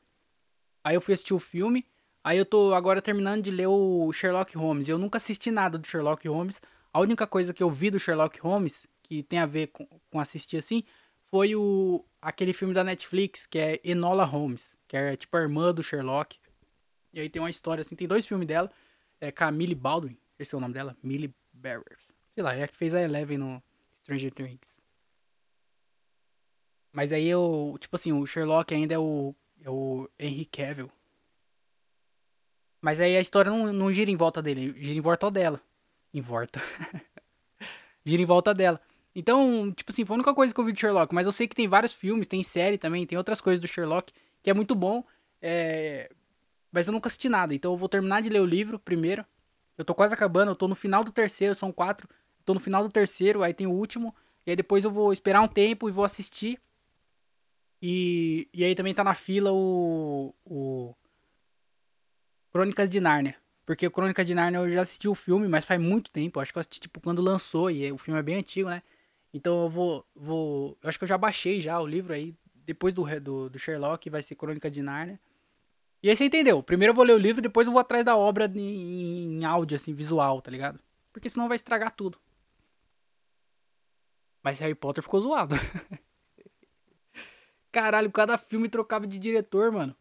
Aí 0.84 0.96
eu 0.96 1.02
fui 1.02 1.14
assistir 1.14 1.34
o 1.34 1.40
filme. 1.40 1.86
Aí 2.24 2.38
eu 2.38 2.46
tô 2.46 2.74
agora 2.74 3.02
terminando 3.02 3.42
de 3.42 3.52
ler 3.52 3.68
o 3.68 4.12
Sherlock 4.14 4.56
Holmes. 4.58 4.88
Eu 4.88 4.98
nunca 4.98 5.18
assisti 5.18 5.52
nada 5.52 5.78
do 5.78 5.86
Sherlock 5.86 6.26
Holmes. 6.28 6.62
A 6.94 7.02
única 7.02 7.28
coisa 7.28 7.54
que 7.54 7.62
eu 7.62 7.70
vi 7.70 7.90
do 7.90 8.00
Sherlock 8.00 8.40
Holmes, 8.40 8.88
que 9.02 9.24
tem 9.24 9.40
a 9.40 9.46
ver 9.46 9.68
com, 9.68 9.86
com 10.10 10.20
assistir 10.20 10.58
assim, 10.58 10.84
foi 11.26 11.56
o 11.56 12.06
aquele 12.22 12.54
filme 12.54 12.74
da 12.74 12.84
Netflix, 12.84 13.46
que 13.46 13.60
é 13.60 13.82
Enola 13.84 14.24
Holmes, 14.24 14.73
que 14.94 14.98
é 14.98 15.18
tipo 15.18 15.36
a 15.36 15.42
irmã 15.42 15.74
do 15.74 15.82
Sherlock. 15.82 16.38
E 17.12 17.20
aí 17.20 17.28
tem 17.28 17.42
uma 17.42 17.50
história 17.50 17.82
assim, 17.82 17.96
tem 17.96 18.08
dois 18.08 18.28
filmes 18.28 18.48
dela, 18.48 18.72
é 19.20 19.32
Camille 19.32 19.74
Baldwin, 19.74 20.16
esse 20.38 20.54
é 20.54 20.58
o 20.58 20.62
nome 20.62 20.76
dela, 20.76 20.96
Millie 21.02 21.34
Barrers. 21.52 22.08
Sei 22.36 22.44
lá, 22.44 22.54
é 22.54 22.62
a 22.62 22.68
que 22.68 22.78
fez 22.78 22.94
a 22.94 23.02
Eleven 23.02 23.40
no 23.40 23.64
Stranger 23.96 24.32
Things. 24.32 24.72
Mas 26.92 27.12
aí 27.12 27.28
eu, 27.28 27.76
tipo 27.80 27.96
assim, 27.96 28.12
o 28.14 28.24
Sherlock 28.24 28.72
ainda 28.72 28.94
é 28.94 29.00
o 29.00 29.34
é 29.64 29.70
o 29.70 30.08
Henry 30.20 30.46
Cavill. 30.46 30.92
Mas 32.80 33.00
aí 33.00 33.18
a 33.18 33.22
história 33.22 33.50
não, 33.50 33.74
não 33.74 33.92
gira 33.92 34.12
em 34.12 34.16
volta 34.16 34.44
dele, 34.44 34.76
gira 34.80 34.96
em 34.96 35.02
volta 35.02 35.32
dela 35.32 35.60
em 36.14 36.22
volta. 36.22 36.62
Gira 38.06 38.22
em 38.22 38.26
volta 38.26 38.54
dela. 38.54 38.80
Então, 39.16 39.72
tipo 39.72 39.92
assim, 39.92 40.06
foi 40.06 40.14
a 40.14 40.18
única 40.18 40.36
coisa 40.36 40.54
que 40.54 40.60
eu 40.60 40.66
vi 40.66 40.74
de 40.74 40.80
Sherlock. 40.80 41.16
Mas 41.16 41.26
eu 41.26 41.32
sei 41.32 41.48
que 41.48 41.56
tem 41.56 41.68
vários 41.68 41.94
filmes, 41.94 42.28
tem 42.28 42.44
série 42.44 42.78
também, 42.78 43.08
tem 43.08 43.18
outras 43.18 43.42
coisas 43.42 43.60
do 43.60 43.68
Sherlock, 43.68 44.14
que 44.44 44.50
é 44.50 44.54
muito 44.54 44.76
bom. 44.76 45.04
É... 45.42 46.12
Mas 46.72 46.88
eu 46.88 46.94
nunca 46.94 47.08
assisti 47.08 47.30
nada. 47.30 47.56
Então 47.56 47.72
eu 47.72 47.78
vou 47.78 47.90
terminar 47.90 48.22
de 48.22 48.30
ler 48.30 48.42
o 48.42 48.46
livro 48.46 48.78
primeiro. 48.78 49.26
Eu 49.78 49.86
tô 49.86 49.96
quase 49.96 50.14
acabando, 50.14 50.52
eu 50.52 50.56
tô 50.56 50.68
no 50.68 50.76
final 50.76 51.04
do 51.04 51.12
terceiro, 51.12 51.56
são 51.56 51.72
quatro. 51.72 52.08
Tô 52.46 52.54
no 52.54 52.60
final 52.60 52.84
do 52.84 52.92
terceiro, 52.92 53.42
aí 53.42 53.54
tem 53.54 53.66
o 53.66 53.72
último. 53.72 54.14
E 54.46 54.52
aí 54.52 54.56
depois 54.56 54.84
eu 54.84 54.92
vou 54.92 55.14
esperar 55.14 55.42
um 55.42 55.48
tempo 55.48 55.88
e 55.88 55.92
vou 55.92 56.06
assistir. 56.06 56.60
E, 57.82 58.48
e 58.54 58.64
aí 58.64 58.76
também 58.76 58.94
tá 58.94 59.04
na 59.04 59.14
fila 59.14 59.52
o, 59.52 60.34
o 60.46 60.96
Crônicas 62.52 62.90
de 62.90 63.00
Nárnia. 63.00 63.36
Porque 63.66 63.88
o 63.88 63.92
Crônicas 63.92 64.26
de 64.26 64.36
Nárnia 64.36 64.60
eu 64.60 64.70
já 64.70 64.82
assisti 64.82 65.08
o 65.08 65.16
filme, 65.16 65.48
mas 65.48 65.66
faz 65.66 65.80
muito 65.80 66.12
tempo. 66.12 66.40
acho 66.40 66.52
que 66.52 66.58
eu 66.58 66.62
assisti 66.62 66.82
tipo 66.82 67.00
quando 67.00 67.22
lançou 67.22 67.72
e 67.72 67.92
o 67.92 67.98
filme 67.98 68.20
é 68.20 68.24
bem 68.24 68.36
antigo, 68.36 68.70
né? 68.70 68.82
Então 69.34 69.64
eu 69.64 69.70
vou, 69.70 70.06
vou. 70.16 70.78
Eu 70.82 70.90
acho 70.90 70.98
que 70.98 71.04
eu 71.04 71.08
já 71.08 71.18
baixei 71.18 71.60
já 71.60 71.80
o 71.80 71.88
livro 71.88 72.14
aí. 72.14 72.36
Depois 72.66 72.94
do, 72.94 73.06
do, 73.20 73.50
do 73.50 73.60
Sherlock 73.60 74.10
vai 74.10 74.24
ser 74.24 74.36
Crônica 74.36 74.70
de 74.70 74.82
Nárnia. 74.82 75.20
E 76.02 76.10
aí 76.10 76.16
você 76.16 76.26
entendeu? 76.26 76.62
Primeiro 76.62 76.92
eu 76.92 76.96
vou 76.96 77.06
ler 77.06 77.14
o 77.14 77.18
livro, 77.18 77.42
depois 77.42 77.66
eu 77.66 77.72
vou 77.72 77.80
atrás 77.80 78.04
da 78.04 78.16
obra 78.16 78.52
em, 78.54 79.40
em 79.40 79.46
áudio, 79.46 79.76
assim, 79.76 79.94
visual, 79.94 80.42
tá 80.42 80.52
ligado? 80.52 80.80
Porque 81.14 81.30
senão 81.30 81.48
vai 81.48 81.56
estragar 81.56 81.96
tudo. 81.96 82.18
Mas 84.44 84.60
Harry 84.60 84.76
Potter 84.76 85.02
ficou 85.02 85.22
zoado. 85.22 85.56
Caralho, 87.72 88.12
cada 88.12 88.38
filme 88.38 88.68
trocava 88.68 89.08
de 89.08 89.18
diretor, 89.18 89.72
mano. 89.72 89.96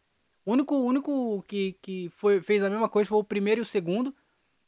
O 0.45 0.51
único, 0.51 0.75
único 0.75 1.43
que, 1.47 1.77
que 1.81 2.09
foi, 2.09 2.41
fez 2.41 2.61
a 2.61 2.69
mesma 2.69 2.89
coisa 2.89 3.07
foi 3.07 3.17
o 3.17 3.23
primeiro 3.23 3.61
e 3.61 3.63
o 3.63 3.65
segundo. 3.65 4.13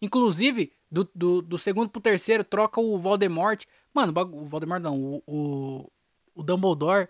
Inclusive, 0.01 0.71
do, 0.89 1.07
do, 1.13 1.41
do 1.41 1.57
segundo 1.57 1.89
pro 1.89 2.01
terceiro, 2.01 2.43
troca 2.43 2.79
o 2.79 2.97
Voldemort. 2.97 3.65
Mano, 3.93 4.13
o 4.31 4.45
Voldemort 4.45 4.81
não, 4.81 4.97
o, 4.97 5.23
o, 5.27 5.91
o 6.33 6.43
Dumbledore. 6.43 7.09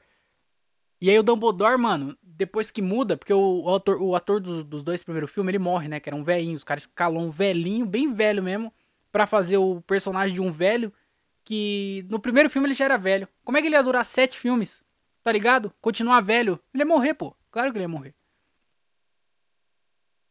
E 1.02 1.10
aí 1.10 1.20
o 1.20 1.24
Dumbledore, 1.24 1.78
mano, 1.78 2.18
depois 2.22 2.72
que 2.72 2.82
muda, 2.82 3.18
porque 3.18 3.34
o, 3.34 3.64
o 3.64 3.76
ator, 3.76 4.02
o 4.02 4.16
ator 4.16 4.40
dos, 4.40 4.66
dos 4.66 4.84
dois 4.84 5.04
primeiros 5.04 5.32
filmes, 5.32 5.50
ele 5.50 5.60
morre, 5.60 5.88
né? 5.88 6.00
Que 6.00 6.10
era 6.10 6.16
um 6.16 6.24
velhinho. 6.24 6.56
Os 6.56 6.64
caras 6.64 6.84
escalou 6.84 7.22
um 7.22 7.32
velhinho, 7.32 7.86
bem 7.86 8.14
velho 8.14 8.42
mesmo, 8.42 8.74
para 9.12 9.26
fazer 9.28 9.58
o 9.58 9.82
personagem 9.82 10.34
de 10.34 10.42
um 10.42 10.52
velho 10.52 10.92
que 11.44 12.06
no 12.10 12.20
primeiro 12.20 12.50
filme 12.50 12.68
ele 12.68 12.74
já 12.74 12.86
era 12.86 12.98
velho. 12.98 13.28
Como 13.44 13.58
é 13.58 13.62
que 13.62 13.68
ele 13.68 13.76
ia 13.76 13.84
durar 13.84 14.06
sete 14.06 14.38
filmes? 14.38 14.84
Tá 15.24 15.32
ligado? 15.32 15.72
Continuar 15.80 16.22
velho. 16.22 16.60
Ele 16.74 16.84
ia 16.84 16.88
morrer, 16.88 17.14
pô. 17.14 17.36
Claro 17.52 17.72
que 17.72 17.78
ele 17.78 17.86
ia 17.86 17.90
morrer. 17.90 18.14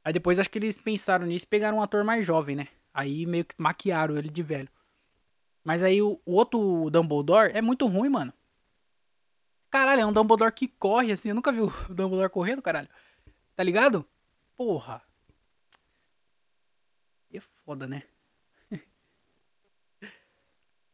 Aí 0.05 0.13
depois 0.13 0.39
acho 0.39 0.51
que 0.51 0.59
eles 0.59 0.79
pensaram 0.79 1.27
nisso 1.27 1.47
e 1.47 1.49
pegaram 1.49 1.79
um 1.79 1.83
ator 1.83 2.05
mais 2.05 2.27
jovem, 2.27 2.57
né? 2.57 2.69
Aí 2.93 3.25
meio 3.25 3.45
que 3.45 3.55
maquiaram 3.57 4.19
ele 4.19 4.29
de 4.29 4.43
velho. 4.43 4.69
Mas 5.65 5.83
aí 5.83 6.03
o, 6.03 6.21
o 6.27 6.35
outro 6.35 6.91
Dumbledore 6.91 7.53
é 7.55 7.63
muito 7.63 7.87
ruim, 7.87 8.11
mano. 8.11 8.33
Caralho, 9.75 10.03
é 10.03 10.07
um 10.07 10.13
Dumbledore 10.13 10.53
que 10.53 10.69
corre 10.69 11.11
assim. 11.11 11.31
Eu 11.31 11.35
nunca 11.35 11.51
vi 11.51 11.61
o 11.61 11.67
Dumbledore 11.93 12.31
correndo, 12.31 12.63
caralho. 12.63 12.89
Tá 13.57 13.63
ligado? 13.65 14.07
Porra. 14.55 15.03
É 17.33 17.41
foda, 17.41 17.85
né? 17.85 18.05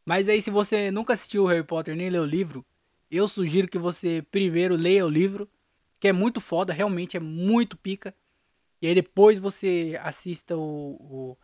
Mas 0.03 0.31
aí, 0.31 0.41
se 0.41 0.51
você 0.51 0.91
nunca 0.91 1.13
assistiu 1.13 1.45
Harry 1.45 1.63
Potter 1.63 1.95
nem 1.95 2.09
leu 2.09 2.23
o 2.23 2.27
livro, 2.27 2.65
eu 3.11 3.29
sugiro 3.29 3.69
que 3.69 3.79
você 3.79 4.23
primeiro 4.31 4.77
leia 4.77 5.05
o 5.05 5.11
livro, 5.11 5.47
que 6.01 6.09
é 6.09 6.13
muito 6.13 6.41
foda, 6.41 6.73
realmente 6.73 7.19
é 7.19 7.21
muito 7.21 7.77
pica. 7.77 8.15
E 8.81 8.87
aí 8.87 8.95
depois 8.95 9.39
você 9.39 10.01
assista 10.03 10.57
o, 10.57 11.37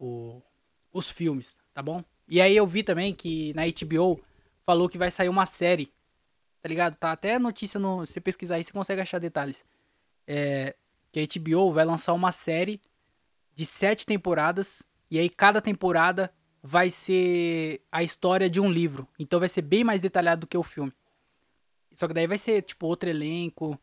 o, 0.00 0.04
o, 0.04 0.42
os 0.92 1.08
filmes, 1.08 1.56
tá 1.72 1.80
bom? 1.80 2.02
E 2.26 2.40
aí 2.40 2.56
eu 2.56 2.66
vi 2.66 2.82
também 2.82 3.14
que 3.14 3.54
na 3.54 3.62
HBO 3.62 4.20
falou 4.66 4.88
que 4.88 4.98
vai 4.98 5.12
sair 5.12 5.28
uma 5.28 5.46
série, 5.46 5.93
tá 6.64 6.68
ligado? 6.68 6.96
Tá 6.96 7.12
até 7.12 7.38
notícia 7.38 7.78
no. 7.78 8.06
Se 8.06 8.14
você 8.14 8.20
pesquisar 8.22 8.54
aí, 8.54 8.64
você 8.64 8.72
consegue 8.72 9.02
achar 9.02 9.18
detalhes. 9.18 9.62
É, 10.26 10.74
que 11.12 11.20
a 11.20 11.40
HBO 11.40 11.70
vai 11.74 11.84
lançar 11.84 12.14
uma 12.14 12.32
série 12.32 12.80
de 13.54 13.66
sete 13.66 14.06
temporadas. 14.06 14.82
E 15.10 15.18
aí 15.18 15.28
cada 15.28 15.60
temporada 15.60 16.32
vai 16.62 16.88
ser 16.88 17.82
a 17.92 18.02
história 18.02 18.48
de 18.48 18.60
um 18.60 18.72
livro. 18.72 19.06
Então 19.18 19.38
vai 19.38 19.50
ser 19.50 19.60
bem 19.60 19.84
mais 19.84 20.00
detalhado 20.00 20.40
do 20.40 20.46
que 20.46 20.56
o 20.56 20.62
filme. 20.62 20.90
Só 21.92 22.08
que 22.08 22.14
daí 22.14 22.26
vai 22.26 22.38
ser, 22.38 22.62
tipo, 22.62 22.86
outro 22.86 23.10
elenco. 23.10 23.78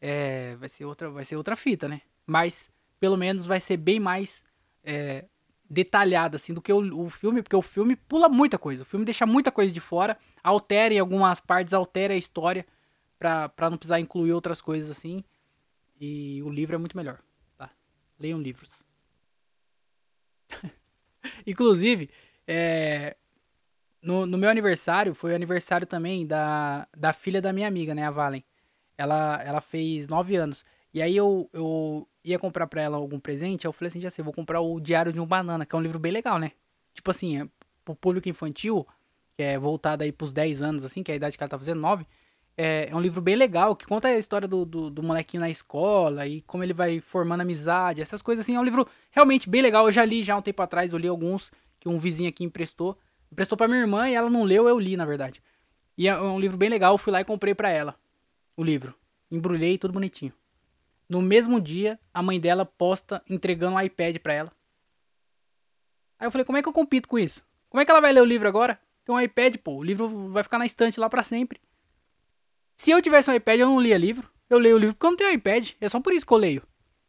É, 0.00 0.56
vai, 0.56 0.68
ser 0.68 0.86
outra, 0.86 1.08
vai 1.08 1.24
ser 1.24 1.36
outra 1.36 1.54
fita, 1.54 1.86
né? 1.86 2.00
Mas, 2.26 2.68
pelo 2.98 3.16
menos, 3.16 3.46
vai 3.46 3.60
ser 3.60 3.76
bem 3.76 4.00
mais 4.00 4.42
é, 4.82 5.24
detalhado, 5.70 6.34
assim, 6.34 6.52
do 6.52 6.60
que 6.60 6.72
o, 6.72 7.04
o, 7.04 7.10
filme. 7.10 7.42
Porque 7.42 7.54
o 7.54 7.62
filme 7.62 7.94
pula 7.94 8.28
muita 8.28 8.58
coisa. 8.58 8.82
O 8.82 8.84
filme 8.84 9.04
deixa 9.04 9.24
muita 9.24 9.52
coisa 9.52 9.72
de 9.72 9.78
fora. 9.78 10.18
Altera 10.44 11.00
algumas 11.00 11.40
partes, 11.40 11.74
altera 11.74 12.14
a 12.14 12.16
história. 12.16 12.64
Pra 13.18 13.70
não 13.70 13.78
precisar 13.78 13.98
incluir 13.98 14.32
outras 14.32 14.60
coisas, 14.60 14.90
assim. 14.90 15.24
E 15.98 16.42
o 16.42 16.50
livro 16.50 16.74
é 16.74 16.78
muito 16.78 16.96
melhor, 16.96 17.20
tá? 17.56 17.70
Leiam 18.20 18.38
livros. 18.38 18.68
Inclusive, 21.46 22.10
é, 22.46 23.16
no, 24.02 24.26
no, 24.26 24.36
meu 24.36 24.50
aniversário, 24.50 25.14
foi 25.14 25.32
o 25.32 25.34
aniversário 25.34 25.86
também 25.86 26.26
da, 26.26 26.86
da 26.94 27.12
filha 27.12 27.40
da 27.40 27.52
minha 27.52 27.66
amiga, 27.66 27.94
né, 27.94 28.06
a 28.06 28.10
Valen. 28.10 28.44
Ela, 28.98 29.42
ela 29.42 29.60
fez 29.60 30.08
nove 30.08 30.36
anos. 30.36 30.64
E 30.92 31.00
aí 31.00 31.16
eu, 31.16 31.48
eu 31.52 32.06
ia 32.22 32.38
comprar 32.38 32.66
pra 32.66 32.82
ela 32.82 32.96
algum 32.96 33.18
presente, 33.18 33.64
eu 33.64 33.72
falei 33.72 33.88
assim, 33.88 34.00
já 34.00 34.10
sei, 34.10 34.22
vou 34.22 34.32
comprar 34.32 34.60
o 34.60 34.78
Diário 34.78 35.12
de 35.12 35.20
um 35.20 35.26
Banana, 35.26 35.66
que 35.66 35.74
é 35.74 35.78
um 35.78 35.82
livro 35.82 35.98
bem 35.98 36.12
legal, 36.12 36.38
né? 36.38 36.52
Tipo 36.92 37.10
assim, 37.10 37.40
é, 37.40 37.48
pro 37.84 37.96
público 37.96 38.28
infantil, 38.28 38.86
que 39.36 39.42
é 39.42 39.58
voltado 39.58 40.04
aí 40.04 40.12
pros 40.12 40.32
10 40.32 40.62
anos, 40.62 40.84
assim, 40.84 41.02
que 41.02 41.10
é 41.10 41.14
a 41.14 41.16
idade 41.16 41.36
que 41.36 41.42
ela 41.42 41.48
tá 41.48 41.58
fazendo, 41.58 41.80
9, 41.80 42.06
é, 42.56 42.88
é 42.90 42.96
um 42.96 43.00
livro 43.00 43.20
bem 43.20 43.34
legal, 43.34 43.74
que 43.74 43.86
conta 43.86 44.08
a 44.08 44.18
história 44.18 44.46
do, 44.46 44.64
do, 44.64 44.90
do, 44.90 45.02
molequinho 45.02 45.40
na 45.40 45.50
escola 45.50 46.26
e 46.26 46.40
como 46.42 46.62
ele 46.62 46.72
vai 46.72 47.00
formando 47.00 47.40
amizade, 47.40 48.00
essas 48.00 48.22
coisas 48.22 48.44
assim. 48.44 48.54
É 48.54 48.60
um 48.60 48.64
livro 48.64 48.86
realmente 49.10 49.48
bem 49.48 49.60
legal. 49.60 49.86
Eu 49.86 49.92
já 49.92 50.04
li 50.04 50.22
já 50.22 50.36
um 50.36 50.42
tempo 50.42 50.62
atrás, 50.62 50.92
eu 50.92 50.98
li 50.98 51.08
alguns 51.08 51.50
que 51.80 51.88
um 51.88 51.98
vizinho 51.98 52.28
aqui 52.28 52.44
emprestou. 52.44 52.96
Emprestou 53.30 53.58
pra 53.58 53.66
minha 53.66 53.80
irmã 53.80 54.08
e 54.08 54.14
ela 54.14 54.30
não 54.30 54.44
leu, 54.44 54.68
eu 54.68 54.78
li, 54.78 54.96
na 54.96 55.04
verdade. 55.04 55.42
E 55.98 56.08
é 56.08 56.16
um 56.16 56.38
livro 56.38 56.56
bem 56.56 56.68
legal, 56.68 56.94
eu 56.94 56.98
fui 56.98 57.12
lá 57.12 57.20
e 57.20 57.24
comprei 57.24 57.54
pra 57.54 57.70
ela 57.70 57.96
o 58.56 58.62
livro. 58.62 58.94
Embrulhei 59.30 59.76
tudo 59.76 59.92
bonitinho. 59.92 60.32
No 61.08 61.20
mesmo 61.20 61.60
dia, 61.60 61.98
a 62.12 62.22
mãe 62.22 62.38
dela 62.38 62.64
posta 62.64 63.22
entregando 63.28 63.76
um 63.76 63.80
iPad 63.80 64.16
pra 64.18 64.32
ela. 64.32 64.52
Aí 66.18 66.26
eu 66.26 66.30
falei, 66.30 66.44
como 66.44 66.56
é 66.56 66.62
que 66.62 66.68
eu 66.68 66.72
compito 66.72 67.08
com 67.08 67.18
isso? 67.18 67.44
Como 67.68 67.80
é 67.80 67.84
que 67.84 67.90
ela 67.90 68.00
vai 68.00 68.12
ler 68.12 68.22
o 68.22 68.24
livro 68.24 68.46
agora? 68.46 68.78
Tem 69.04 69.14
um 69.14 69.20
iPad, 69.20 69.56
pô, 69.58 69.76
o 69.76 69.82
livro 69.82 70.30
vai 70.30 70.42
ficar 70.42 70.58
na 70.58 70.66
estante 70.66 70.98
lá 70.98 71.10
para 71.10 71.22
sempre. 71.22 71.60
Se 72.76 72.90
eu 72.90 73.02
tivesse 73.02 73.30
um 73.30 73.34
iPad, 73.34 73.60
eu 73.60 73.68
não 73.68 73.80
lia 73.80 73.98
livro. 73.98 74.28
Eu 74.48 74.58
leio 74.58 74.76
o 74.76 74.78
livro 74.78 74.94
porque 74.94 75.06
eu 75.06 75.10
não 75.10 75.16
tenho 75.16 75.32
iPad. 75.32 75.70
É 75.80 75.88
só 75.88 76.00
por 76.00 76.12
isso 76.12 76.26
que 76.26 76.32
eu 76.32 76.38
leio. 76.38 76.62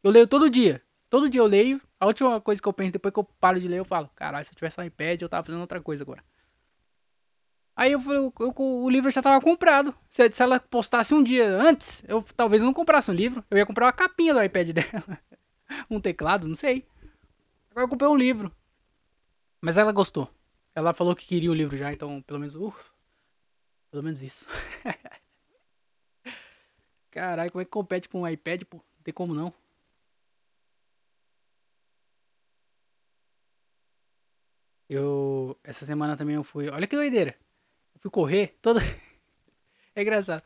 Eu 0.03 0.11
leio 0.11 0.27
todo 0.27 0.49
dia. 0.49 0.81
Todo 1.09 1.29
dia 1.29 1.41
eu 1.41 1.45
leio. 1.45 1.81
A 1.99 2.05
última 2.05 2.39
coisa 2.41 2.61
que 2.61 2.67
eu 2.67 2.73
penso 2.73 2.93
depois 2.93 3.13
que 3.13 3.19
eu 3.19 3.23
paro 3.23 3.59
de 3.59 3.67
ler, 3.67 3.79
eu 3.79 3.85
falo: 3.85 4.09
caralho, 4.15 4.45
se 4.45 4.51
eu 4.51 4.55
tivesse 4.55 4.79
um 4.79 4.83
iPad, 4.83 5.21
eu 5.21 5.29
tava 5.29 5.45
fazendo 5.45 5.61
outra 5.61 5.81
coisa 5.81 6.03
agora. 6.03 6.23
Aí 7.75 7.91
eu, 7.91 8.01
eu, 8.01 8.33
eu, 8.39 8.53
o 8.57 8.89
livro 8.89 9.11
já 9.11 9.21
tava 9.21 9.41
comprado. 9.41 9.93
Se, 10.09 10.31
se, 10.31 10.41
ela 10.41 10.59
postasse 10.59 11.13
um 11.13 11.21
dia 11.21 11.47
antes, 11.47 12.03
eu 12.07 12.23
talvez 12.35 12.61
eu 12.61 12.65
não 12.65 12.73
comprasse 12.73 13.11
um 13.11 13.13
livro. 13.13 13.43
Eu 13.49 13.57
ia 13.57 13.65
comprar 13.65 13.85
uma 13.85 13.93
capinha 13.93 14.33
do 14.33 14.43
iPad 14.43 14.69
dela. 14.75 15.19
um 15.89 15.99
teclado, 15.99 16.47
não 16.47 16.55
sei. 16.55 16.85
Agora 17.71 17.85
eu 17.85 17.89
comprei 17.89 18.09
um 18.09 18.15
livro. 18.15 18.51
Mas 19.61 19.77
ela 19.77 19.91
gostou. 19.91 20.29
Ela 20.75 20.93
falou 20.93 21.15
que 21.15 21.25
queria 21.25 21.49
o 21.49 21.53
livro 21.53 21.77
já, 21.77 21.93
então 21.93 22.21
pelo 22.21 22.39
menos. 22.39 22.53
Ufa, 22.53 22.91
pelo 23.89 24.03
menos 24.03 24.21
isso. 24.21 24.45
Caralho, 27.09 27.49
como 27.49 27.61
é 27.61 27.65
que 27.65 27.71
compete 27.71 28.09
com 28.09 28.21
um 28.21 28.27
iPad, 28.27 28.63
pô? 28.63 28.77
Não 28.77 29.03
tem 29.03 29.13
como 29.13 29.33
não. 29.33 29.53
Eu. 34.89 35.57
Essa 35.63 35.85
semana 35.85 36.17
também 36.17 36.35
eu 36.35 36.43
fui. 36.43 36.67
Olha 36.69 36.85
que 36.85 36.95
doideira. 36.95 37.35
Eu 37.93 38.01
fui 38.01 38.11
correr 38.11 38.57
toda. 38.61 38.81
é 39.95 40.01
engraçado. 40.01 40.43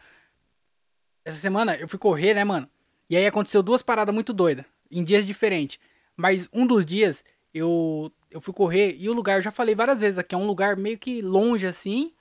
Essa 1.26 1.38
semana 1.38 1.76
eu 1.76 1.88
fui 1.88 1.98
correr, 1.98 2.36
né, 2.36 2.44
mano? 2.44 2.70
E 3.10 3.18
aí 3.18 3.26
aconteceu 3.26 3.64
duas 3.64 3.82
paradas 3.82 4.14
muito 4.14 4.32
doidas. 4.32 4.64
Em 4.92 5.04
dias 5.04 5.26
diferentes. 5.26 5.80
Mas 6.16 6.48
um 6.54 6.68
dos 6.68 6.86
dias 6.86 7.24
eu, 7.54 8.12
eu 8.30 8.42
fui 8.42 8.54
correr 8.54 8.96
e 9.00 9.10
o 9.10 9.14
lugar, 9.14 9.38
eu 9.38 9.42
já 9.42 9.52
falei 9.52 9.76
várias 9.76 10.00
vezes 10.02 10.18
aqui, 10.20 10.36
é 10.36 10.38
um 10.38 10.48
lugar 10.48 10.76
meio 10.76 10.98
que 10.98 11.22
longe 11.22 11.66
assim 11.66 12.14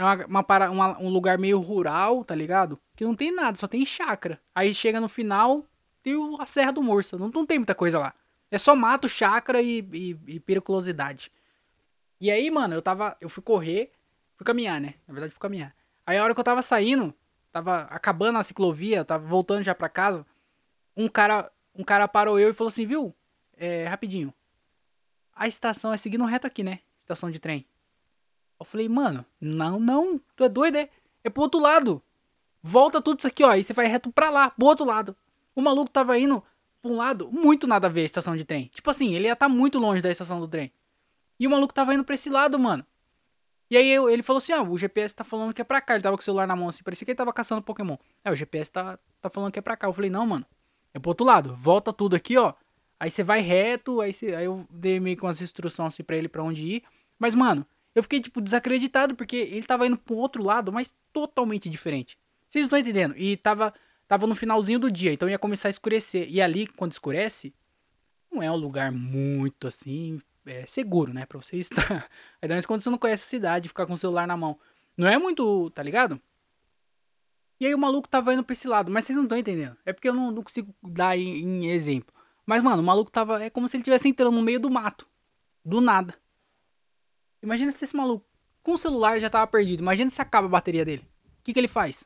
é 0.00 0.02
uma, 0.02 0.26
uma, 0.26 0.70
uma, 0.70 0.98
um 0.98 1.08
lugar 1.08 1.38
meio 1.38 1.60
rural, 1.60 2.24
tá 2.24 2.34
ligado? 2.34 2.78
Que 2.96 3.04
não 3.04 3.14
tem 3.14 3.32
nada, 3.32 3.56
só 3.56 3.66
tem 3.66 3.84
chácara. 3.84 4.40
Aí 4.54 4.74
chega 4.74 5.00
no 5.00 5.08
final, 5.08 5.64
tem 6.02 6.14
a 6.38 6.46
Serra 6.46 6.72
do 6.72 6.82
Morsa. 6.82 7.18
Não, 7.18 7.28
não 7.28 7.44
tem 7.44 7.58
muita 7.58 7.74
coisa 7.74 7.98
lá. 7.98 8.14
É 8.50 8.58
só 8.58 8.74
mato, 8.74 9.08
chácara 9.08 9.60
e, 9.60 9.86
e, 9.92 10.18
e 10.26 10.40
periculosidade. 10.40 11.30
E 12.20 12.30
aí, 12.30 12.50
mano, 12.50 12.74
eu 12.74 12.82
tava. 12.82 13.16
Eu 13.20 13.28
fui 13.28 13.42
correr, 13.42 13.92
fui 14.36 14.44
caminhar, 14.44 14.80
né? 14.80 14.94
Na 15.06 15.14
verdade, 15.14 15.32
fui 15.32 15.40
caminhar. 15.40 15.74
Aí 16.06 16.18
a 16.18 16.24
hora 16.24 16.34
que 16.34 16.40
eu 16.40 16.44
tava 16.44 16.62
saindo, 16.62 17.14
tava 17.52 17.82
acabando 17.82 18.38
a 18.38 18.42
ciclovia, 18.42 19.04
tava 19.04 19.26
voltando 19.26 19.62
já 19.62 19.74
pra 19.74 19.88
casa. 19.88 20.26
Um 20.96 21.08
cara, 21.08 21.50
um 21.74 21.84
cara 21.84 22.08
parou 22.08 22.38
eu 22.38 22.50
e 22.50 22.54
falou 22.54 22.68
assim, 22.68 22.86
viu? 22.86 23.14
É, 23.56 23.86
rapidinho. 23.86 24.32
A 25.40 25.48
estação 25.48 25.90
é 25.90 25.96
seguindo 25.96 26.26
reto 26.26 26.46
aqui, 26.46 26.62
né? 26.62 26.80
Estação 26.98 27.30
de 27.30 27.38
trem. 27.38 27.64
Eu 28.60 28.66
falei, 28.66 28.90
mano, 28.90 29.24
não, 29.40 29.80
não, 29.80 30.20
tu 30.36 30.44
é 30.44 30.50
doido, 30.50 30.76
é? 30.76 30.90
É 31.24 31.30
pro 31.30 31.44
outro 31.44 31.58
lado. 31.58 32.02
Volta 32.62 33.00
tudo 33.00 33.20
isso 33.20 33.26
aqui, 33.26 33.42
ó, 33.42 33.54
e 33.54 33.64
você 33.64 33.72
vai 33.72 33.86
reto 33.86 34.12
pra 34.12 34.28
lá, 34.28 34.50
pro 34.50 34.66
outro 34.66 34.84
lado. 34.84 35.16
O 35.54 35.62
maluco 35.62 35.90
tava 35.90 36.18
indo 36.18 36.44
pra 36.82 36.90
um 36.90 36.96
lado, 36.96 37.32
muito 37.32 37.66
nada 37.66 37.86
a 37.86 37.90
ver 37.90 38.02
a 38.02 38.04
estação 38.04 38.36
de 38.36 38.44
trem. 38.44 38.66
Tipo 38.66 38.90
assim, 38.90 39.14
ele 39.14 39.28
ia 39.28 39.34
tá 39.34 39.48
muito 39.48 39.78
longe 39.78 40.02
da 40.02 40.10
estação 40.10 40.40
do 40.40 40.46
trem. 40.46 40.70
E 41.38 41.46
o 41.46 41.50
maluco 41.50 41.72
tava 41.72 41.94
indo 41.94 42.04
pra 42.04 42.16
esse 42.16 42.28
lado, 42.28 42.58
mano. 42.58 42.84
E 43.70 43.78
aí 43.78 43.90
eu, 43.90 44.10
ele 44.10 44.22
falou 44.22 44.38
assim, 44.38 44.52
ah, 44.52 44.60
o 44.62 44.76
GPS 44.76 45.14
tá 45.14 45.24
falando 45.24 45.54
que 45.54 45.62
é 45.62 45.64
pra 45.64 45.80
cá. 45.80 45.94
Ele 45.94 46.02
tava 46.02 46.18
com 46.18 46.20
o 46.20 46.24
celular 46.24 46.46
na 46.46 46.54
mão 46.54 46.68
assim, 46.68 46.82
parecia 46.82 47.06
que 47.06 47.12
ele 47.12 47.16
tava 47.16 47.32
caçando 47.32 47.62
Pokémon. 47.62 47.96
É, 48.22 48.30
o 48.30 48.34
GPS 48.34 48.70
tá, 48.70 48.98
tá 49.22 49.30
falando 49.30 49.50
que 49.50 49.58
é 49.58 49.62
pra 49.62 49.74
cá. 49.74 49.86
Eu 49.86 49.94
falei, 49.94 50.10
não, 50.10 50.26
mano, 50.26 50.44
é 50.92 50.98
pro 50.98 51.12
outro 51.12 51.24
lado. 51.24 51.56
Volta 51.56 51.94
tudo 51.94 52.14
aqui, 52.14 52.36
ó. 52.36 52.52
Aí 53.00 53.10
você 53.10 53.22
vai 53.22 53.40
reto, 53.40 54.00
aí, 54.00 54.12
você, 54.12 54.34
aí 54.34 54.44
eu 54.44 54.66
dei 54.70 55.00
meio 55.00 55.16
com 55.16 55.26
as 55.26 55.40
instruções 55.40 55.94
assim 55.94 56.04
pra 56.04 56.16
ele 56.16 56.28
pra 56.28 56.42
onde 56.42 56.62
ir. 56.62 56.82
Mas, 57.18 57.34
mano, 57.34 57.66
eu 57.94 58.02
fiquei, 58.02 58.20
tipo, 58.20 58.40
desacreditado, 58.40 59.14
porque 59.14 59.36
ele 59.36 59.64
tava 59.64 59.86
indo 59.86 59.96
pro 59.96 60.16
outro 60.16 60.42
lado, 60.42 60.70
mas 60.70 60.94
totalmente 61.12 61.68
diferente. 61.70 62.18
Vocês 62.48 62.66
estão 62.66 62.78
entendendo? 62.78 63.14
E 63.16 63.36
tava, 63.38 63.72
tava 64.06 64.26
no 64.26 64.34
finalzinho 64.34 64.78
do 64.78 64.90
dia, 64.90 65.12
então 65.12 65.28
ia 65.28 65.38
começar 65.38 65.68
a 65.68 65.70
escurecer. 65.70 66.28
E 66.30 66.42
ali, 66.42 66.66
quando 66.66 66.92
escurece, 66.92 67.54
não 68.30 68.42
é 68.42 68.50
um 68.50 68.56
lugar 68.56 68.92
muito 68.92 69.66
assim, 69.66 70.20
é, 70.44 70.66
seguro, 70.66 71.12
né? 71.12 71.24
Pra 71.24 71.40
você 71.40 71.56
estar. 71.58 72.08
Ainda 72.42 72.54
mais 72.54 72.66
quando 72.66 72.82
você 72.82 72.90
não 72.90 72.98
conhece 72.98 73.24
a 73.24 73.26
cidade, 73.26 73.68
ficar 73.68 73.86
com 73.86 73.94
o 73.94 73.98
celular 73.98 74.26
na 74.26 74.36
mão. 74.36 74.58
Não 74.96 75.08
é 75.08 75.16
muito, 75.16 75.70
tá 75.70 75.82
ligado? 75.82 76.20
E 77.58 77.66
aí 77.66 77.74
o 77.74 77.78
maluco 77.78 78.08
tava 78.08 78.32
indo 78.32 78.42
pra 78.42 78.52
esse 78.54 78.66
lado, 78.66 78.90
mas 78.90 79.04
vocês 79.04 79.16
não 79.16 79.24
estão 79.24 79.38
entendendo. 79.38 79.76
É 79.84 79.92
porque 79.92 80.08
eu 80.08 80.14
não, 80.14 80.30
não 80.30 80.42
consigo 80.42 80.74
dar 80.82 81.16
em, 81.16 81.64
em, 81.64 81.70
exemplo. 81.70 82.14
Mas, 82.46 82.62
mano, 82.62 82.82
o 82.82 82.86
maluco 82.86 83.10
tava. 83.10 83.42
É 83.42 83.50
como 83.50 83.68
se 83.68 83.76
ele 83.76 83.82
estivesse 83.82 84.08
entrando 84.08 84.32
no 84.32 84.42
meio 84.42 84.60
do 84.60 84.70
mato. 84.70 85.06
Do 85.64 85.80
nada. 85.80 86.14
Imagina 87.42 87.72
se 87.72 87.84
esse 87.84 87.96
maluco 87.96 88.26
com 88.62 88.72
o 88.72 88.78
celular 88.78 89.18
já 89.18 89.30
tava 89.30 89.46
perdido. 89.46 89.80
Imagina 89.80 90.10
se 90.10 90.20
acaba 90.20 90.46
a 90.46 90.50
bateria 90.50 90.84
dele. 90.84 91.06
O 91.40 91.42
que, 91.42 91.52
que 91.52 91.58
ele 91.58 91.68
faz? 91.68 92.04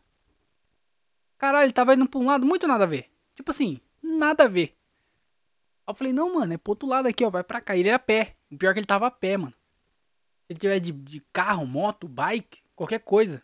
Caralho, 1.38 1.66
ele 1.66 1.72
tava 1.72 1.94
indo 1.94 2.08
pra 2.08 2.20
um 2.20 2.26
lado 2.26 2.46
muito 2.46 2.66
nada 2.66 2.84
a 2.84 2.86
ver. 2.86 3.10
Tipo 3.34 3.50
assim, 3.50 3.80
nada 4.02 4.44
a 4.44 4.48
ver. 4.48 4.76
Aí 5.86 5.92
eu 5.92 5.94
falei, 5.94 6.12
não, 6.12 6.34
mano, 6.34 6.52
é 6.52 6.56
pro 6.56 6.72
outro 6.72 6.88
lado 6.88 7.08
aqui, 7.08 7.24
ó, 7.24 7.30
vai 7.30 7.42
pra 7.42 7.60
cá. 7.60 7.76
Ele 7.76 7.88
é 7.88 7.94
a 7.94 7.98
pé. 7.98 8.36
O 8.50 8.56
pior 8.56 8.70
é 8.70 8.72
que 8.74 8.80
ele 8.80 8.86
tava 8.86 9.06
a 9.06 9.10
pé, 9.10 9.36
mano. 9.36 9.52
Se 10.46 10.52
ele 10.52 10.58
tiver 10.58 10.80
de, 10.80 10.92
de 10.92 11.20
carro, 11.32 11.66
moto, 11.66 12.06
bike, 12.06 12.62
qualquer 12.74 13.00
coisa. 13.00 13.42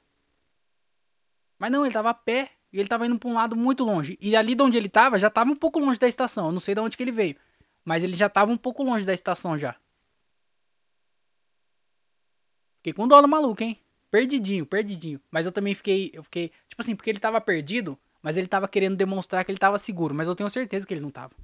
Mas 1.58 1.70
não, 1.70 1.84
ele 1.84 1.92
tava 1.92 2.10
a 2.10 2.14
pé 2.14 2.50
e 2.72 2.78
ele 2.78 2.88
tava 2.88 3.06
indo 3.06 3.18
pra 3.18 3.28
um 3.28 3.34
lado 3.34 3.56
muito 3.56 3.84
longe. 3.84 4.16
E 4.20 4.36
ali 4.36 4.54
de 4.54 4.62
onde 4.62 4.76
ele 4.76 4.88
tava, 4.88 5.18
já 5.18 5.28
tava 5.28 5.50
um 5.50 5.56
pouco 5.56 5.78
longe 5.78 5.98
da 5.98 6.06
estação. 6.06 6.46
Eu 6.46 6.52
não 6.52 6.60
sei 6.60 6.74
de 6.74 6.80
onde 6.80 6.96
que 6.96 7.02
ele 7.02 7.12
veio. 7.12 7.36
Mas 7.84 8.04
ele 8.04 8.16
já 8.16 8.28
tava 8.28 8.52
um 8.52 8.56
pouco 8.56 8.82
longe 8.82 9.04
da 9.04 9.12
estação 9.12 9.58
já. 9.58 9.74
Fiquei 12.76 12.92
com 12.92 13.08
dó 13.08 13.20
do 13.20 13.28
maluco, 13.28 13.62
hein? 13.62 13.78
Perdidinho, 14.10 14.64
perdidinho. 14.64 15.20
Mas 15.30 15.46
eu 15.46 15.52
também 15.52 15.74
fiquei, 15.74 16.10
eu 16.14 16.22
fiquei, 16.22 16.48
tipo 16.68 16.80
assim, 16.80 16.96
porque 16.96 17.10
ele 17.10 17.18
tava 17.18 17.40
perdido, 17.40 17.98
mas 18.22 18.36
ele 18.36 18.46
tava 18.46 18.66
querendo 18.66 18.96
demonstrar 18.96 19.44
que 19.44 19.50
ele 19.50 19.58
tava 19.58 19.78
seguro, 19.78 20.14
mas 20.14 20.28
eu 20.28 20.34
tenho 20.34 20.48
certeza 20.48 20.86
que 20.86 20.94
ele 20.94 21.00
não 21.00 21.10
tava. 21.10 21.34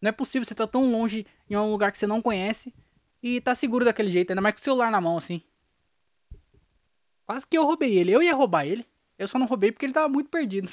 Não 0.00 0.08
é 0.08 0.12
possível 0.12 0.44
você 0.44 0.54
tá 0.54 0.66
tão 0.66 0.90
longe 0.90 1.26
em 1.48 1.56
um 1.56 1.70
lugar 1.70 1.90
que 1.90 1.98
você 1.98 2.06
não 2.06 2.20
conhece 2.20 2.74
e 3.22 3.40
tá 3.40 3.54
seguro 3.54 3.84
daquele 3.84 4.10
jeito, 4.10 4.30
ainda 4.30 4.42
mais 4.42 4.54
com 4.54 4.60
o 4.60 4.64
celular 4.64 4.90
na 4.90 5.00
mão 5.00 5.16
assim. 5.16 5.42
Quase 7.24 7.46
que 7.46 7.56
eu 7.56 7.64
roubei 7.64 7.96
ele. 7.96 8.12
Eu 8.12 8.22
ia 8.22 8.34
roubar 8.34 8.66
ele. 8.66 8.84
Eu 9.22 9.28
só 9.28 9.38
não 9.38 9.46
roubei 9.46 9.70
porque 9.70 9.86
ele 9.86 9.92
tava 9.92 10.08
muito 10.08 10.28
perdido. 10.28 10.68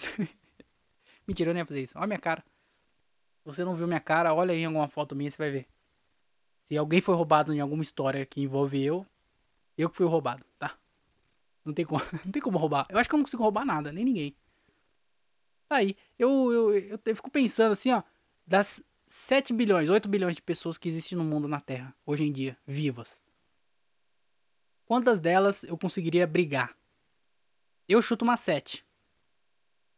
Mentira, 1.28 1.52
eu 1.52 1.54
não 1.54 1.62
ia 1.62 1.66
fazer 1.66 1.84
isso. 1.84 1.96
Olha 1.96 2.08
minha 2.08 2.20
cara. 2.20 2.44
Se 3.38 3.46
você 3.46 3.64
não 3.64 3.76
viu 3.76 3.86
minha 3.86 4.00
cara, 4.00 4.34
olha 4.34 4.54
aí 4.54 4.66
alguma 4.66 4.88
foto 4.88 5.16
minha, 5.16 5.30
você 5.30 5.38
vai 5.38 5.52
ver. 5.52 5.68
Se 6.64 6.76
alguém 6.76 7.00
foi 7.00 7.14
roubado 7.14 7.54
em 7.54 7.60
alguma 7.60 7.84
história 7.84 8.26
que 8.26 8.42
envolve 8.42 8.84
eu, 8.84 9.06
eu 9.78 9.88
que 9.88 9.96
fui 9.96 10.08
roubado, 10.08 10.44
tá? 10.58 10.76
Não 11.64 11.74
tem 11.74 11.86
como, 11.86 12.02
não 12.26 12.32
tem 12.32 12.42
como 12.42 12.58
roubar. 12.58 12.88
Eu 12.90 12.98
acho 12.98 13.08
que 13.08 13.14
eu 13.14 13.18
não 13.18 13.24
consigo 13.24 13.44
roubar 13.44 13.64
nada, 13.64 13.92
nem 13.92 14.04
ninguém. 14.04 14.36
Tá 15.68 15.76
aí, 15.76 15.96
eu, 16.18 16.52
eu, 16.52 16.74
eu, 16.74 17.00
eu 17.06 17.16
fico 17.16 17.30
pensando 17.30 17.74
assim, 17.74 17.92
ó. 17.92 18.02
Das 18.48 18.82
7 19.06 19.54
bilhões, 19.54 19.88
8 19.88 20.10
bilhões 20.10 20.36
de 20.36 20.42
pessoas 20.42 20.76
que 20.76 20.90
existem 20.90 21.16
no 21.16 21.24
mundo 21.24 21.48
na 21.48 21.62
Terra, 21.62 21.96
hoje 22.04 22.24
em 22.24 22.32
dia, 22.32 22.58
vivas. 22.66 23.16
Quantas 24.86 25.20
delas 25.20 25.64
eu 25.64 25.78
conseguiria 25.78 26.26
brigar? 26.26 26.76
Eu 27.90 28.02
chuto 28.04 28.24
uma 28.24 28.38
7. 28.38 28.86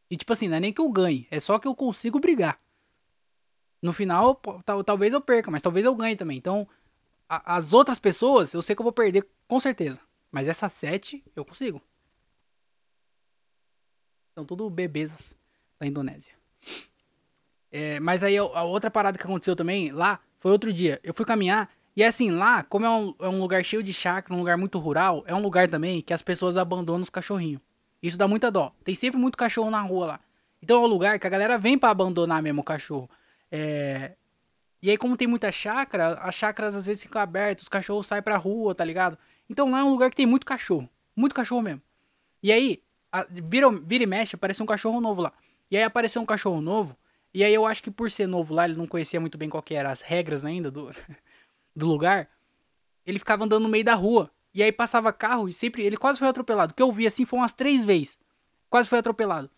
E 0.10 0.16
tipo 0.16 0.32
assim, 0.32 0.48
não 0.48 0.56
é 0.56 0.60
nem 0.62 0.74
que 0.74 0.80
eu 0.80 0.89
ganhe, 0.89 1.28
é 1.30 1.39
só 1.39 1.60
que 1.60 1.68
eu 1.68 1.76
consigo 1.76 2.20
brigar. 2.20 2.58
No 3.82 3.92
final, 3.92 4.36
tal, 4.66 4.84
talvez 4.84 5.12
eu 5.12 5.20
perca, 5.20 5.52
mas 5.52 5.62
talvez 5.62 5.86
eu 5.86 5.94
ganhe 5.94 6.16
também. 6.16 6.38
Então, 6.38 6.68
a, 7.28 7.58
as 7.58 7.74
outras 7.74 8.00
pessoas, 8.00 8.54
eu 8.54 8.62
sei 8.62 8.76
que 8.76 8.82
eu 8.82 8.84
vou 8.84 8.94
perder 8.94 9.28
com 9.48 9.60
certeza. 9.60 10.00
Mas 10.32 10.48
essa 10.48 10.70
7 10.70 11.24
eu 11.36 11.44
consigo. 11.44 11.82
São 14.34 14.46
tudo 14.46 14.70
bebês 14.70 15.36
da 15.78 15.86
Indonésia. 15.86 16.34
É, 17.70 18.00
mas 18.00 18.24
aí 18.24 18.38
a 18.38 18.64
outra 18.64 18.89
parada 18.89 19.18
que 19.18 19.24
aconteceu 19.24 19.56
também 19.56 19.92
lá 19.92 20.20
foi 20.38 20.52
outro 20.52 20.72
dia. 20.72 21.00
Eu 21.04 21.14
fui 21.14 21.26
caminhar 21.26 21.70
e 21.96 22.04
assim, 22.04 22.32
lá, 22.32 22.64
como 22.64 22.86
é 22.86 22.89
um, 22.89 23.16
é 23.20 23.28
um 23.28 23.39
lugar 23.39 23.64
cheio 23.66 23.84
de 23.84 23.92
chácara, 23.92 24.34
um 24.34 24.39
lugar 24.39 24.58
muito 24.58 24.80
rural, 24.80 25.24
é 25.28 25.36
um 25.36 25.42
lugar 25.42 25.68
também 25.70 26.02
que 26.02 26.14
as 26.14 26.22
pessoas 26.22 26.58
abandonam 26.58 27.02
os 27.02 27.10
cachorrinhos. 27.10 27.62
Isso 28.02 28.18
dá 28.18 28.28
muita 28.28 28.49
dó. 28.49 28.74
Tem 28.84 28.95
sempre 28.95 29.20
muito 29.20 29.38
cachorro 29.38 29.70
na 29.70 29.82
rua 29.82 30.06
lá. 30.06 30.20
Então 30.62 30.82
é 30.82 30.86
um 30.86 30.89
lugar 30.89 31.20
que 31.20 31.28
a 31.28 31.30
galera 31.30 31.58
vem 31.58 31.78
para 31.78 31.89
abandonar 31.89 32.41
mesmo 32.41 32.62
o 32.62 32.64
cachorro. 32.64 33.10
É... 33.52 34.14
E 34.82 34.89
aí, 34.89 34.97
como 34.97 35.16
tem 35.16 35.28
muita 35.28 35.52
chácara, 35.52 36.14
as 36.22 36.34
chácaras 36.34 36.76
às 36.76 36.86
vezes 36.86 37.04
ficam 37.04 37.22
abertas, 37.22 37.64
os 37.64 37.70
cachorros 37.70 38.08
saem 38.08 38.24
pra 38.24 38.36
rua, 38.36 38.74
tá 38.74 38.84
ligado? 38.84 39.16
Então 39.47 39.70
lá 39.70 39.80
é 39.80 39.84
um 39.84 39.91
lugar 39.91 40.10
que 40.10 40.16
tem 40.16 40.26
muito 40.26 40.45
cachorro. 40.45 40.89
Muito 41.16 41.36
cachorro 41.36 41.62
mesmo. 41.62 41.82
E 42.41 42.52
aí, 42.52 42.82
a, 43.12 43.26
vira, 43.30 43.70
vira 43.72 44.04
e 44.04 44.08
mexe, 44.08 44.36
aparece 44.36 44.64
um 44.64 44.66
cachorro 44.66 44.99
novo 44.99 45.22
lá. 45.22 45.34
E 45.70 45.78
aí 45.78 45.84
apareceu 45.84 46.22
um 46.22 46.26
cachorro 46.26 46.62
novo. 46.62 46.97
E 47.34 47.43
aí 47.43 47.54
eu 47.54 47.66
acho 47.66 47.84
que 47.84 47.91
por 47.91 48.10
ser 48.10 48.28
novo 48.28 48.54
lá, 48.54 48.66
ele 48.66 48.76
não 48.76 48.88
conhecia 48.88 49.20
muito 49.20 49.38
bem 49.38 49.49
qual 49.49 49.62
que 49.62 49.76
eram 49.76 49.91
as 49.91 50.02
regras 50.02 50.43
ainda 50.43 50.72
do, 50.72 50.91
do 51.76 51.88
lugar. 51.88 52.30
Ele 53.06 53.20
ficava 53.20 53.45
andando 53.45 53.64
no 53.64 53.70
meio 53.70 53.84
da 53.84 53.93
rua. 53.93 54.32
E 54.54 54.62
aí 54.62 54.72
passava 54.72 55.14
carro 55.14 55.47
e 55.47 55.54
sempre. 55.54 55.84
Ele 55.84 55.97
quase 55.97 56.20
foi 56.20 56.28
atropelado. 56.28 56.74
Que 56.74 56.82
eu 56.82 56.91
vi 56.91 57.08
assim 57.08 57.26
foi 57.26 57.39
umas 57.39 57.54
três 57.54 57.84
vezes. 57.84 58.18
Quase 58.70 58.89
foi 58.89 58.99
atropelado. 58.99 59.49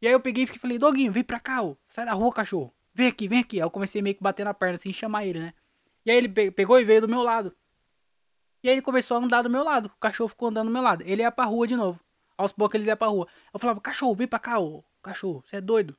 E 0.00 0.06
aí 0.06 0.12
eu 0.12 0.20
peguei 0.20 0.44
e 0.44 0.46
falei, 0.46 0.78
Doguinho, 0.78 1.12
vem 1.12 1.24
pra 1.24 1.40
cá, 1.40 1.62
ô. 1.62 1.76
Sai 1.88 2.04
da 2.06 2.12
rua, 2.12 2.32
cachorro. 2.32 2.72
Vem 2.94 3.08
aqui, 3.08 3.28
vem 3.28 3.40
aqui. 3.40 3.56
Aí 3.56 3.66
eu 3.66 3.70
comecei 3.70 4.00
meio 4.00 4.14
que 4.14 4.22
bater 4.22 4.44
na 4.44 4.54
perna 4.54 4.76
assim, 4.76 4.92
chamar 4.92 5.26
ele, 5.26 5.40
né? 5.40 5.54
E 6.04 6.10
aí 6.10 6.16
ele 6.16 6.28
pegou 6.50 6.80
e 6.80 6.84
veio 6.84 7.02
do 7.02 7.08
meu 7.08 7.22
lado. 7.22 7.54
E 8.62 8.68
aí 8.68 8.74
ele 8.74 8.82
começou 8.82 9.16
a 9.16 9.20
andar 9.20 9.42
do 9.42 9.50
meu 9.50 9.62
lado. 9.62 9.86
O 9.86 10.00
cachorro 10.00 10.28
ficou 10.28 10.48
andando 10.48 10.66
do 10.66 10.72
meu 10.72 10.82
lado. 10.82 11.02
Ele 11.06 11.22
ia 11.22 11.30
pra 11.30 11.44
rua 11.44 11.66
de 11.66 11.76
novo. 11.76 12.00
Aos 12.36 12.52
poucos 12.52 12.74
eles 12.76 12.86
iam 12.86 12.96
pra 12.96 13.08
rua. 13.08 13.26
Eu 13.52 13.58
falava, 13.58 13.80
cachorro, 13.80 14.14
vem 14.14 14.26
pra 14.26 14.38
cá, 14.38 14.58
ô. 14.58 14.84
Cachorro, 15.02 15.44
você 15.46 15.56
é 15.56 15.60
doido. 15.60 15.96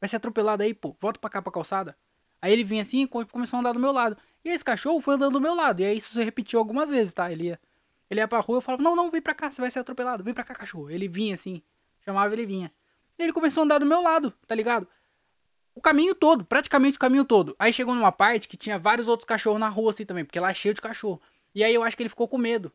Vai 0.00 0.08
ser 0.08 0.16
atropelado 0.16 0.62
aí, 0.62 0.72
pô. 0.72 0.96
Volta 1.00 1.18
pra 1.20 1.28
cá 1.28 1.42
pra 1.42 1.52
calçada. 1.52 1.96
Aí 2.40 2.52
ele 2.52 2.64
vinha 2.64 2.82
assim 2.82 3.02
e 3.02 3.06
começou 3.06 3.58
a 3.58 3.60
andar 3.60 3.72
do 3.72 3.80
meu 3.80 3.92
lado. 3.92 4.16
E 4.44 4.48
esse 4.48 4.64
cachorro 4.64 5.00
foi 5.00 5.14
andando 5.14 5.34
do 5.34 5.40
meu 5.40 5.54
lado. 5.54 5.80
E 5.80 5.84
aí 5.84 5.96
isso 5.96 6.12
se 6.12 6.22
repetiu 6.24 6.58
algumas 6.58 6.88
vezes, 6.88 7.12
tá? 7.12 7.30
Ele 7.30 7.48
ia, 7.48 7.60
ele 8.10 8.20
ia 8.20 8.28
pra 8.28 8.40
rua 8.40 8.58
eu 8.58 8.60
falava, 8.60 8.82
não, 8.82 8.96
não, 8.96 9.10
vem 9.10 9.22
pra 9.22 9.34
cá, 9.34 9.50
você 9.50 9.60
vai 9.60 9.70
ser 9.70 9.78
atropelado. 9.78 10.24
Vem 10.24 10.34
pra 10.34 10.42
cá, 10.42 10.54
cachorro. 10.54 10.90
Ele 10.90 11.06
vinha 11.06 11.34
assim. 11.34 11.62
Chamava, 12.04 12.34
ele 12.34 12.44
vinha. 12.44 12.72
Ele 13.16 13.32
começou 13.32 13.60
a 13.60 13.64
andar 13.64 13.78
do 13.78 13.86
meu 13.86 14.02
lado, 14.02 14.32
tá 14.46 14.54
ligado? 14.54 14.88
O 15.74 15.80
caminho 15.80 16.14
todo, 16.14 16.44
praticamente 16.44 16.96
o 16.96 17.00
caminho 17.00 17.24
todo. 17.24 17.54
Aí 17.58 17.72
chegou 17.72 17.94
numa 17.94 18.10
parte 18.10 18.48
que 18.48 18.56
tinha 18.56 18.78
vários 18.78 19.06
outros 19.06 19.26
cachorros 19.26 19.60
na 19.60 19.68
rua 19.68 19.90
assim 19.90 20.04
também, 20.04 20.24
porque 20.24 20.40
lá 20.40 20.50
é 20.50 20.54
cheio 20.54 20.74
de 20.74 20.80
cachorro. 20.80 21.20
E 21.54 21.62
aí 21.62 21.72
eu 21.72 21.84
acho 21.84 21.96
que 21.96 22.02
ele 22.02 22.10
ficou 22.10 22.26
com 22.26 22.38
medo, 22.38 22.72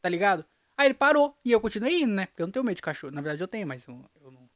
tá 0.00 0.08
ligado? 0.08 0.44
Aí 0.76 0.86
ele 0.86 0.94
parou 0.94 1.36
e 1.44 1.50
eu 1.50 1.60
continuei 1.60 2.02
indo, 2.02 2.14
né? 2.14 2.26
Porque 2.26 2.42
eu 2.42 2.46
não 2.46 2.52
tenho 2.52 2.64
medo 2.64 2.76
de 2.76 2.82
cachorro. 2.82 3.12
Na 3.12 3.20
verdade 3.20 3.42
eu 3.42 3.48
tenho, 3.48 3.66
mas 3.66 3.86
eu, 3.88 4.04
eu 4.22 4.30
não 4.30 4.48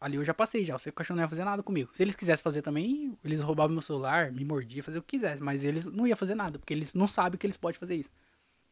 ali 0.00 0.16
eu 0.16 0.24
já 0.24 0.34
passei 0.34 0.64
já. 0.64 0.74
Eu 0.74 0.78
sei 0.78 0.90
que 0.90 0.94
o 0.94 0.98
cachorro 0.98 1.16
não 1.16 1.24
ia 1.24 1.28
fazer 1.28 1.44
nada 1.44 1.62
comigo. 1.62 1.90
Se 1.94 2.02
eles 2.02 2.16
quisessem 2.16 2.42
fazer 2.42 2.62
também, 2.62 3.16
eles 3.24 3.40
roubavam 3.40 3.72
meu 3.72 3.82
celular, 3.82 4.32
me 4.32 4.44
mordiam, 4.44 4.82
fazer 4.82 4.98
o 4.98 5.02
que 5.02 5.16
quisesse. 5.16 5.42
Mas 5.42 5.62
eles 5.62 5.84
não 5.86 6.06
iam 6.06 6.16
fazer 6.16 6.34
nada, 6.34 6.58
porque 6.58 6.72
eles 6.72 6.94
não 6.94 7.06
sabem 7.06 7.38
que 7.38 7.46
eles 7.46 7.56
podem 7.56 7.78
fazer 7.78 7.94
isso. 7.96 8.10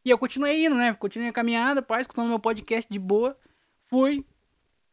E 0.06 0.10
eu 0.10 0.16
continuei 0.16 0.64
indo, 0.64 0.76
né? 0.76 0.94
Continuei 0.94 1.30
a 1.30 1.32
caminhada, 1.32 1.82
pai, 1.82 2.00
escutando 2.00 2.28
meu 2.28 2.38
podcast 2.38 2.88
de 2.88 2.96
boa. 2.96 3.36
Fui, 3.88 4.24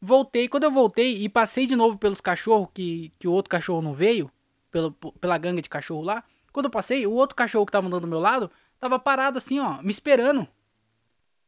voltei. 0.02 0.48
Quando 0.48 0.64
eu 0.64 0.72
voltei 0.72 1.18
e 1.18 1.30
passei 1.30 1.68
de 1.68 1.76
novo 1.76 2.00
pelos 2.00 2.20
cachorros, 2.20 2.70
que, 2.74 3.14
que 3.20 3.28
o 3.28 3.32
outro 3.32 3.52
cachorro 3.52 3.80
não 3.80 3.94
veio, 3.94 4.32
pelo, 4.72 4.92
pela 4.92 5.38
gangue 5.38 5.62
de 5.62 5.70
cachorro 5.70 6.02
lá. 6.02 6.24
Quando 6.52 6.66
eu 6.66 6.72
passei, 6.72 7.06
o 7.06 7.12
outro 7.12 7.36
cachorro 7.36 7.64
que 7.64 7.72
tava 7.72 7.86
andando 7.86 8.02
do 8.02 8.08
meu 8.08 8.20
lado, 8.20 8.50
tava 8.80 8.98
parado 8.98 9.38
assim, 9.38 9.60
ó, 9.60 9.84
me 9.84 9.92
esperando. 9.92 10.42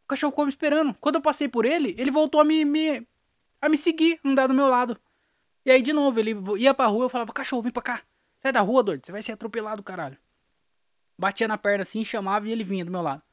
O 0.03 0.07
cachorro 0.09 0.29
ficou 0.29 0.45
me 0.45 0.51
esperando. 0.51 0.93
Quando 1.01 1.15
eu 1.15 1.21
passei 1.21 1.47
por 1.47 1.65
ele, 1.65 1.95
ele 1.97 2.11
voltou 2.11 2.39
a 2.39 2.45
me, 2.45 2.63
me, 2.63 3.07
a 3.59 3.67
me 3.67 3.77
seguir, 3.77 4.19
andar 4.23 4.45
do 4.45 4.53
meu 4.53 4.67
lado. 4.67 4.95
E 5.65 5.71
aí, 5.71 5.81
de 5.81 5.91
novo, 5.91 6.19
ele 6.19 6.35
ia 6.59 6.75
pra 6.75 6.85
rua, 6.85 7.05
eu 7.05 7.09
falava, 7.09 7.33
cachorro, 7.33 7.63
vem 7.63 7.71
pra 7.71 7.81
cá. 7.81 8.01
Sai 8.37 8.51
da 8.51 8.61
rua, 8.61 8.83
doido, 8.83 9.03
você 9.03 9.11
vai 9.11 9.23
ser 9.23 9.31
atropelado, 9.31 9.81
caralho. 9.81 10.19
Batia 11.17 11.47
na 11.47 11.57
perna 11.57 11.81
assim, 11.81 12.05
chamava 12.05 12.47
e 12.47 12.51
ele 12.51 12.63
vinha 12.63 12.85
do 12.85 12.91
meu 12.91 13.01
lado. 13.01 13.23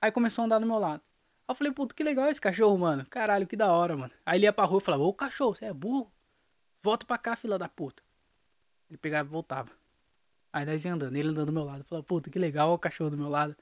Aí 0.00 0.12
começou 0.12 0.42
a 0.42 0.46
andar 0.46 0.58
do 0.58 0.66
meu 0.66 0.78
lado. 0.78 1.02
Aí 1.46 1.52
eu 1.52 1.54
falei, 1.54 1.72
puta, 1.72 1.94
que 1.94 2.04
legal 2.04 2.28
esse 2.28 2.40
cachorro, 2.40 2.78
mano. 2.78 3.06
Caralho, 3.08 3.46
que 3.46 3.56
da 3.56 3.72
hora, 3.72 3.96
mano. 3.96 4.12
Aí 4.24 4.38
ele 4.38 4.46
ia 4.46 4.52
pra 4.52 4.64
rua 4.64 4.78
e 4.80 4.84
falava, 4.84 5.02
ô 5.02 5.12
cachorro, 5.12 5.54
você 5.54 5.64
é 5.66 5.72
burro? 5.72 6.12
Volta 6.82 7.04
pra 7.06 7.18
cá, 7.18 7.34
fila 7.36 7.58
da 7.58 7.68
puta. 7.68 8.02
Ele 8.88 8.98
pegava 8.98 9.28
e 9.28 9.32
voltava. 9.32 9.70
Aí 10.52 10.64
nós 10.64 10.84
ia 10.84 10.92
andando, 10.92 11.16
ele 11.16 11.28
andando 11.28 11.46
do 11.46 11.52
meu 11.52 11.64
lado. 11.64 11.84
Falava, 11.84 12.06
puta, 12.06 12.30
que 12.30 12.38
legal 12.38 12.72
o 12.72 12.78
cachorro 12.78 13.10
do 13.10 13.18
meu 13.18 13.28
lado. 13.28 13.56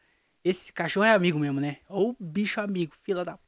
esse 0.44 0.72
cachorro 0.72 1.04
é 1.06 1.12
amigo 1.12 1.38
mesmo, 1.38 1.60
né? 1.60 1.78
Ou 1.88 2.16
bicho 2.20 2.60
amigo, 2.60 2.94
fila 3.02 3.24
da. 3.24 3.38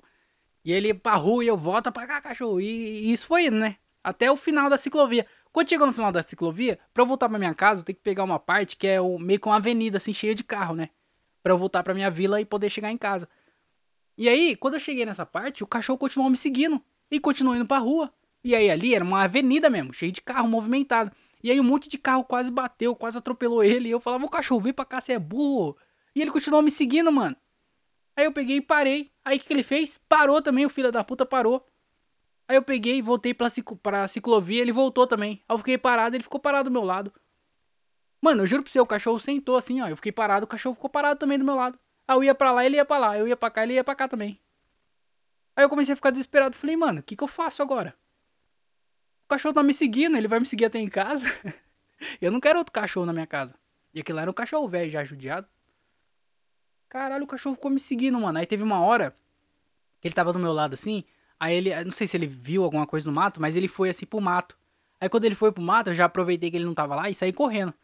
E 0.65 0.73
ele 0.73 0.89
ia 0.89 0.95
pra 0.95 1.15
rua 1.15 1.45
e 1.45 1.49
eu 1.49 1.57
volto 1.57 1.93
pra 1.93 2.07
cá, 2.07 2.21
cachorro. 2.21 2.61
E, 2.61 2.67
e 2.67 3.13
isso 3.13 3.27
foi 3.27 3.47
indo, 3.47 3.57
né? 3.57 3.77
Até 4.03 4.31
o 4.31 4.37
final 4.37 4.71
da 4.71 4.77
ciclovia. 4.77 5.27
Quando 5.53 5.69
chegou 5.69 5.87
no 5.87 5.93
final 5.93 6.13
da 6.13 6.23
ciclovia, 6.23 6.79
pra 6.93 7.03
eu 7.03 7.07
voltar 7.07 7.29
pra 7.29 7.39
minha 7.39 7.55
casa, 7.55 7.81
eu 7.81 7.85
tenho 7.85 7.97
que 7.97 8.03
pegar 8.03 8.25
uma 8.25 8.39
parte 8.39 8.77
que 8.77 8.87
é 8.87 9.01
o, 9.01 9.19
meio 9.19 9.41
que 9.41 9.49
uma 9.49 9.57
avenida, 9.57 9.97
assim, 9.99 10.13
cheia 10.13 10.35
de 10.35 10.45
carro, 10.45 10.75
né? 10.75 10.91
Pra 11.49 11.55
eu 11.55 11.59
voltar 11.59 11.83
pra 11.83 11.95
minha 11.95 12.11
vila 12.11 12.43
e 12.43 12.45
poder 12.45 12.69
chegar 12.69 12.93
em 12.93 12.99
casa. 12.99 13.27
E 14.19 14.29
aí, 14.29 14.55
quando 14.55 14.75
eu 14.75 14.81
cheguei 14.81 15.07
nessa 15.07 15.25
parte, 15.25 15.65
o 15.65 15.67
cachorro 15.67 15.99
continuou 15.99 16.29
me 16.29 16.37
seguindo. 16.37 16.79
E 17.11 17.19
continuou 17.19 17.57
indo 17.57 17.65
pra 17.65 17.79
rua. 17.79 18.13
E 18.45 18.55
aí 18.55 18.69
ali 18.69 18.95
era 18.95 19.03
uma 19.03 19.23
avenida 19.23 19.71
mesmo, 19.71 19.95
cheia 19.95 20.13
de 20.13 20.21
carro 20.21 20.47
movimentado. 20.47 21.11
E 21.43 21.51
aí 21.51 21.59
um 21.59 21.65
monte 21.65 21.89
de 21.89 21.97
carro 21.97 22.23
quase 22.23 22.51
bateu, 22.51 22.95
quase 22.95 23.17
atropelou 23.17 23.65
ele. 23.65 23.89
E 23.89 23.93
eu 23.93 23.99
falava, 23.99 24.27
o 24.27 24.29
cachorro, 24.29 24.61
vem 24.61 24.75
pra 24.75 24.85
cá, 24.85 25.01
você 25.01 25.15
é 25.15 25.19
burro. 25.19 25.75
E 26.15 26.21
ele 26.21 26.31
continuou 26.31 26.61
me 26.61 26.71
seguindo, 26.71 27.11
mano. 27.11 27.35
Aí 28.15 28.27
eu 28.27 28.33
peguei 28.33 28.59
e 28.59 28.61
parei. 28.61 29.11
Aí 29.25 29.39
o 29.39 29.41
que, 29.41 29.47
que 29.47 29.53
ele 29.55 29.63
fez? 29.63 29.97
Parou 30.07 30.43
também, 30.43 30.67
o 30.67 30.71
filho 30.71 30.93
da 30.93 31.03
puta 31.03 31.25
parou. 31.25 31.67
Aí 32.47 32.59
eu 32.59 32.63
peguei 32.63 32.99
e 32.99 33.01
voltei 33.01 33.33
pra, 33.33 33.49
ciclo, 33.49 33.75
pra 33.79 34.07
ciclovia, 34.07 34.61
ele 34.61 34.71
voltou 34.71 35.07
também. 35.07 35.43
Aí 35.49 35.55
eu 35.55 35.57
fiquei 35.57 35.79
parado, 35.79 36.15
ele 36.15 36.23
ficou 36.23 36.39
parado 36.39 36.69
do 36.69 36.73
meu 36.75 36.85
lado. 36.85 37.11
Mano, 38.21 38.43
eu 38.43 38.47
juro 38.47 38.63
pra 38.63 38.73
você, 38.73 38.81
o 38.81 38.87
cachorro 38.87 39.21
sentou 39.21 39.57
assim, 39.57 39.81
ó. 39.81 39.89
Eu 39.89 39.97
fiquei 39.97 40.13
parado, 40.13 40.45
o 40.45 40.49
cachorro 40.49 40.75
ficou 40.75 40.91
parado 40.91 41.19
também 41.19 41.39
do 41.39 41.45
meu 41.45 41.55
lado. 41.55 41.79
Aí 42.07 42.17
eu 42.17 42.25
ia 42.25 42.35
pra 42.35 42.51
lá, 42.51 42.65
ele 42.65 42.77
ia 42.77 42.85
pra 42.85 42.99
lá. 42.99 43.19
Eu 43.19 43.29
ia 43.29 43.37
pra 43.37 43.51
cá, 43.51 43.63
ele 43.63 43.75
ia 43.75 43.85
pra 43.85 43.95
cá 43.95 44.09
também. 44.09 44.41
Aí 45.55 45.65
eu 45.65 45.69
comecei 45.69 45.93
a 45.93 45.97
ficar 45.97 46.11
desesperado. 46.11 46.57
Falei, 46.57 46.77
mano, 46.77 47.01
o 47.01 47.03
que, 47.03 47.17
que 47.17 47.23
eu 47.23 47.29
faço 47.29 47.63
agora? 47.63 47.95
O 49.25 49.29
cachorro 49.29 49.55
tá 49.55 49.63
me 49.63 49.75
seguindo, 49.75 50.17
ele 50.17 50.27
vai 50.27 50.41
me 50.41 50.47
seguir 50.47 50.65
até 50.65 50.79
em 50.79 50.89
casa. 50.89 51.27
eu 52.21 52.33
não 52.33 52.41
quero 52.41 52.59
outro 52.59 52.73
cachorro 52.73 53.07
na 53.07 53.13
minha 53.13 53.27
casa. 53.27 53.55
E 53.93 54.01
aquele 54.01 54.17
lá 54.17 54.23
era 54.23 54.31
um 54.31 54.35
cachorro 54.35 54.67
velho, 54.67 54.91
já 54.91 55.05
judiado. 55.05 55.47
Caralho, 56.89 57.25
o 57.25 57.27
cachorro 57.27 57.55
ficou 57.55 57.71
me 57.71 57.79
seguindo, 57.79 58.19
mano. 58.19 58.39
Aí 58.39 58.47
teve 58.47 58.63
uma 58.63 58.81
hora 58.81 59.15
que 60.01 60.09
ele 60.09 60.15
tava 60.15 60.33
do 60.33 60.39
meu 60.39 60.53
lado 60.53 60.75
assim. 60.75 61.05
Aí 61.39 61.55
ele, 61.55 61.85
não 61.85 61.93
sei 61.93 62.07
se 62.07 62.17
ele 62.17 62.27
viu 62.27 62.65
alguma 62.65 62.87
coisa 62.87 63.09
no 63.09 63.15
mato, 63.15 63.41
mas 63.41 63.55
ele 63.55 63.69
foi 63.69 63.91
assim 63.91 64.07
pro 64.07 64.21
mato. 64.21 64.57
Aí 65.01 65.09
quando 65.09 65.25
ele 65.25 65.35
foi 65.35 65.53
pro 65.53 65.63
mato, 65.63 65.91
eu 65.91 65.95
já 65.95 66.07
aproveitei 66.07 66.51
que 66.51 66.57
ele 66.57 66.65
não 66.65 66.75
tava 66.75 66.95
lá 66.95 67.11
e 67.11 67.15
saí 67.15 67.33
correndo. 67.33 67.75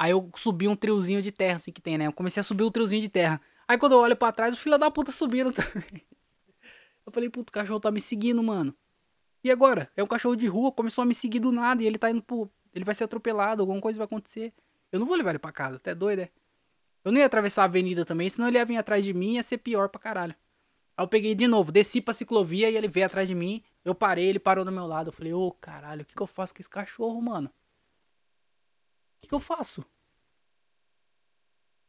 Aí 0.00 0.12
eu 0.12 0.30
subi 0.34 0.66
um 0.66 0.74
triozinho 0.74 1.20
de 1.20 1.30
terra, 1.30 1.56
assim 1.56 1.70
que 1.70 1.82
tem, 1.82 1.98
né? 1.98 2.06
Eu 2.06 2.12
comecei 2.14 2.40
a 2.40 2.42
subir 2.42 2.64
um 2.64 2.70
triozinho 2.70 3.02
de 3.02 3.10
terra. 3.10 3.38
Aí 3.68 3.76
quando 3.76 3.92
eu 3.92 3.98
olho 3.98 4.16
pra 4.16 4.32
trás, 4.32 4.54
o 4.54 4.56
filho 4.56 4.78
da 4.78 4.90
puta 4.90 5.12
subindo 5.12 5.52
também. 5.52 6.02
Eu 7.04 7.12
falei, 7.12 7.28
puto, 7.28 7.50
o 7.50 7.52
cachorro 7.52 7.78
tá 7.78 7.90
me 7.90 8.00
seguindo, 8.00 8.42
mano. 8.42 8.74
E 9.44 9.50
agora? 9.50 9.92
É 9.94 10.02
um 10.02 10.06
cachorro 10.06 10.36
de 10.36 10.46
rua, 10.46 10.72
começou 10.72 11.02
a 11.02 11.04
me 11.04 11.14
seguir 11.14 11.38
do 11.38 11.52
nada 11.52 11.82
e 11.82 11.86
ele 11.86 11.98
tá 11.98 12.10
indo 12.10 12.22
pro. 12.22 12.50
Ele 12.74 12.82
vai 12.82 12.94
ser 12.94 13.04
atropelado, 13.04 13.60
alguma 13.60 13.78
coisa 13.78 13.98
vai 13.98 14.06
acontecer. 14.06 14.54
Eu 14.90 14.98
não 14.98 15.06
vou 15.06 15.14
levar 15.14 15.30
ele 15.30 15.38
pra 15.38 15.52
casa, 15.52 15.76
até 15.76 15.94
doido, 15.94 16.20
é? 16.20 16.30
Eu 17.04 17.12
não 17.12 17.18
ia 17.18 17.26
atravessar 17.26 17.62
a 17.62 17.64
avenida 17.66 18.02
também, 18.02 18.30
senão 18.30 18.48
ele 18.48 18.56
ia 18.56 18.64
vir 18.64 18.78
atrás 18.78 19.04
de 19.04 19.12
mim 19.12 19.32
e 19.32 19.34
ia 19.34 19.42
ser 19.42 19.58
pior 19.58 19.90
pra 19.90 20.00
caralho. 20.00 20.34
Aí 20.96 21.04
eu 21.04 21.08
peguei 21.08 21.34
de 21.34 21.46
novo, 21.46 21.70
desci 21.70 22.00
pra 22.00 22.14
ciclovia 22.14 22.70
e 22.70 22.76
ele 22.76 22.88
veio 22.88 23.04
atrás 23.04 23.28
de 23.28 23.34
mim. 23.34 23.62
Eu 23.84 23.94
parei, 23.94 24.24
ele 24.28 24.38
parou 24.38 24.64
do 24.64 24.72
meu 24.72 24.86
lado. 24.86 25.08
Eu 25.08 25.12
falei, 25.12 25.34
ô 25.34 25.48
oh, 25.48 25.52
caralho, 25.52 26.00
o 26.00 26.04
que, 26.06 26.14
que 26.14 26.22
eu 26.22 26.26
faço 26.26 26.54
com 26.54 26.62
esse 26.62 26.70
cachorro, 26.70 27.20
mano? 27.20 27.50
O 29.20 29.22
que, 29.22 29.28
que 29.28 29.34
eu 29.34 29.40
faço? 29.40 29.84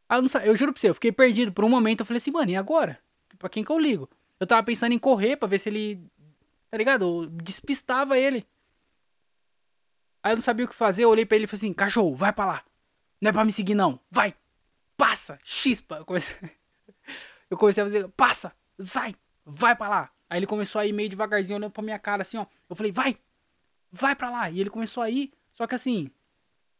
Aí 0.09 0.19
eu, 0.19 0.41
eu 0.41 0.57
juro 0.57 0.73
pra 0.73 0.81
você, 0.81 0.89
eu 0.89 0.93
fiquei 0.93 1.11
perdido 1.11 1.53
por 1.53 1.63
um 1.63 1.69
momento. 1.69 2.01
Eu 2.01 2.05
falei 2.05 2.17
assim, 2.17 2.31
mano, 2.31 2.51
e 2.51 2.55
agora? 2.57 2.99
Pra 3.39 3.47
quem 3.47 3.63
que 3.63 3.71
eu 3.71 3.79
ligo? 3.79 4.09
Eu 4.37 4.45
tava 4.45 4.61
pensando 4.61 4.91
em 4.91 4.99
correr 4.99 5.37
pra 5.37 5.47
ver 5.47 5.57
se 5.57 5.69
ele. 5.69 6.03
Tá 6.69 6.77
ligado? 6.77 7.05
Eu 7.05 7.29
despistava 7.29 8.17
ele. 8.17 8.45
Aí 10.21 10.33
eu 10.33 10.35
não 10.35 10.41
sabia 10.41 10.65
o 10.65 10.67
que 10.67 10.75
fazer, 10.75 11.03
eu 11.03 11.09
olhei 11.09 11.25
pra 11.25 11.35
ele 11.35 11.45
e 11.45 11.47
falei 11.47 11.59
assim, 11.59 11.73
cachorro, 11.73 12.15
vai 12.15 12.31
pra 12.33 12.45
lá. 12.45 12.63
Não 13.19 13.29
é 13.29 13.31
pra 13.31 13.45
me 13.45 13.51
seguir, 13.51 13.73
não. 13.73 13.99
Vai! 14.09 14.35
Passa! 14.95 15.39
Chispa! 15.43 15.97
Eu 15.97 16.05
comecei, 16.05 16.35
eu 17.49 17.57
comecei 17.57 17.81
a 17.81 17.85
fazer, 17.85 18.07
passa! 18.09 18.53
Sai! 18.79 19.15
Vai 19.45 19.75
pra 19.75 19.89
lá! 19.89 20.11
Aí 20.29 20.37
ele 20.39 20.47
começou 20.47 20.79
a 20.79 20.85
ir 20.85 20.93
meio 20.93 21.09
devagarzinho, 21.09 21.57
olhando 21.57 21.71
pra 21.71 21.81
minha 21.81 21.97
cara 21.97 22.21
assim, 22.21 22.37
ó. 22.37 22.45
Eu 22.69 22.75
falei, 22.75 22.91
vai! 22.91 23.17
Vai 23.91 24.15
pra 24.15 24.29
lá! 24.29 24.49
E 24.49 24.59
ele 24.59 24.69
começou 24.69 25.01
a 25.01 25.09
ir, 25.09 25.31
só 25.53 25.65
que 25.65 25.75
assim, 25.75 26.11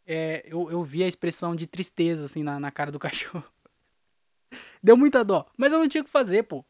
é, 0.06 0.44
eu, 0.46 0.70
eu 0.72 0.84
vi 0.84 1.04
a 1.04 1.08
expressão 1.08 1.56
de 1.56 1.68
tristeza, 1.68 2.26
assim, 2.26 2.44
na, 2.44 2.60
na 2.60 2.72
cara 2.72 2.92
do 2.92 3.00
cachorro. 3.00 3.44
Deu 4.84 4.98
muita 4.98 5.24
dó. 5.24 5.46
Mas 5.58 5.72
eu 5.72 5.80
não 5.80 5.88
tinha 5.88 6.02
o 6.02 6.06
que 6.06 6.12
fazer, 6.12 6.44
pô. 6.44 6.66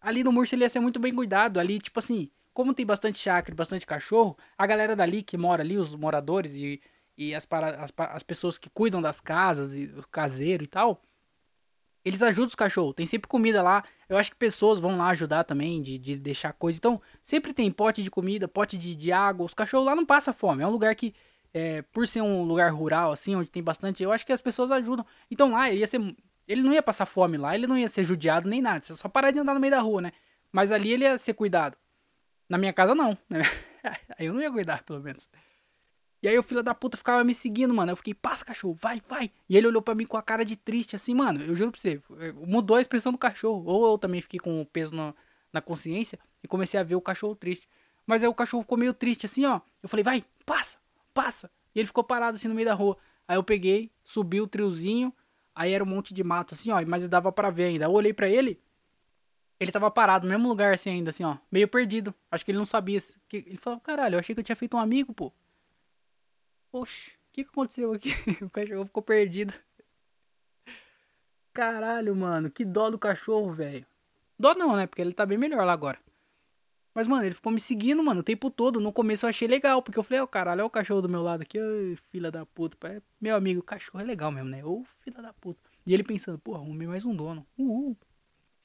Ali 0.00 0.22
no 0.22 0.32
Murcho 0.32 0.54
ele 0.54 0.64
ia 0.64 0.68
ser 0.68 0.80
muito 0.80 1.00
bem 1.00 1.14
cuidado. 1.14 1.58
Ali, 1.58 1.78
tipo 1.78 1.98
assim, 1.98 2.30
como 2.52 2.74
tem 2.74 2.84
bastante 2.84 3.18
chácara 3.18 3.54
bastante 3.54 3.86
cachorro, 3.86 4.36
a 4.56 4.66
galera 4.66 4.96
dali 4.96 5.22
que 5.22 5.36
mora 5.36 5.62
ali, 5.62 5.78
os 5.78 5.94
moradores 5.94 6.54
e, 6.54 6.80
e 7.16 7.34
as, 7.34 7.46
para, 7.46 7.82
as, 7.82 7.92
as 7.96 8.22
pessoas 8.22 8.58
que 8.58 8.68
cuidam 8.70 9.00
das 9.00 9.20
casas, 9.20 9.74
e 9.74 9.84
o 9.84 10.06
caseiro 10.08 10.64
e 10.64 10.66
tal, 10.66 11.00
eles 12.04 12.22
ajudam 12.22 12.48
os 12.48 12.54
cachorros. 12.54 12.94
Tem 12.94 13.06
sempre 13.06 13.28
comida 13.28 13.62
lá. 13.62 13.84
Eu 14.08 14.16
acho 14.16 14.30
que 14.30 14.36
pessoas 14.36 14.80
vão 14.80 14.96
lá 14.96 15.08
ajudar 15.08 15.44
também, 15.44 15.82
de, 15.82 15.98
de 15.98 16.16
deixar 16.16 16.52
coisa. 16.52 16.78
Então, 16.78 17.00
sempre 17.22 17.52
tem 17.52 17.70
pote 17.70 18.02
de 18.02 18.10
comida, 18.10 18.48
pote 18.48 18.78
de, 18.78 18.94
de 18.94 19.12
água. 19.12 19.46
Os 19.46 19.54
cachorros 19.54 19.86
lá 19.86 19.94
não 19.94 20.06
passam 20.06 20.32
fome. 20.32 20.62
É 20.62 20.66
um 20.66 20.70
lugar 20.70 20.94
que, 20.94 21.14
é, 21.52 21.82
por 21.82 22.06
ser 22.06 22.22
um 22.22 22.42
lugar 22.42 22.72
rural, 22.72 23.12
assim, 23.12 23.34
onde 23.34 23.50
tem 23.50 23.62
bastante, 23.62 24.02
eu 24.02 24.12
acho 24.12 24.24
que 24.26 24.32
as 24.32 24.40
pessoas 24.40 24.70
ajudam. 24.70 25.04
Então 25.30 25.52
lá, 25.52 25.70
ia 25.70 25.86
ser 25.86 26.00
ele 26.48 26.62
não 26.62 26.72
ia 26.72 26.82
passar 26.82 27.04
fome 27.04 27.36
lá, 27.36 27.54
ele 27.54 27.66
não 27.66 27.76
ia 27.76 27.88
ser 27.88 28.02
judiado 28.02 28.48
nem 28.48 28.62
nada. 28.62 28.80
Você 28.80 28.96
só 28.96 29.06
parar 29.06 29.30
de 29.30 29.38
andar 29.38 29.52
no 29.52 29.60
meio 29.60 29.70
da 29.70 29.80
rua, 29.80 30.00
né? 30.00 30.12
Mas 30.50 30.72
ali 30.72 30.90
ele 30.90 31.04
ia 31.04 31.18
ser 31.18 31.34
cuidado. 31.34 31.76
Na 32.48 32.56
minha 32.56 32.72
casa, 32.72 32.94
não. 32.94 33.16
Né? 33.28 33.42
aí 34.18 34.26
eu 34.26 34.32
não 34.32 34.40
ia 34.40 34.50
cuidar, 34.50 34.82
pelo 34.82 34.98
menos. 34.98 35.28
E 36.22 36.26
aí 36.26 36.36
o 36.38 36.42
filho 36.42 36.62
da 36.62 36.74
puta 36.74 36.96
ficava 36.96 37.22
me 37.22 37.34
seguindo, 37.34 37.74
mano. 37.74 37.92
Eu 37.92 37.96
fiquei, 37.96 38.14
passa, 38.14 38.46
cachorro, 38.46 38.74
vai, 38.80 39.02
vai. 39.06 39.30
E 39.46 39.58
ele 39.58 39.66
olhou 39.66 39.82
para 39.82 39.94
mim 39.94 40.06
com 40.06 40.16
a 40.16 40.22
cara 40.22 40.42
de 40.42 40.56
triste, 40.56 40.96
assim, 40.96 41.14
mano. 41.14 41.42
Eu 41.42 41.54
juro 41.54 41.70
pra 41.70 41.78
você, 41.78 42.02
mudou 42.46 42.78
a 42.78 42.80
expressão 42.80 43.12
do 43.12 43.18
cachorro. 43.18 43.62
Ou 43.66 43.92
eu 43.92 43.98
também 43.98 44.22
fiquei 44.22 44.40
com 44.40 44.62
o 44.62 44.64
peso 44.64 44.96
no, 44.96 45.14
na 45.52 45.60
consciência 45.60 46.18
e 46.42 46.48
comecei 46.48 46.80
a 46.80 46.82
ver 46.82 46.94
o 46.94 47.00
cachorro 47.00 47.36
triste. 47.36 47.68
Mas 48.06 48.22
aí 48.22 48.28
o 48.28 48.34
cachorro 48.34 48.62
ficou 48.62 48.78
meio 48.78 48.94
triste, 48.94 49.26
assim, 49.26 49.44
ó. 49.44 49.60
Eu 49.82 49.88
falei, 49.88 50.02
vai, 50.02 50.24
passa, 50.46 50.78
passa. 51.18 51.50
E 51.74 51.80
ele 51.80 51.86
ficou 51.86 52.04
parado 52.04 52.36
assim 52.36 52.48
no 52.48 52.54
meio 52.54 52.68
da 52.68 52.74
rua. 52.74 52.96
Aí 53.26 53.36
eu 53.36 53.42
peguei, 53.42 53.90
subi 54.04 54.40
o 54.40 54.46
triozinho, 54.46 55.12
Aí 55.58 55.72
era 55.72 55.82
um 55.82 55.88
monte 55.88 56.14
de 56.14 56.22
mato 56.22 56.54
assim, 56.54 56.70
ó, 56.70 56.80
mas 56.86 57.08
dava 57.08 57.32
para 57.32 57.50
ver 57.50 57.64
ainda. 57.64 57.86
Eu 57.86 57.90
olhei 57.90 58.12
para 58.12 58.28
ele, 58.28 58.62
ele 59.58 59.72
tava 59.72 59.90
parado 59.90 60.24
no 60.24 60.30
mesmo 60.30 60.48
lugar 60.48 60.72
assim 60.72 60.88
ainda, 60.88 61.10
assim, 61.10 61.24
ó, 61.24 61.36
meio 61.50 61.66
perdido. 61.66 62.14
Acho 62.30 62.44
que 62.44 62.52
ele 62.52 62.58
não 62.58 62.64
sabia. 62.64 63.00
Que... 63.28 63.38
Ele 63.38 63.56
falou, 63.56 63.80
caralho, 63.80 64.14
eu 64.14 64.20
achei 64.20 64.36
que 64.36 64.40
eu 64.40 64.44
tinha 64.44 64.54
feito 64.54 64.76
um 64.76 64.80
amigo, 64.80 65.12
pô. 65.12 65.32
Poxa, 66.70 67.10
o 67.10 67.32
que, 67.32 67.42
que 67.42 67.50
aconteceu 67.50 67.92
aqui? 67.92 68.10
o 68.40 68.48
cachorro 68.48 68.86
ficou 68.86 69.02
perdido. 69.02 69.52
Caralho, 71.52 72.14
mano, 72.14 72.48
que 72.48 72.64
dó 72.64 72.88
do 72.88 72.98
cachorro, 72.98 73.52
velho. 73.52 73.84
Dó 74.38 74.54
não, 74.54 74.76
né? 74.76 74.86
Porque 74.86 75.02
ele 75.02 75.12
tá 75.12 75.26
bem 75.26 75.36
melhor 75.36 75.66
lá 75.66 75.72
agora. 75.72 75.98
Mas, 76.98 77.06
mano, 77.06 77.24
ele 77.24 77.34
ficou 77.36 77.52
me 77.52 77.60
seguindo, 77.60 78.02
mano, 78.02 78.22
o 78.22 78.24
tempo 78.24 78.50
todo. 78.50 78.80
No 78.80 78.92
começo 78.92 79.24
eu 79.24 79.30
achei 79.30 79.46
legal, 79.46 79.80
porque 79.80 79.96
eu 79.96 80.02
falei, 80.02 80.20
ó, 80.20 80.24
oh, 80.24 80.26
caralho, 80.26 80.62
olha 80.62 80.66
o 80.66 80.70
cachorro 80.70 81.00
do 81.00 81.08
meu 81.08 81.22
lado 81.22 81.42
aqui, 81.42 81.56
ô, 81.56 81.96
filha 82.10 82.28
da 82.28 82.44
puta. 82.44 82.76
Meu 83.20 83.36
amigo, 83.36 83.60
o 83.60 83.62
cachorro 83.62 84.00
é 84.00 84.04
legal 84.04 84.32
mesmo, 84.32 84.50
né? 84.50 84.64
Ô, 84.64 84.84
filha 84.98 85.22
da 85.22 85.32
puta. 85.32 85.60
E 85.86 85.94
ele 85.94 86.02
pensando, 86.02 86.40
porra, 86.40 86.58
arrumei 86.58 86.88
mais 86.88 87.04
um 87.04 87.14
dono. 87.14 87.46
Uhul. 87.56 87.96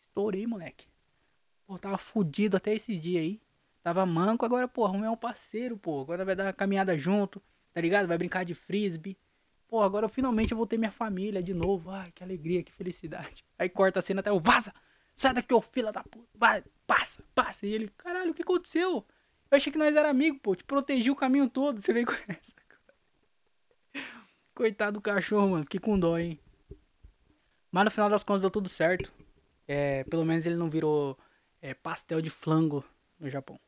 Estourei, 0.01 0.47
moleque. 0.47 0.87
Pô, 1.67 1.77
tava 1.77 1.95
fudido 1.99 2.57
até 2.57 2.73
esses 2.73 2.99
dias 2.99 3.21
aí. 3.21 3.39
Tava 3.83 4.03
manco, 4.03 4.43
agora, 4.43 4.67
pô, 4.67 4.83
arrumei 4.83 5.07
um 5.07 5.15
parceiro, 5.15 5.77
pô. 5.77 6.01
Agora 6.01 6.25
vai 6.25 6.35
dar 6.35 6.45
uma 6.45 6.53
caminhada 6.53 6.97
junto, 6.97 7.39
tá 7.71 7.81
ligado? 7.81 8.07
Vai 8.07 8.17
brincar 8.17 8.43
de 8.43 8.55
frisbee. 8.55 9.15
Pô, 9.67 9.83
agora 9.83 10.09
finalmente 10.09 10.53
eu 10.53 10.57
vou 10.57 10.65
ter 10.65 10.79
minha 10.79 10.91
família 10.91 11.43
de 11.43 11.53
novo. 11.53 11.91
Ai, 11.91 12.11
que 12.11 12.23
alegria, 12.23 12.63
que 12.63 12.71
felicidade. 12.71 13.43
Aí 13.59 13.69
corta 13.69 13.99
a 13.99 14.01
cena 14.01 14.21
até 14.21 14.31
o 14.31 14.39
vaza. 14.39 14.73
Sai 15.15 15.33
daqui, 15.33 15.53
ô 15.53 15.61
filha 15.61 15.91
da 15.91 16.03
puta. 16.03 16.27
Vai, 16.33 16.63
passa, 16.87 17.23
passa. 17.35 17.65
E 17.65 17.73
ele, 17.73 17.87
caralho, 17.97 18.31
o 18.31 18.33
que 18.33 18.41
aconteceu? 18.41 19.05
Eu 19.49 19.57
achei 19.57 19.71
que 19.71 19.77
nós 19.77 19.95
era 19.95 20.09
amigo, 20.09 20.39
pô. 20.39 20.55
Te 20.55 20.63
protegi 20.63 21.11
o 21.11 21.15
caminho 21.15 21.49
todo. 21.49 21.81
Você 21.81 21.93
veio 21.93 22.07
com 22.07 22.13
essa. 22.27 22.53
Coitado 24.55 24.93
do 24.93 25.01
cachorro, 25.01 25.49
mano. 25.49 25.63
Fiquei 25.63 25.79
com 25.79 25.97
dó, 25.97 26.17
hein. 26.17 26.39
Mas 27.71 27.85
no 27.85 27.91
final 27.91 28.09
das 28.09 28.23
contas 28.23 28.41
deu 28.41 28.51
tudo 28.51 28.69
certo. 28.69 29.11
É, 29.67 30.03
pelo 30.03 30.25
menos 30.25 30.45
ele 30.45 30.55
não 30.55 30.69
virou 30.69 31.17
é, 31.61 31.73
pastel 31.73 32.21
de 32.21 32.29
flango 32.29 32.83
no 33.19 33.29
Japão. 33.29 33.59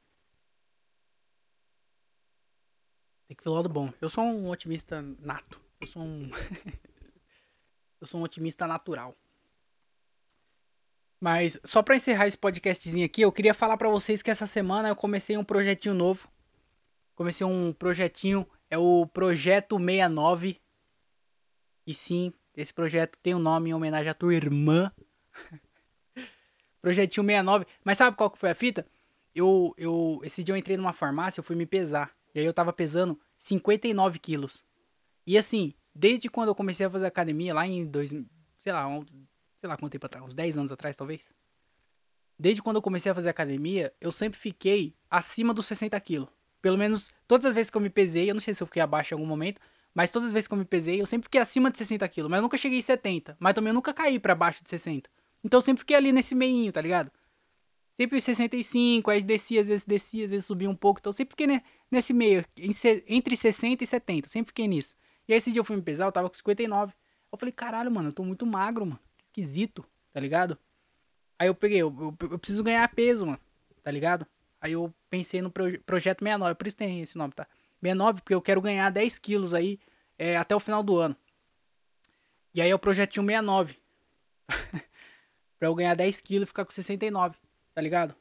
Tem 3.28 3.36
que 3.36 3.44
ver 3.44 3.50
o 3.50 3.54
lado 3.54 3.70
bom. 3.70 3.92
Eu 4.00 4.10
sou 4.10 4.24
um 4.24 4.50
otimista 4.50 5.02
nato. 5.20 5.60
Eu 5.82 5.88
sou 5.88 6.04
um. 6.04 6.30
eu 8.00 8.06
sou 8.06 8.20
um 8.20 8.24
otimista 8.24 8.68
natural. 8.68 9.16
Mas 11.20 11.60
só 11.64 11.82
para 11.82 11.96
encerrar 11.96 12.28
esse 12.28 12.38
podcastzinho 12.38 13.06
aqui, 13.06 13.22
eu 13.22 13.32
queria 13.32 13.54
falar 13.54 13.78
para 13.78 13.90
vocês 13.90 14.22
que 14.22 14.30
essa 14.30 14.46
semana 14.46 14.90
eu 14.90 14.96
comecei 14.96 15.38
um 15.38 15.44
projetinho 15.44 15.96
novo. 15.96 16.28
Comecei 17.16 17.46
um 17.48 17.72
projetinho, 17.72 18.46
é 18.70 18.78
o 18.78 19.08
Projeto 19.08 19.78
69. 19.78 20.60
E 21.88 21.94
sim, 21.94 22.34
esse 22.56 22.74
projeto 22.74 23.18
tem 23.24 23.34
um 23.34 23.40
nome 23.40 23.70
em 23.70 23.74
homenagem 23.74 24.10
à 24.10 24.14
tua 24.14 24.34
irmã. 24.34 24.92
Projetinho 26.82 27.26
69. 27.26 27.66
Mas 27.84 27.98
sabe 27.98 28.18
qual 28.18 28.30
que 28.30 28.38
foi 28.38 28.50
a 28.50 28.56
fita? 28.56 28.86
Eu, 29.34 29.74
eu, 29.78 30.20
esse 30.24 30.44
dia 30.44 30.54
eu 30.54 30.58
entrei 30.58 30.76
numa 30.78 30.94
farmácia, 30.94 31.40
eu 31.40 31.44
fui 31.44 31.56
me 31.56 31.66
pesar. 31.66 32.14
E 32.34 32.40
aí 32.40 32.46
eu 32.46 32.54
tava 32.54 32.74
pesando 32.74 33.20
59 33.38 34.20
quilos. 34.20 34.64
E 35.26 35.38
assim, 35.38 35.74
desde 35.94 36.30
quando 36.30 36.50
eu 36.50 36.56
comecei 36.56 36.86
a 36.86 36.90
fazer 36.90 37.06
academia, 37.06 37.54
lá 37.54 37.66
em 37.66 37.86
dois, 37.86 38.12
sei 38.60 38.74
lá, 38.74 38.88
sei 39.66 39.70
lá 39.70 39.76
quanto 39.76 39.92
tempo 39.92 40.06
atrás, 40.06 40.24
uns 40.24 40.34
10 40.34 40.58
anos 40.60 40.72
atrás, 40.72 40.96
talvez. 40.96 41.28
Desde 42.38 42.62
quando 42.62 42.76
eu 42.76 42.82
comecei 42.82 43.12
a 43.12 43.16
fazer 43.16 43.30
academia, 43.30 43.92
eu 44.00 44.12
sempre 44.12 44.40
fiquei 44.40 44.94
acima 45.10 45.54
dos 45.54 45.66
60 45.66 46.00
quilos. 46.02 46.30
Pelo 46.62 46.78
menos 46.78 47.10
todas 47.28 47.46
as 47.46 47.54
vezes 47.54 47.72
que 47.72 47.78
eu 47.78 47.82
me 47.82 47.90
pesei, 47.90 48.30
eu 48.30 48.36
não 48.36 48.42
sei 48.42 48.54
se 48.54 48.62
eu 48.62 48.68
fiquei 48.68 48.82
abaixo 48.82 49.14
em 49.14 49.16
algum 49.16 49.26
momento, 49.26 49.60
mas 49.94 50.12
todas 50.12 50.28
as 50.28 50.34
vezes 50.34 50.48
que 50.48 50.54
eu 50.54 50.58
me 50.58 50.66
pesei, 50.66 51.02
eu 51.02 51.06
sempre 51.08 51.26
fiquei 51.26 51.42
acima 51.42 51.72
de 51.72 51.78
60 51.80 52.08
quilos. 52.10 52.30
Mas 52.30 52.38
eu 52.38 52.42
nunca 52.44 52.58
cheguei 52.58 52.78
em 52.78 52.82
70. 52.82 53.36
Mas 53.40 53.54
também 53.54 53.70
eu 53.70 53.74
nunca 53.74 53.94
caí 53.94 54.20
para 54.20 54.36
baixo 54.36 54.64
de 54.64 54.70
60. 54.70 55.10
Então 55.44 55.58
eu 55.58 55.62
sempre 55.62 55.80
fiquei 55.80 55.96
ali 55.96 56.12
nesse 56.12 56.36
meinho, 56.36 56.72
tá 56.72 56.82
ligado? 56.82 57.12
Sempre 57.96 58.20
65, 58.20 59.10
aí 59.10 59.24
descia, 59.24 59.62
às 59.62 59.68
vezes 59.68 59.86
descia, 59.86 60.26
às 60.26 60.32
vezes 60.32 60.46
subia 60.46 60.70
um 60.70 60.76
pouco. 60.76 61.00
Então 61.00 61.10
eu 61.10 61.14
sempre 61.16 61.32
fiquei 61.32 61.62
nesse 61.90 62.14
meio, 62.14 62.46
entre 63.08 63.38
60 63.38 63.84
e 63.84 63.88
70. 63.88 64.28
Eu 64.28 64.32
sempre 64.32 64.50
fiquei 64.50 64.68
nisso. 64.68 64.96
E 65.28 65.34
aí 65.34 65.38
esse 65.38 65.52
dia 65.52 65.62
eu 65.62 65.64
fui 65.64 65.76
me 65.78 65.82
pesar, 65.82 66.06
eu 66.06 66.12
tava 66.12 66.30
com 66.30 66.36
59. 66.36 66.94
Eu 67.32 67.38
falei, 67.38 67.54
caralho, 67.54 67.92
mano, 67.92 68.10
eu 68.10 68.14
tô 68.14 68.24
muito 68.24 68.46
magro, 68.46 68.86
mano. 68.86 69.00
Esquisito, 69.36 69.86
tá 70.14 70.20
ligado? 70.20 70.58
Aí 71.38 71.48
eu 71.48 71.56
peguei, 71.56 71.82
eu, 71.82 71.94
eu, 72.00 72.30
eu, 72.32 72.40
preciso 72.40 72.64
ganhar 72.64 72.88
peso, 72.88 73.26
mano, 73.26 73.40
tá 73.84 73.92
ligado? 73.92 74.26
Aí 74.62 74.72
eu 74.72 74.94
pensei 75.10 75.42
no 75.42 75.52
proje 75.52 75.78
Projeto 75.80 76.20
69, 76.20 76.56
por 76.56 76.68
isso 76.68 76.78
tem 76.78 77.02
esse 77.02 77.18
nome, 77.18 77.34
tá? 77.34 77.46
69, 77.82 78.22
porque 78.22 78.34
eu 78.34 78.42
quero 78.42 78.62
ganhar 78.62 78.90
10 78.90 79.20
quilos 79.20 79.54
aí 79.54 79.78
é, 80.18 80.38
até 80.38 80.56
o 80.56 80.60
final 80.60 80.82
do 80.82 80.98
ano. 80.98 81.18
E 82.54 82.62
aí 82.62 82.70
é 82.70 82.74
o 82.76 82.80
projetinho 82.80 83.26
69. 83.26 83.76
pra 85.60 85.68
eu 85.68 85.76
ganhar 85.76 85.96
10 85.96 86.22
quilos 86.22 86.44
e 86.44 86.48
ficar 86.48 86.64
com 86.64 86.72
69, 86.72 87.36
tá 87.74 87.82
ligado? 87.82 88.16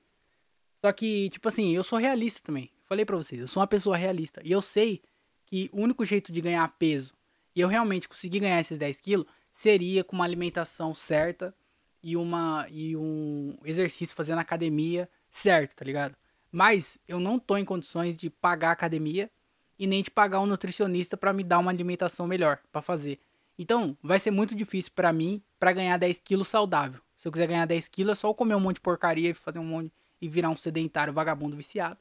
Só 0.84 0.92
que, 0.92 1.30
tipo 1.30 1.46
assim, 1.46 1.76
eu 1.76 1.84
sou 1.84 1.96
realista 1.96 2.42
também. 2.42 2.72
Falei 2.86 3.04
pra 3.04 3.16
vocês, 3.16 3.40
eu 3.40 3.46
sou 3.46 3.60
uma 3.60 3.68
pessoa 3.68 3.96
realista. 3.96 4.40
E 4.44 4.50
eu 4.50 4.60
sei 4.60 5.00
que 5.46 5.70
o 5.72 5.80
único 5.80 6.04
jeito 6.04 6.32
de 6.32 6.40
ganhar 6.40 6.68
peso 6.76 7.14
e 7.54 7.60
eu 7.60 7.68
realmente 7.68 8.08
conseguir 8.08 8.40
ganhar 8.40 8.60
esses 8.60 8.76
10 8.76 9.00
quilos 9.00 9.26
seria 9.54 10.04
com 10.04 10.16
uma 10.16 10.24
alimentação 10.24 10.94
certa 10.94 11.54
e, 12.02 12.16
uma, 12.16 12.66
e 12.70 12.94
um 12.96 13.56
exercício 13.64 14.14
fazendo 14.14 14.40
academia 14.40 15.08
certo, 15.30 15.76
tá 15.76 15.84
ligado? 15.84 16.14
Mas 16.52 16.98
eu 17.08 17.18
não 17.18 17.38
tô 17.38 17.56
em 17.56 17.64
condições 17.64 18.16
de 18.16 18.28
pagar 18.28 18.72
academia 18.72 19.30
e 19.78 19.86
nem 19.86 20.02
de 20.02 20.10
pagar 20.10 20.40
um 20.40 20.46
nutricionista 20.46 21.16
para 21.16 21.32
me 21.32 21.42
dar 21.42 21.58
uma 21.58 21.70
alimentação 21.70 22.26
melhor 22.26 22.58
para 22.70 22.82
fazer. 22.82 23.18
Então, 23.58 23.96
vai 24.02 24.18
ser 24.18 24.30
muito 24.30 24.54
difícil 24.54 24.92
para 24.94 25.12
mim 25.12 25.42
para 25.58 25.72
ganhar 25.72 25.96
10 25.96 26.18
quilos 26.18 26.48
saudável. 26.48 27.00
Se 27.16 27.26
eu 27.26 27.32
quiser 27.32 27.46
ganhar 27.46 27.66
10 27.66 27.88
quilos, 27.88 28.18
é 28.18 28.20
só 28.20 28.28
eu 28.28 28.34
comer 28.34 28.54
um 28.54 28.60
monte 28.60 28.76
de 28.76 28.82
porcaria 28.82 29.30
e 29.30 29.34
fazer 29.34 29.58
um 29.58 29.64
monte 29.64 29.92
e 30.20 30.28
virar 30.28 30.50
um 30.50 30.56
sedentário 30.56 31.12
vagabundo 31.12 31.56
viciado. 31.56 31.98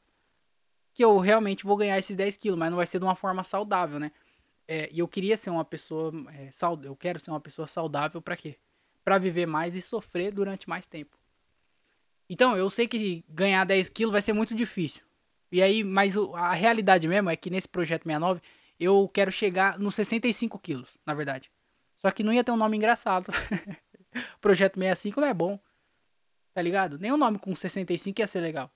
Que 0.92 1.04
eu 1.04 1.18
realmente 1.18 1.64
vou 1.64 1.76
ganhar 1.76 1.98
esses 1.98 2.16
10 2.16 2.36
quilos, 2.36 2.58
mas 2.58 2.70
não 2.70 2.76
vai 2.76 2.86
ser 2.86 2.98
de 2.98 3.04
uma 3.04 3.16
forma 3.16 3.42
saudável, 3.42 3.98
né? 3.98 4.12
É, 4.66 4.88
e 4.92 4.98
eu 4.98 5.08
queria 5.08 5.36
ser 5.36 5.50
uma 5.50 5.64
pessoa 5.64 6.12
é, 6.32 6.50
saudável. 6.50 6.92
Eu 6.92 6.96
quero 6.96 7.20
ser 7.20 7.30
uma 7.30 7.40
pessoa 7.40 7.66
saudável 7.66 8.20
para 8.22 8.36
quê? 8.36 8.56
Para 9.04 9.18
viver 9.18 9.46
mais 9.46 9.74
e 9.74 9.82
sofrer 9.82 10.32
durante 10.32 10.68
mais 10.68 10.86
tempo. 10.86 11.16
Então, 12.28 12.56
eu 12.56 12.70
sei 12.70 12.88
que 12.88 13.24
ganhar 13.28 13.64
10 13.64 13.90
quilos 13.90 14.12
vai 14.12 14.22
ser 14.22 14.32
muito 14.32 14.54
difícil. 14.54 15.02
E 15.52 15.62
aí, 15.62 15.84
mas 15.84 16.16
a 16.16 16.52
realidade 16.52 17.06
mesmo 17.06 17.30
é 17.30 17.36
que 17.36 17.50
nesse 17.50 17.68
projeto 17.68 18.04
69 18.04 18.40
eu 18.80 19.08
quero 19.12 19.30
chegar 19.30 19.78
nos 19.78 19.94
65 19.94 20.58
quilos, 20.58 20.98
na 21.06 21.14
verdade. 21.14 21.50
Só 21.98 22.10
que 22.10 22.22
não 22.22 22.32
ia 22.32 22.42
ter 22.42 22.50
um 22.50 22.56
nome 22.56 22.76
engraçado. 22.76 23.30
projeto 24.40 24.74
65 24.74 25.20
não 25.20 25.28
é 25.28 25.34
bom. 25.34 25.58
Tá 26.52 26.62
ligado? 26.62 26.98
Nem 26.98 27.12
um 27.12 27.16
nome 27.16 27.38
com 27.38 27.54
65 27.54 28.20
ia 28.20 28.26
ser 28.26 28.40
legal. 28.40 28.70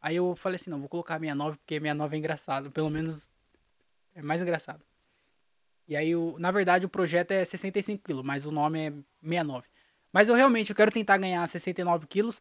Aí 0.00 0.16
eu 0.16 0.34
falei 0.36 0.56
assim, 0.56 0.70
não, 0.70 0.78
vou 0.78 0.88
colocar 0.88 1.18
69 1.18 1.58
porque 1.58 1.74
69 1.74 2.16
é 2.16 2.18
engraçado. 2.18 2.70
Pelo 2.70 2.90
menos 2.90 3.30
é 4.14 4.22
mais 4.22 4.40
engraçado. 4.40 4.84
E 5.88 5.96
aí, 5.96 6.16
o, 6.16 6.36
na 6.38 6.50
verdade, 6.50 6.84
o 6.84 6.88
projeto 6.88 7.30
é 7.30 7.44
65 7.44 8.02
quilos, 8.02 8.24
mas 8.24 8.44
o 8.44 8.50
nome 8.50 8.88
é 8.88 8.90
69. 9.22 9.68
Mas 10.12 10.28
eu 10.28 10.34
realmente 10.34 10.70
eu 10.70 10.76
quero 10.76 10.90
tentar 10.90 11.18
ganhar 11.18 11.46
69 11.46 12.06
quilos. 12.06 12.40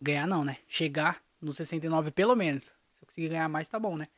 Ganhar 0.00 0.26
não, 0.26 0.44
né? 0.44 0.58
Chegar 0.66 1.22
no 1.40 1.52
69 1.52 2.10
pelo 2.10 2.34
menos. 2.34 2.64
Se 2.64 3.02
eu 3.02 3.06
conseguir 3.06 3.28
ganhar 3.28 3.48
mais, 3.48 3.68
tá 3.68 3.78
bom, 3.78 3.96
né? 3.96 4.08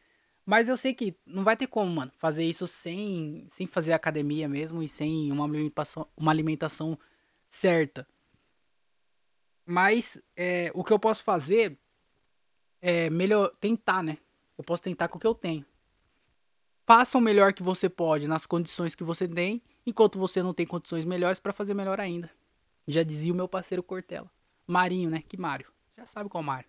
Mas 0.46 0.68
eu 0.68 0.76
sei 0.76 0.94
que 0.94 1.16
não 1.26 1.42
vai 1.42 1.56
ter 1.56 1.66
como, 1.66 1.90
mano, 1.90 2.12
fazer 2.18 2.44
isso 2.44 2.66
sem, 2.66 3.46
sem 3.50 3.66
fazer 3.66 3.92
academia 3.92 4.48
mesmo 4.48 4.82
e 4.82 4.88
sem 4.88 5.32
uma 5.32 5.44
alimentação, 5.44 6.06
uma 6.16 6.30
alimentação 6.30 6.98
certa. 7.48 8.06
Mas 9.64 10.22
é, 10.36 10.70
o 10.74 10.84
que 10.84 10.92
eu 10.92 10.98
posso 10.98 11.22
fazer 11.22 11.78
é 12.82 13.08
melhor 13.08 13.48
tentar, 13.58 14.02
né? 14.02 14.18
Eu 14.56 14.64
posso 14.64 14.82
tentar 14.82 15.08
com 15.08 15.16
o 15.16 15.20
que 15.20 15.26
eu 15.26 15.34
tenho. 15.34 15.64
Faça 16.86 17.16
o 17.16 17.20
melhor 17.20 17.52
que 17.52 17.62
você 17.62 17.88
pode 17.88 18.28
nas 18.28 18.46
condições 18.46 18.94
que 18.94 19.02
você 19.02 19.26
tem, 19.26 19.62
enquanto 19.86 20.18
você 20.18 20.42
não 20.42 20.52
tem 20.52 20.66
condições 20.66 21.04
melhores 21.04 21.38
para 21.38 21.52
fazer 21.52 21.72
melhor 21.72 21.98
ainda. 21.98 22.30
Já 22.86 23.02
dizia 23.02 23.32
o 23.32 23.36
meu 23.36 23.48
parceiro 23.48 23.82
Cortella. 23.82 24.30
Marinho, 24.66 25.08
né? 25.08 25.22
Que 25.26 25.36
Mário. 25.36 25.66
Já 25.96 26.04
sabe 26.04 26.28
qual 26.28 26.42
Mário. 26.42 26.68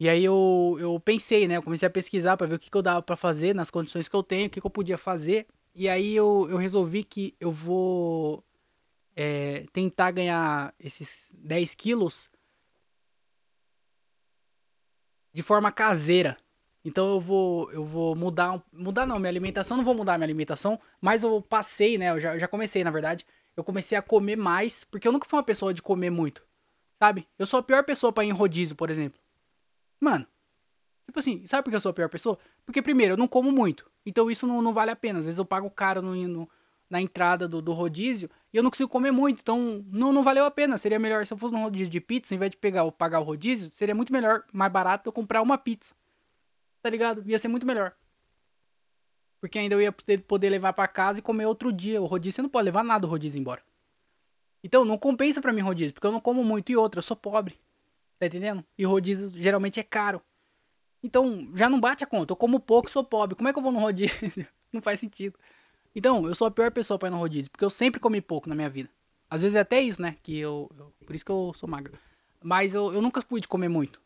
E 0.00 0.08
aí 0.08 0.24
eu, 0.24 0.76
eu 0.80 0.98
pensei, 1.00 1.48
né? 1.48 1.56
Eu 1.56 1.62
comecei 1.62 1.86
a 1.86 1.90
pesquisar 1.90 2.36
para 2.36 2.46
ver 2.46 2.54
o 2.54 2.58
que, 2.58 2.70
que 2.70 2.76
eu 2.76 2.82
dava 2.82 3.02
para 3.02 3.16
fazer 3.16 3.54
nas 3.54 3.70
condições 3.70 4.08
que 4.08 4.14
eu 4.14 4.22
tenho, 4.22 4.46
o 4.46 4.50
que, 4.50 4.60
que 4.60 4.66
eu 4.66 4.70
podia 4.70 4.98
fazer. 4.98 5.46
E 5.74 5.88
aí 5.88 6.14
eu, 6.14 6.46
eu 6.50 6.56
resolvi 6.56 7.04
que 7.04 7.36
eu 7.40 7.52
vou 7.52 8.44
é, 9.14 9.64
tentar 9.72 10.10
ganhar 10.12 10.74
esses 10.78 11.32
10 11.36 11.74
quilos 11.74 12.30
de 15.32 15.42
forma 15.42 15.70
caseira. 15.72 16.36
Então 16.84 17.10
eu 17.10 17.20
vou, 17.20 17.70
eu 17.72 17.84
vou 17.84 18.14
mudar, 18.14 18.62
mudar 18.72 19.06
não, 19.06 19.18
minha 19.18 19.28
alimentação, 19.28 19.76
não 19.76 19.84
vou 19.84 19.94
mudar 19.94 20.16
minha 20.16 20.26
alimentação, 20.26 20.78
mas 21.00 21.22
eu 21.22 21.42
passei, 21.42 21.98
né, 21.98 22.10
eu 22.10 22.20
já, 22.20 22.34
eu 22.34 22.38
já 22.38 22.48
comecei, 22.48 22.84
na 22.84 22.90
verdade, 22.90 23.26
eu 23.56 23.64
comecei 23.64 23.98
a 23.98 24.02
comer 24.02 24.36
mais, 24.36 24.84
porque 24.84 25.06
eu 25.06 25.12
nunca 25.12 25.28
fui 25.28 25.36
uma 25.36 25.42
pessoa 25.42 25.74
de 25.74 25.82
comer 25.82 26.10
muito, 26.10 26.42
sabe? 26.98 27.26
Eu 27.38 27.46
sou 27.46 27.58
a 27.58 27.62
pior 27.62 27.84
pessoa 27.84 28.12
para 28.12 28.24
ir 28.24 28.28
em 28.28 28.32
rodízio, 28.32 28.76
por 28.76 28.90
exemplo. 28.90 29.20
Mano, 30.00 30.26
tipo 31.06 31.18
assim, 31.18 31.44
sabe 31.46 31.64
por 31.64 31.70
que 31.70 31.76
eu 31.76 31.80
sou 31.80 31.90
a 31.90 31.94
pior 31.94 32.08
pessoa? 32.08 32.38
Porque 32.64 32.80
primeiro, 32.80 33.14
eu 33.14 33.18
não 33.18 33.26
como 33.26 33.50
muito, 33.50 33.90
então 34.06 34.30
isso 34.30 34.46
não, 34.46 34.62
não 34.62 34.72
vale 34.72 34.92
a 34.92 34.96
pena, 34.96 35.18
às 35.18 35.24
vezes 35.24 35.38
eu 35.38 35.44
pago 35.44 35.68
caro 35.70 36.00
no, 36.00 36.14
no 36.28 36.48
na 36.88 37.02
entrada 37.02 37.46
do, 37.46 37.60
do 37.60 37.74
rodízio 37.74 38.30
e 38.50 38.56
eu 38.56 38.62
não 38.62 38.70
consigo 38.70 38.88
comer 38.88 39.10
muito, 39.10 39.40
então 39.40 39.84
não, 39.90 40.10
não 40.10 40.22
valeu 40.22 40.46
a 40.46 40.50
pena. 40.50 40.78
Seria 40.78 40.98
melhor 40.98 41.26
se 41.26 41.34
eu 41.34 41.36
fosse 41.36 41.52
num 41.52 41.62
rodízio 41.62 41.90
de 41.90 42.00
pizza, 42.00 42.34
em 42.34 42.38
vez 42.38 42.50
de 42.50 42.56
pegar 42.56 42.90
pagar 42.92 43.20
o 43.20 43.24
rodízio, 43.24 43.70
seria 43.72 43.94
muito 43.94 44.10
melhor, 44.10 44.44
mais 44.50 44.72
barato 44.72 45.06
eu 45.06 45.12
comprar 45.12 45.42
uma 45.42 45.58
pizza 45.58 45.94
tá 46.82 46.90
ligado? 46.90 47.22
Ia 47.26 47.38
ser 47.38 47.48
muito 47.48 47.66
melhor. 47.66 47.94
Porque 49.40 49.58
ainda 49.58 49.74
eu 49.74 49.82
ia 49.82 49.92
poder 50.26 50.50
levar 50.50 50.72
para 50.72 50.88
casa 50.88 51.20
e 51.20 51.22
comer 51.22 51.46
outro 51.46 51.72
dia. 51.72 52.02
O 52.02 52.06
rodízio, 52.06 52.36
você 52.36 52.42
não 52.42 52.48
pode 52.48 52.64
levar 52.64 52.82
nada 52.82 53.06
o 53.06 53.10
rodízio 53.10 53.38
embora. 53.38 53.62
Então, 54.62 54.84
não 54.84 54.98
compensa 54.98 55.40
para 55.40 55.52
mim 55.52 55.60
rodízio, 55.60 55.94
porque 55.94 56.06
eu 56.06 56.12
não 56.12 56.20
como 56.20 56.42
muito. 56.42 56.72
E 56.72 56.76
outra, 56.76 56.98
eu 56.98 57.02
sou 57.02 57.16
pobre. 57.16 57.58
Tá 58.18 58.26
entendendo? 58.26 58.64
E 58.76 58.84
rodízio 58.84 59.30
geralmente 59.30 59.78
é 59.78 59.84
caro. 59.84 60.20
Então, 61.02 61.48
já 61.54 61.70
não 61.70 61.78
bate 61.78 62.02
a 62.02 62.06
conta. 62.06 62.32
Eu 62.32 62.36
como 62.36 62.58
pouco 62.58 62.90
sou 62.90 63.04
pobre. 63.04 63.36
Como 63.36 63.48
é 63.48 63.52
que 63.52 63.58
eu 63.58 63.62
vou 63.62 63.70
no 63.70 63.78
rodízio? 63.78 64.16
não 64.72 64.82
faz 64.82 64.98
sentido. 64.98 65.38
Então, 65.94 66.26
eu 66.26 66.34
sou 66.34 66.46
a 66.48 66.50
pior 66.50 66.70
pessoa 66.72 66.98
pra 66.98 67.08
ir 67.08 67.12
no 67.12 67.18
rodízio, 67.18 67.50
porque 67.50 67.64
eu 67.64 67.70
sempre 67.70 68.00
comi 68.00 68.20
pouco 68.20 68.48
na 68.48 68.54
minha 68.54 68.68
vida. 68.68 68.90
Às 69.30 69.42
vezes 69.42 69.54
é 69.56 69.60
até 69.60 69.80
isso, 69.80 70.02
né? 70.02 70.16
Que 70.22 70.38
eu, 70.38 70.70
eu 70.76 70.92
por 71.06 71.14
isso 71.14 71.24
que 71.24 71.30
eu 71.30 71.52
sou 71.54 71.68
magro. 71.68 71.96
Mas 72.42 72.74
eu, 72.74 72.92
eu 72.92 73.00
nunca 73.00 73.20
fui 73.22 73.40
de 73.40 73.48
comer 73.48 73.68
muito. 73.68 74.00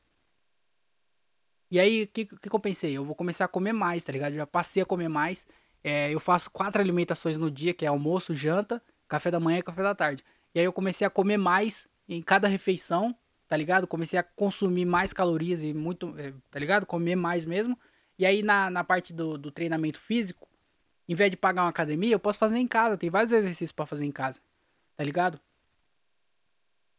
E 1.72 1.80
aí, 1.80 2.02
o 2.02 2.06
que, 2.06 2.26
que, 2.26 2.50
que 2.50 2.54
eu 2.54 2.60
pensei? 2.60 2.92
Eu 2.92 3.02
vou 3.02 3.14
começar 3.14 3.46
a 3.46 3.48
comer 3.48 3.72
mais, 3.72 4.04
tá 4.04 4.12
ligado? 4.12 4.32
Eu 4.32 4.36
já 4.36 4.46
passei 4.46 4.82
a 4.82 4.84
comer 4.84 5.08
mais. 5.08 5.46
É, 5.82 6.12
eu 6.12 6.20
faço 6.20 6.50
quatro 6.50 6.82
alimentações 6.82 7.38
no 7.38 7.50
dia, 7.50 7.72
que 7.72 7.86
é 7.86 7.88
almoço, 7.88 8.34
janta, 8.34 8.82
café 9.08 9.30
da 9.30 9.40
manhã 9.40 9.58
e 9.58 9.62
café 9.62 9.82
da 9.82 9.94
tarde. 9.94 10.22
E 10.54 10.58
aí 10.58 10.66
eu 10.66 10.72
comecei 10.72 11.06
a 11.06 11.08
comer 11.08 11.38
mais 11.38 11.88
em 12.06 12.20
cada 12.20 12.46
refeição, 12.46 13.16
tá 13.48 13.56
ligado? 13.56 13.86
Comecei 13.86 14.18
a 14.18 14.22
consumir 14.22 14.84
mais 14.84 15.14
calorias 15.14 15.62
e 15.62 15.72
muito, 15.72 16.14
é, 16.18 16.34
tá 16.50 16.58
ligado? 16.58 16.84
Comer 16.84 17.16
mais 17.16 17.42
mesmo. 17.42 17.78
E 18.18 18.26
aí 18.26 18.42
na, 18.42 18.68
na 18.68 18.84
parte 18.84 19.14
do, 19.14 19.38
do 19.38 19.50
treinamento 19.50 19.98
físico, 19.98 20.46
em 21.08 21.14
vez 21.14 21.30
de 21.30 21.38
pagar 21.38 21.62
uma 21.62 21.70
academia, 21.70 22.14
eu 22.14 22.20
posso 22.20 22.38
fazer 22.38 22.58
em 22.58 22.68
casa. 22.68 22.98
Tem 22.98 23.08
vários 23.08 23.32
exercícios 23.32 23.72
para 23.72 23.86
fazer 23.86 24.04
em 24.04 24.12
casa, 24.12 24.42
tá 24.94 25.02
ligado? 25.02 25.40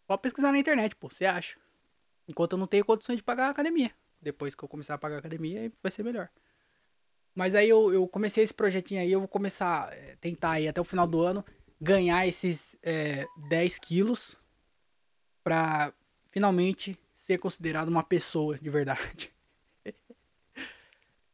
Pode 0.07 0.23
pesquisar 0.23 0.51
na 0.51 0.57
internet, 0.57 0.95
pô, 0.95 1.11
você 1.11 1.27
acha. 1.27 1.59
Enquanto 2.27 2.53
eu 2.53 2.57
não 2.57 2.65
tenho 2.65 2.83
condições 2.83 3.17
de 3.17 3.23
pagar 3.23 3.49
a 3.49 3.51
academia 3.51 3.91
depois 4.23 4.55
que 4.55 4.63
eu 4.63 4.69
começar 4.69 4.95
a 4.95 4.97
pagar 4.97 5.17
a 5.17 5.19
academia, 5.19 5.71
vai 5.81 5.91
ser 5.91 6.03
melhor. 6.03 6.29
Mas 7.35 7.55
aí 7.55 7.67
eu, 7.67 7.91
eu 7.93 8.07
comecei 8.07 8.43
esse 8.43 8.53
projetinho 8.53 9.01
aí, 9.01 9.11
eu 9.11 9.19
vou 9.19 9.27
começar 9.27 9.89
a 9.89 9.93
é, 9.93 10.15
tentar 10.21 10.51
aí 10.51 10.67
até 10.67 10.79
o 10.79 10.83
final 10.85 11.07
do 11.07 11.21
ano 11.21 11.43
ganhar 11.81 12.25
esses 12.25 12.77
é, 12.81 13.25
10 13.49 13.79
quilos 13.79 14.37
pra 15.43 15.93
finalmente 16.31 16.97
ser 17.13 17.37
considerado 17.37 17.89
uma 17.89 18.03
pessoa 18.03 18.57
de 18.57 18.69
verdade. 18.69 19.31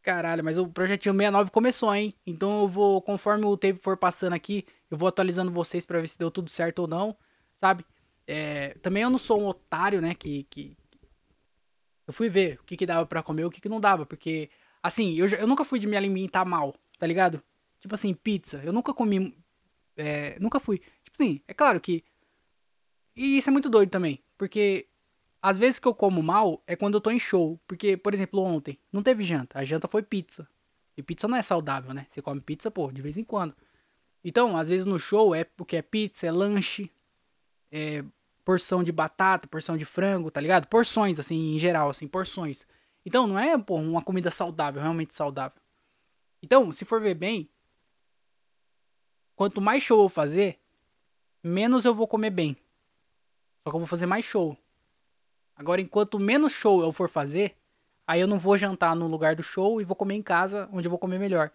Caralho, 0.02 0.44
mas 0.44 0.58
o 0.58 0.68
projetinho 0.68 1.14
69 1.14 1.52
começou, 1.52 1.94
hein? 1.94 2.16
Então 2.26 2.62
eu 2.62 2.68
vou, 2.68 3.02
conforme 3.02 3.46
o 3.46 3.58
tempo 3.58 3.82
for 3.82 3.96
passando 3.98 4.34
aqui, 4.34 4.66
eu 4.90 4.98
vou 4.98 5.08
atualizando 5.08 5.52
vocês 5.52 5.86
para 5.86 6.02
ver 6.02 6.08
se 6.08 6.18
deu 6.18 6.32
tudo 6.32 6.50
certo 6.50 6.80
ou 6.80 6.88
não, 6.88 7.16
sabe? 7.54 7.86
É, 8.26 8.76
também 8.82 9.04
eu 9.04 9.10
não 9.10 9.18
sou 9.18 9.42
um 9.42 9.48
otário, 9.48 10.02
né? 10.02 10.16
Que, 10.16 10.44
que, 10.44 10.78
eu 12.10 12.14
fui 12.14 12.28
ver 12.28 12.60
o 12.60 12.64
que, 12.64 12.76
que 12.76 12.88
dava 12.88 13.06
para 13.06 13.22
comer 13.22 13.46
o 13.46 13.52
que, 13.52 13.62
que 13.62 13.70
não 13.70 13.80
dava. 13.80 14.04
Porque, 14.04 14.50
assim, 14.82 15.14
eu, 15.14 15.28
eu 15.28 15.46
nunca 15.46 15.64
fui 15.64 15.78
de 15.78 15.86
me 15.86 15.96
alimentar 15.96 16.44
mal, 16.44 16.76
tá 16.98 17.06
ligado? 17.06 17.40
Tipo 17.80 17.94
assim, 17.94 18.16
pizza. 18.16 18.60
Eu 18.64 18.74
nunca 18.74 18.96
comi. 18.96 19.38
É, 19.96 20.36
nunca 20.40 20.60
fui. 20.60 20.80
Tipo, 21.04 21.16
Sim, 21.18 21.40
é 21.48 21.54
claro 21.54 21.80
que. 21.80 22.04
E 23.16 23.38
isso 23.38 23.48
é 23.48 23.54
muito 23.54 23.70
doido 23.70 23.92
também. 23.92 24.24
Porque 24.40 24.88
às 25.40 25.60
vezes 25.60 25.78
que 25.78 25.88
eu 25.88 25.94
como 25.94 26.24
mal 26.24 26.64
é 26.66 26.76
quando 26.76 26.96
eu 26.96 27.02
tô 27.02 27.12
em 27.12 27.20
show. 27.20 27.60
Porque, 27.68 27.96
por 27.96 28.12
exemplo, 28.12 28.42
ontem 28.42 28.80
não 28.92 29.04
teve 29.04 29.24
janta. 29.24 29.60
A 29.60 29.64
janta 29.64 29.88
foi 29.88 30.02
pizza. 30.02 30.50
E 30.98 31.04
pizza 31.04 31.28
não 31.28 31.38
é 31.38 31.44
saudável, 31.44 31.94
né? 31.94 32.08
Você 32.10 32.24
come 32.24 32.42
pizza, 32.42 32.72
pô, 32.72 32.92
de 32.92 33.04
vez 33.04 33.18
em 33.18 33.24
quando. 33.24 33.56
Então, 34.24 34.58
às 34.58 34.68
vezes 34.68 34.88
no 34.88 34.98
show 34.98 35.36
é 35.36 35.44
porque 35.44 35.76
é 35.76 35.82
pizza, 35.84 36.26
é 36.26 36.32
lanche, 36.32 36.92
é 37.72 38.04
porção 38.50 38.84
de 38.84 38.92
batata, 38.92 39.48
porção 39.48 39.78
de 39.78 39.86
frango, 39.86 40.32
tá 40.32 40.42
ligado? 40.42 40.66
Porções, 40.66 41.20
assim, 41.20 41.54
em 41.54 41.60
geral, 41.60 41.88
assim, 41.88 42.08
porções. 42.08 42.66
Então, 43.06 43.28
não 43.28 43.38
é, 43.38 43.56
pô, 43.56 43.76
uma 43.76 44.02
comida 44.02 44.32
saudável, 44.32 44.82
realmente 44.82 45.14
saudável. 45.14 45.62
Então, 46.42 46.74
se 46.74 46.84
for 46.84 47.00
ver 47.00 47.14
bem, 47.14 47.48
quanto 49.36 49.62
mais 49.62 49.84
show 49.84 50.02
eu 50.02 50.10
fazer, 50.10 50.60
menos 51.44 51.86
eu 51.86 51.94
vou 51.94 52.08
comer 52.08 52.32
bem. 52.32 52.58
Só 53.64 53.70
que 53.70 53.76
eu 53.76 53.82
vou 53.82 53.86
fazer 53.86 54.08
mais 54.08 54.26
show. 54.26 54.58
Agora, 55.56 55.80
enquanto 55.80 56.18
menos 56.18 56.52
show 56.52 56.82
eu 56.82 56.92
for 56.92 57.08
fazer, 57.08 57.56
aí 58.08 58.20
eu 58.20 58.26
não 58.26 58.40
vou 58.40 58.58
jantar 58.58 58.96
no 58.96 59.06
lugar 59.06 59.36
do 59.36 59.44
show 59.44 59.80
e 59.80 59.84
vou 59.84 59.96
comer 59.96 60.16
em 60.16 60.24
casa, 60.24 60.68
onde 60.74 60.88
eu 60.88 60.90
vou 60.90 60.98
comer 60.98 61.20
melhor. 61.20 61.52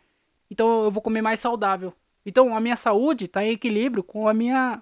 Então 0.49 0.85
eu 0.85 0.93
vou 0.93 1.03
comer 1.03 1.23
mais 1.23 1.41
saudável. 1.41 1.93
Então 2.25 2.57
a 2.57 2.61
minha 2.61 2.77
saúde 2.77 3.27
tá 3.27 3.43
em 3.43 3.51
equilíbrio 3.51 4.05
com 4.05 4.29
a 4.29 4.33
minha. 4.33 4.81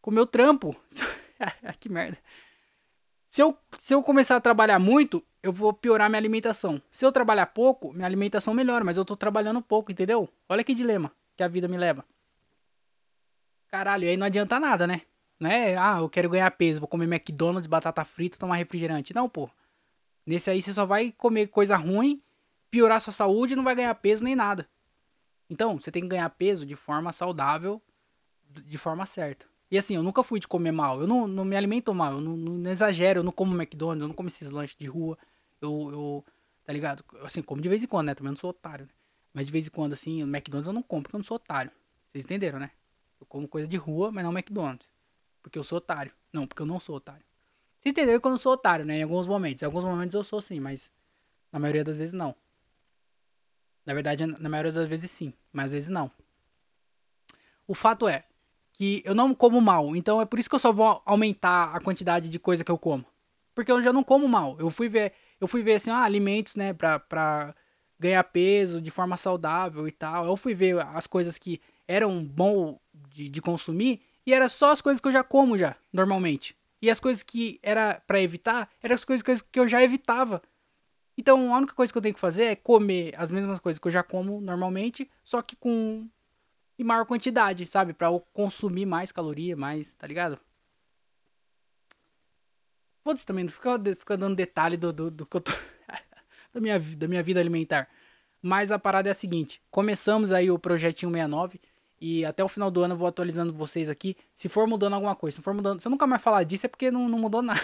Com 0.00 0.10
o 0.10 0.14
meu 0.14 0.26
trampo. 0.26 0.74
que 1.78 1.88
merda. 1.88 2.18
Se 3.30 3.42
eu, 3.42 3.56
se 3.78 3.94
eu 3.94 4.02
começar 4.02 4.36
a 4.36 4.40
trabalhar 4.40 4.78
muito, 4.78 5.24
eu 5.42 5.52
vou 5.52 5.72
piorar 5.72 6.10
minha 6.10 6.18
alimentação. 6.18 6.82
Se 6.90 7.04
eu 7.04 7.12
trabalhar 7.12 7.46
pouco, 7.46 7.92
minha 7.92 8.06
alimentação 8.06 8.52
melhora, 8.52 8.84
mas 8.84 8.96
eu 8.96 9.04
tô 9.04 9.16
trabalhando 9.16 9.62
pouco, 9.62 9.92
entendeu? 9.92 10.28
Olha 10.48 10.64
que 10.64 10.74
dilema 10.74 11.12
que 11.36 11.42
a 11.42 11.48
vida 11.48 11.68
me 11.68 11.76
leva. 11.78 12.04
Caralho, 13.68 14.08
aí 14.08 14.16
não 14.16 14.26
adianta 14.26 14.58
nada, 14.58 14.86
né? 14.86 15.02
Não 15.38 15.48
é, 15.48 15.76
ah, 15.76 15.98
eu 16.00 16.08
quero 16.08 16.28
ganhar 16.28 16.50
peso, 16.50 16.80
vou 16.80 16.88
comer 16.88 17.06
McDonald's, 17.06 17.68
batata 17.68 18.04
frita, 18.04 18.36
tomar 18.36 18.56
refrigerante. 18.56 19.14
Não, 19.14 19.28
pô. 19.28 19.48
Nesse 20.26 20.50
aí 20.50 20.60
você 20.60 20.72
só 20.72 20.84
vai 20.84 21.12
comer 21.12 21.46
coisa 21.46 21.76
ruim, 21.76 22.22
piorar 22.70 23.00
sua 23.00 23.12
saúde 23.12 23.54
e 23.54 23.56
não 23.56 23.64
vai 23.64 23.74
ganhar 23.74 23.94
peso 23.94 24.22
nem 24.22 24.36
nada. 24.36 24.68
Então, 25.48 25.80
você 25.80 25.90
tem 25.90 26.02
que 26.02 26.08
ganhar 26.08 26.28
peso 26.30 26.66
de 26.66 26.76
forma 26.76 27.12
saudável, 27.12 27.80
de 28.50 28.76
forma 28.76 29.06
certa. 29.06 29.46
E 29.70 29.78
assim, 29.78 29.94
eu 29.94 30.02
nunca 30.02 30.22
fui 30.22 30.40
de 30.40 30.48
comer 30.48 30.72
mal. 30.72 31.00
Eu 31.00 31.06
não, 31.06 31.28
não 31.28 31.44
me 31.44 31.56
alimento 31.56 31.94
mal, 31.94 32.14
eu 32.14 32.20
não, 32.20 32.36
não, 32.36 32.70
exagero, 32.70 33.20
eu 33.20 33.24
não 33.24 33.30
como 33.30 33.54
McDonald's, 33.54 34.02
eu 34.02 34.08
não 34.08 34.14
como 34.14 34.28
esses 34.28 34.50
lanches 34.50 34.76
de 34.76 34.86
rua. 34.86 35.16
Eu, 35.60 35.90
eu, 35.92 36.24
tá 36.64 36.72
ligado? 36.72 37.04
Assim, 37.22 37.42
como 37.42 37.60
de 37.60 37.68
vez 37.68 37.82
em 37.84 37.86
quando, 37.86 38.06
né? 38.06 38.14
Também 38.14 38.32
não 38.32 38.36
sou 38.36 38.50
otário, 38.50 38.86
né? 38.86 38.92
Mas 39.32 39.46
de 39.46 39.52
vez 39.52 39.66
em 39.68 39.70
quando, 39.70 39.92
assim, 39.92 40.22
McDonald's 40.22 40.66
eu 40.66 40.72
não 40.72 40.82
compro 40.82 41.04
porque 41.04 41.16
eu 41.16 41.18
não 41.18 41.24
sou 41.24 41.36
otário. 41.36 41.70
Vocês 42.10 42.24
entenderam, 42.24 42.58
né? 42.58 42.72
Eu 43.20 43.26
como 43.26 43.46
coisa 43.46 43.68
de 43.68 43.76
rua, 43.76 44.10
mas 44.10 44.24
não 44.24 44.32
McDonald's. 44.32 44.88
Porque 45.42 45.58
eu 45.58 45.62
sou 45.62 45.78
otário. 45.78 46.12
Não, 46.32 46.46
porque 46.46 46.62
eu 46.62 46.66
não 46.66 46.80
sou 46.80 46.96
otário. 46.96 47.24
Vocês 47.78 47.92
entenderam 47.92 48.20
que 48.20 48.26
eu 48.26 48.30
não 48.30 48.38
sou 48.38 48.52
otário, 48.52 48.84
né? 48.84 48.98
Em 48.98 49.02
alguns 49.02 49.28
momentos. 49.28 49.62
Em 49.62 49.66
alguns 49.66 49.84
momentos 49.84 50.14
eu 50.14 50.24
sou 50.24 50.42
sim, 50.42 50.58
mas 50.58 50.90
na 51.52 51.58
maioria 51.58 51.84
das 51.84 51.96
vezes 51.96 52.12
não. 52.12 52.34
Na 53.86 53.94
verdade, 53.94 54.26
na 54.26 54.48
maioria 54.48 54.72
das 54.72 54.88
vezes 54.88 55.10
sim, 55.10 55.32
mas 55.52 55.66
às 55.66 55.72
vezes 55.72 55.88
não. 55.88 56.10
O 57.66 57.74
fato 57.74 58.08
é 58.08 58.24
que 58.80 59.02
eu 59.04 59.14
não 59.14 59.34
como 59.34 59.60
mal, 59.60 59.94
então 59.94 60.22
é 60.22 60.24
por 60.24 60.38
isso 60.38 60.48
que 60.48 60.54
eu 60.54 60.58
só 60.58 60.72
vou 60.72 61.02
aumentar 61.04 61.64
a 61.76 61.80
quantidade 61.82 62.30
de 62.30 62.38
coisa 62.38 62.64
que 62.64 62.70
eu 62.70 62.78
como. 62.78 63.04
Porque 63.54 63.70
eu 63.70 63.82
já 63.82 63.92
não 63.92 64.02
como 64.02 64.26
mal. 64.26 64.56
Eu 64.58 64.70
fui 64.70 64.88
ver, 64.88 65.12
eu 65.38 65.46
fui 65.46 65.62
ver 65.62 65.74
assim, 65.74 65.90
ah, 65.90 66.02
alimentos, 66.02 66.56
né, 66.56 66.72
pra, 66.72 66.98
pra 66.98 67.54
ganhar 67.98 68.24
peso 68.24 68.80
de 68.80 68.90
forma 68.90 69.18
saudável 69.18 69.86
e 69.86 69.92
tal. 69.92 70.24
Eu 70.24 70.34
fui 70.34 70.54
ver 70.54 70.80
as 70.80 71.06
coisas 71.06 71.36
que 71.36 71.60
eram 71.86 72.24
bom 72.24 72.80
de, 73.10 73.28
de 73.28 73.42
consumir 73.42 74.00
e 74.24 74.32
era 74.32 74.48
só 74.48 74.70
as 74.70 74.80
coisas 74.80 74.98
que 74.98 75.08
eu 75.08 75.12
já 75.12 75.22
como 75.22 75.58
já, 75.58 75.76
normalmente. 75.92 76.56
E 76.80 76.88
as 76.88 76.98
coisas 76.98 77.22
que 77.22 77.60
era 77.62 78.02
para 78.06 78.18
evitar, 78.22 78.66
eram 78.82 78.94
as 78.94 79.04
coisas 79.04 79.42
que 79.42 79.60
eu 79.60 79.68
já 79.68 79.82
evitava. 79.82 80.40
Então 81.18 81.54
a 81.54 81.58
única 81.58 81.74
coisa 81.74 81.92
que 81.92 81.98
eu 81.98 82.02
tenho 82.02 82.14
que 82.14 82.20
fazer 82.20 82.44
é 82.44 82.56
comer 82.56 83.12
as 83.18 83.30
mesmas 83.30 83.60
coisas 83.60 83.78
que 83.78 83.86
eu 83.86 83.92
já 83.92 84.02
como 84.02 84.40
normalmente, 84.40 85.06
só 85.22 85.42
que 85.42 85.54
com 85.54 86.08
em 86.80 86.84
maior 86.84 87.04
quantidade, 87.04 87.66
sabe? 87.66 87.92
Para 87.92 88.08
eu 88.08 88.20
consumir 88.32 88.86
mais 88.86 89.12
caloria, 89.12 89.54
mais, 89.54 89.94
tá 89.94 90.06
ligado? 90.06 90.40
Foda-se 93.04 93.26
também, 93.26 93.44
não 93.44 93.50
fica, 93.52 93.78
fica 93.96 94.16
dando 94.16 94.34
detalhe 94.34 94.78
do, 94.78 94.90
do, 94.92 95.10
do 95.10 95.26
que 95.26 95.36
eu 95.36 95.40
tô. 95.42 95.52
da, 96.52 96.60
minha, 96.60 96.78
da 96.78 97.06
minha 97.06 97.22
vida 97.22 97.38
alimentar. 97.38 97.86
Mas 98.40 98.72
a 98.72 98.78
parada 98.78 99.08
é 99.08 99.12
a 99.12 99.14
seguinte: 99.14 99.60
começamos 99.70 100.32
aí 100.32 100.50
o 100.50 100.58
projetinho 100.58 101.12
69. 101.12 101.60
E 102.00 102.24
até 102.24 102.42
o 102.42 102.48
final 102.48 102.70
do 102.70 102.82
ano 102.82 102.94
eu 102.94 102.98
vou 102.98 103.06
atualizando 103.06 103.52
vocês 103.52 103.90
aqui. 103.90 104.16
Se 104.34 104.48
for 104.48 104.66
mudando 104.66 104.94
alguma 104.94 105.14
coisa, 105.14 105.36
se 105.36 105.42
for 105.42 105.52
mudando. 105.52 105.82
Se 105.82 105.86
eu 105.86 105.90
nunca 105.90 106.06
mais 106.06 106.22
falar 106.22 106.44
disso 106.44 106.64
é 106.64 106.68
porque 106.68 106.90
não, 106.90 107.06
não 107.10 107.18
mudou 107.18 107.42
nada. 107.42 107.60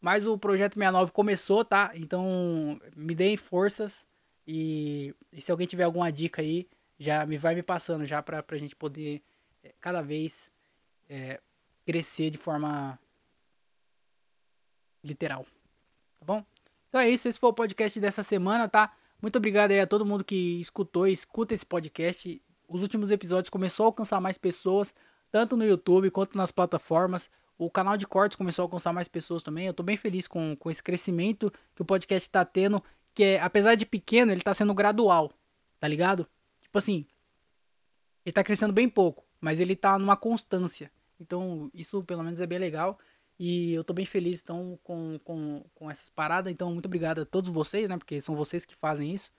Mas 0.00 0.26
o 0.26 0.36
projeto 0.36 0.74
69 0.74 1.12
começou, 1.12 1.64
tá? 1.64 1.92
Então 1.94 2.78
me 2.96 3.14
deem 3.14 3.36
forças. 3.36 4.04
E, 4.46 5.14
e, 5.32 5.40
se 5.40 5.50
alguém 5.50 5.66
tiver 5.66 5.84
alguma 5.84 6.10
dica 6.10 6.42
aí, 6.42 6.66
já 6.98 7.24
me 7.26 7.36
vai 7.36 7.54
me 7.54 7.62
passando 7.62 8.04
já 8.04 8.22
pra, 8.22 8.42
pra 8.42 8.56
gente 8.56 8.76
poder 8.76 9.22
é, 9.62 9.72
cada 9.80 10.02
vez 10.02 10.50
é, 11.08 11.40
crescer 11.84 12.30
de 12.30 12.38
forma 12.38 12.98
literal. 15.02 15.44
Tá 16.18 16.26
bom? 16.26 16.44
Então 16.88 17.00
é 17.00 17.08
isso, 17.08 17.28
esse 17.28 17.38
foi 17.38 17.50
o 17.50 17.54
podcast 17.54 17.98
dessa 18.00 18.22
semana, 18.22 18.68
tá? 18.68 18.94
Muito 19.20 19.36
obrigado 19.36 19.70
aí 19.70 19.80
a 19.80 19.86
todo 19.86 20.04
mundo 20.04 20.24
que 20.24 20.60
escutou 20.60 21.08
e 21.08 21.12
escuta 21.12 21.54
esse 21.54 21.64
podcast. 21.64 22.40
Os 22.68 22.82
últimos 22.82 23.10
episódios 23.10 23.50
começou 23.50 23.84
a 23.84 23.88
alcançar 23.88 24.20
mais 24.20 24.38
pessoas, 24.38 24.94
tanto 25.30 25.56
no 25.56 25.64
YouTube 25.64 26.10
quanto 26.10 26.36
nas 26.36 26.52
plataformas. 26.52 27.30
O 27.56 27.70
canal 27.70 27.96
de 27.96 28.06
cortes 28.06 28.36
começou 28.36 28.62
a 28.62 28.66
alcançar 28.66 28.92
mais 28.92 29.08
pessoas 29.08 29.42
também. 29.42 29.66
Eu 29.66 29.74
tô 29.74 29.82
bem 29.82 29.96
feliz 29.96 30.26
com, 30.26 30.56
com 30.56 30.70
esse 30.70 30.82
crescimento 30.82 31.52
que 31.74 31.82
o 31.82 31.84
podcast 31.84 32.28
tá 32.28 32.44
tendo, 32.44 32.82
que 33.14 33.22
é, 33.22 33.40
apesar 33.40 33.74
de 33.74 33.86
pequeno, 33.86 34.32
ele 34.32 34.40
tá 34.40 34.52
sendo 34.52 34.74
gradual, 34.74 35.32
tá 35.78 35.88
ligado? 35.88 36.26
Tipo 36.74 36.78
assim, 36.78 37.06
ele 38.26 38.32
tá 38.32 38.42
crescendo 38.42 38.72
bem 38.72 38.88
pouco, 38.88 39.24
mas 39.40 39.60
ele 39.60 39.76
tá 39.76 39.96
numa 39.96 40.16
constância. 40.16 40.90
Então, 41.20 41.70
isso 41.72 42.02
pelo 42.02 42.24
menos 42.24 42.40
é 42.40 42.46
bem 42.48 42.58
legal. 42.58 42.98
E 43.38 43.74
eu 43.74 43.84
tô 43.84 43.92
bem 43.92 44.04
feliz 44.04 44.42
então 44.42 44.76
com, 44.82 45.16
com, 45.22 45.64
com 45.72 45.88
essas 45.88 46.10
paradas. 46.10 46.52
Então, 46.52 46.72
muito 46.72 46.86
obrigado 46.86 47.20
a 47.20 47.24
todos 47.24 47.48
vocês, 47.48 47.88
né? 47.88 47.96
Porque 47.96 48.20
são 48.20 48.34
vocês 48.34 48.64
que 48.64 48.74
fazem 48.74 49.14
isso. 49.14 49.30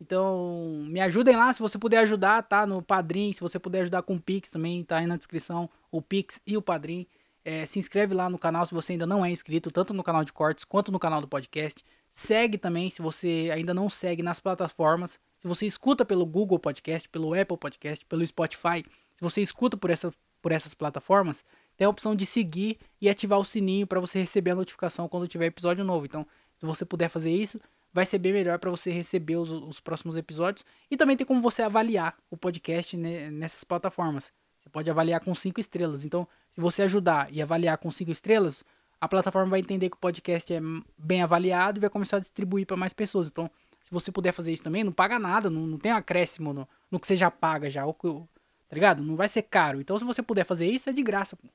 Então, 0.00 0.84
me 0.86 1.00
ajudem 1.00 1.34
lá, 1.34 1.52
se 1.52 1.58
você 1.58 1.76
puder 1.78 1.98
ajudar, 1.98 2.40
tá? 2.44 2.64
No 2.64 2.80
Padrim, 2.80 3.32
se 3.32 3.40
você 3.40 3.58
puder 3.58 3.80
ajudar 3.80 4.02
com 4.02 4.14
o 4.14 4.20
Pix 4.20 4.48
também, 4.48 4.84
tá 4.84 4.98
aí 4.98 5.06
na 5.08 5.16
descrição, 5.16 5.68
o 5.90 6.00
Pix 6.00 6.40
e 6.46 6.56
o 6.56 6.62
Padrim. 6.62 7.08
É, 7.44 7.66
se 7.66 7.80
inscreve 7.80 8.14
lá 8.14 8.30
no 8.30 8.38
canal 8.38 8.64
se 8.66 8.72
você 8.72 8.92
ainda 8.92 9.04
não 9.04 9.24
é 9.24 9.30
inscrito, 9.32 9.68
tanto 9.72 9.92
no 9.92 10.04
canal 10.04 10.24
de 10.24 10.32
cortes 10.32 10.64
quanto 10.64 10.92
no 10.92 11.00
canal 11.00 11.20
do 11.20 11.26
podcast. 11.26 11.84
Segue 12.12 12.56
também 12.56 12.88
se 12.88 13.02
você 13.02 13.50
ainda 13.52 13.74
não 13.74 13.90
segue 13.90 14.22
nas 14.22 14.38
plataformas. 14.38 15.18
Se 15.44 15.48
você 15.48 15.66
escuta 15.66 16.06
pelo 16.06 16.24
Google 16.24 16.58
Podcast, 16.58 17.06
pelo 17.06 17.38
Apple 17.38 17.58
Podcast, 17.58 18.02
pelo 18.06 18.26
Spotify, 18.26 18.82
se 19.14 19.20
você 19.20 19.42
escuta 19.42 19.76
por, 19.76 19.90
essa, 19.90 20.10
por 20.40 20.50
essas 20.50 20.72
plataformas, 20.72 21.44
tem 21.76 21.84
a 21.84 21.90
opção 21.90 22.16
de 22.16 22.24
seguir 22.24 22.78
e 22.98 23.10
ativar 23.10 23.38
o 23.38 23.44
sininho 23.44 23.86
para 23.86 24.00
você 24.00 24.18
receber 24.18 24.52
a 24.52 24.54
notificação 24.54 25.06
quando 25.06 25.28
tiver 25.28 25.44
episódio 25.44 25.84
novo. 25.84 26.06
Então, 26.06 26.26
se 26.56 26.64
você 26.64 26.86
puder 26.86 27.10
fazer 27.10 27.30
isso, 27.30 27.60
vai 27.92 28.06
ser 28.06 28.16
bem 28.16 28.32
melhor 28.32 28.58
para 28.58 28.70
você 28.70 28.90
receber 28.90 29.36
os, 29.36 29.50
os, 29.50 29.80
próximos 29.80 30.16
episódios. 30.16 30.64
E 30.90 30.96
também 30.96 31.14
tem 31.14 31.26
como 31.26 31.42
você 31.42 31.60
avaliar 31.60 32.16
o 32.30 32.38
podcast 32.38 32.96
né, 32.96 33.30
nessas 33.30 33.64
plataformas. 33.64 34.32
Você 34.62 34.70
pode 34.70 34.90
avaliar 34.90 35.20
com 35.20 35.34
5 35.34 35.60
estrelas. 35.60 36.06
Então, 36.06 36.26
se 36.52 36.60
você 36.62 36.80
ajudar 36.84 37.30
e 37.30 37.42
avaliar 37.42 37.76
com 37.76 37.90
5 37.90 38.10
estrelas, 38.10 38.64
a 38.98 39.06
plataforma 39.06 39.50
vai 39.50 39.60
entender 39.60 39.90
que 39.90 39.96
o 39.96 40.00
podcast 40.00 40.54
é 40.54 40.60
bem 40.96 41.20
avaliado 41.20 41.78
e 41.78 41.82
vai 41.82 41.90
começar 41.90 42.16
a 42.16 42.20
distribuir 42.20 42.66
para 42.66 42.78
mais 42.78 42.94
pessoas. 42.94 43.28
Então, 43.28 43.50
você 43.94 44.12
puder 44.12 44.32
fazer 44.32 44.52
isso 44.52 44.62
também, 44.62 44.84
não 44.84 44.92
paga 44.92 45.18
nada, 45.18 45.48
não, 45.48 45.66
não 45.66 45.78
tem 45.78 45.92
um 45.92 45.96
acréscimo 45.96 46.52
no, 46.52 46.68
no 46.90 47.00
que 47.00 47.06
você 47.06 47.16
já 47.16 47.30
paga 47.30 47.70
já, 47.70 47.82
tá 47.84 48.74
ligado? 48.74 49.02
Não 49.02 49.16
vai 49.16 49.28
ser 49.28 49.42
caro. 49.42 49.80
Então, 49.80 49.98
se 49.98 50.04
você 50.04 50.22
puder 50.22 50.44
fazer 50.44 50.66
isso, 50.66 50.90
é 50.90 50.92
de 50.92 51.02
graça. 51.02 51.36
Pô. 51.36 51.48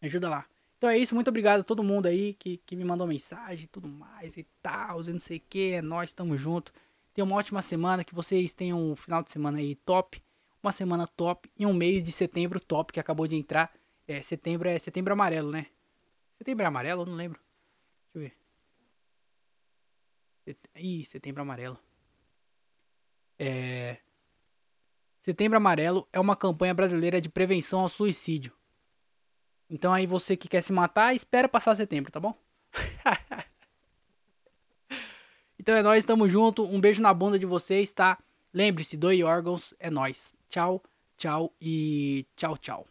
Me 0.00 0.08
ajuda 0.08 0.28
lá. 0.28 0.46
Então 0.78 0.90
é 0.90 0.98
isso, 0.98 1.14
muito 1.14 1.28
obrigado 1.28 1.60
a 1.60 1.64
todo 1.64 1.82
mundo 1.82 2.06
aí 2.06 2.34
que, 2.34 2.58
que 2.58 2.76
me 2.76 2.84
mandou 2.84 3.06
mensagem 3.06 3.64
e 3.64 3.68
tudo 3.68 3.88
mais 3.88 4.36
e 4.36 4.46
tal, 4.62 5.02
e 5.02 5.12
não 5.12 5.18
sei 5.18 5.38
o 5.38 5.42
que, 5.48 5.72
é 5.72 5.82
nós, 5.82 6.10
estamos 6.10 6.40
junto. 6.40 6.72
Tenha 7.14 7.24
uma 7.24 7.36
ótima 7.36 7.62
semana, 7.62 8.04
que 8.04 8.14
vocês 8.14 8.52
tenham 8.52 8.78
um 8.78 8.94
final 8.94 9.22
de 9.22 9.30
semana 9.30 9.58
aí 9.58 9.74
top, 9.74 10.22
uma 10.62 10.70
semana 10.70 11.06
top 11.06 11.50
e 11.58 11.64
um 11.64 11.72
mês 11.72 12.04
de 12.04 12.12
setembro 12.12 12.60
top 12.60 12.92
que 12.92 13.00
acabou 13.00 13.26
de 13.26 13.36
entrar. 13.36 13.72
É, 14.06 14.20
setembro 14.20 14.68
é 14.68 14.78
setembro 14.78 15.14
amarelo, 15.14 15.50
né? 15.50 15.66
Setembro 16.36 16.64
é 16.64 16.66
amarelo? 16.66 17.02
Eu 17.02 17.06
não 17.06 17.14
lembro. 17.14 17.40
Deixa 18.12 18.18
eu 18.18 18.20
ver. 18.20 18.36
Ih, 20.74 21.04
setembro 21.04 21.42
amarelo. 21.42 21.78
É... 23.38 23.98
Setembro 25.20 25.56
Amarelo 25.56 26.06
é 26.12 26.20
uma 26.20 26.36
campanha 26.36 26.72
brasileira 26.72 27.20
de 27.20 27.28
prevenção 27.28 27.80
ao 27.80 27.88
suicídio. 27.88 28.52
Então 29.68 29.92
aí 29.92 30.06
você 30.06 30.36
que 30.36 30.46
quer 30.46 30.62
se 30.62 30.72
matar, 30.72 31.14
espera 31.14 31.48
passar 31.48 31.74
setembro, 31.74 32.12
tá 32.12 32.20
bom? 32.20 32.32
então 35.58 35.74
é 35.74 35.82
nóis, 35.82 36.04
tamo 36.04 36.28
junto. 36.28 36.62
Um 36.62 36.80
beijo 36.80 37.02
na 37.02 37.12
bunda 37.12 37.40
de 37.40 37.44
vocês, 37.44 37.92
tá? 37.92 38.16
Lembre-se, 38.54 38.96
doe 38.96 39.24
órgãos, 39.24 39.74
é. 39.80 39.90
Tchau. 39.90 40.32
Tchau, 40.48 40.82
tchau 41.16 41.52
e 41.60 42.24
tchau, 42.36 42.56
tchau. 42.56 42.86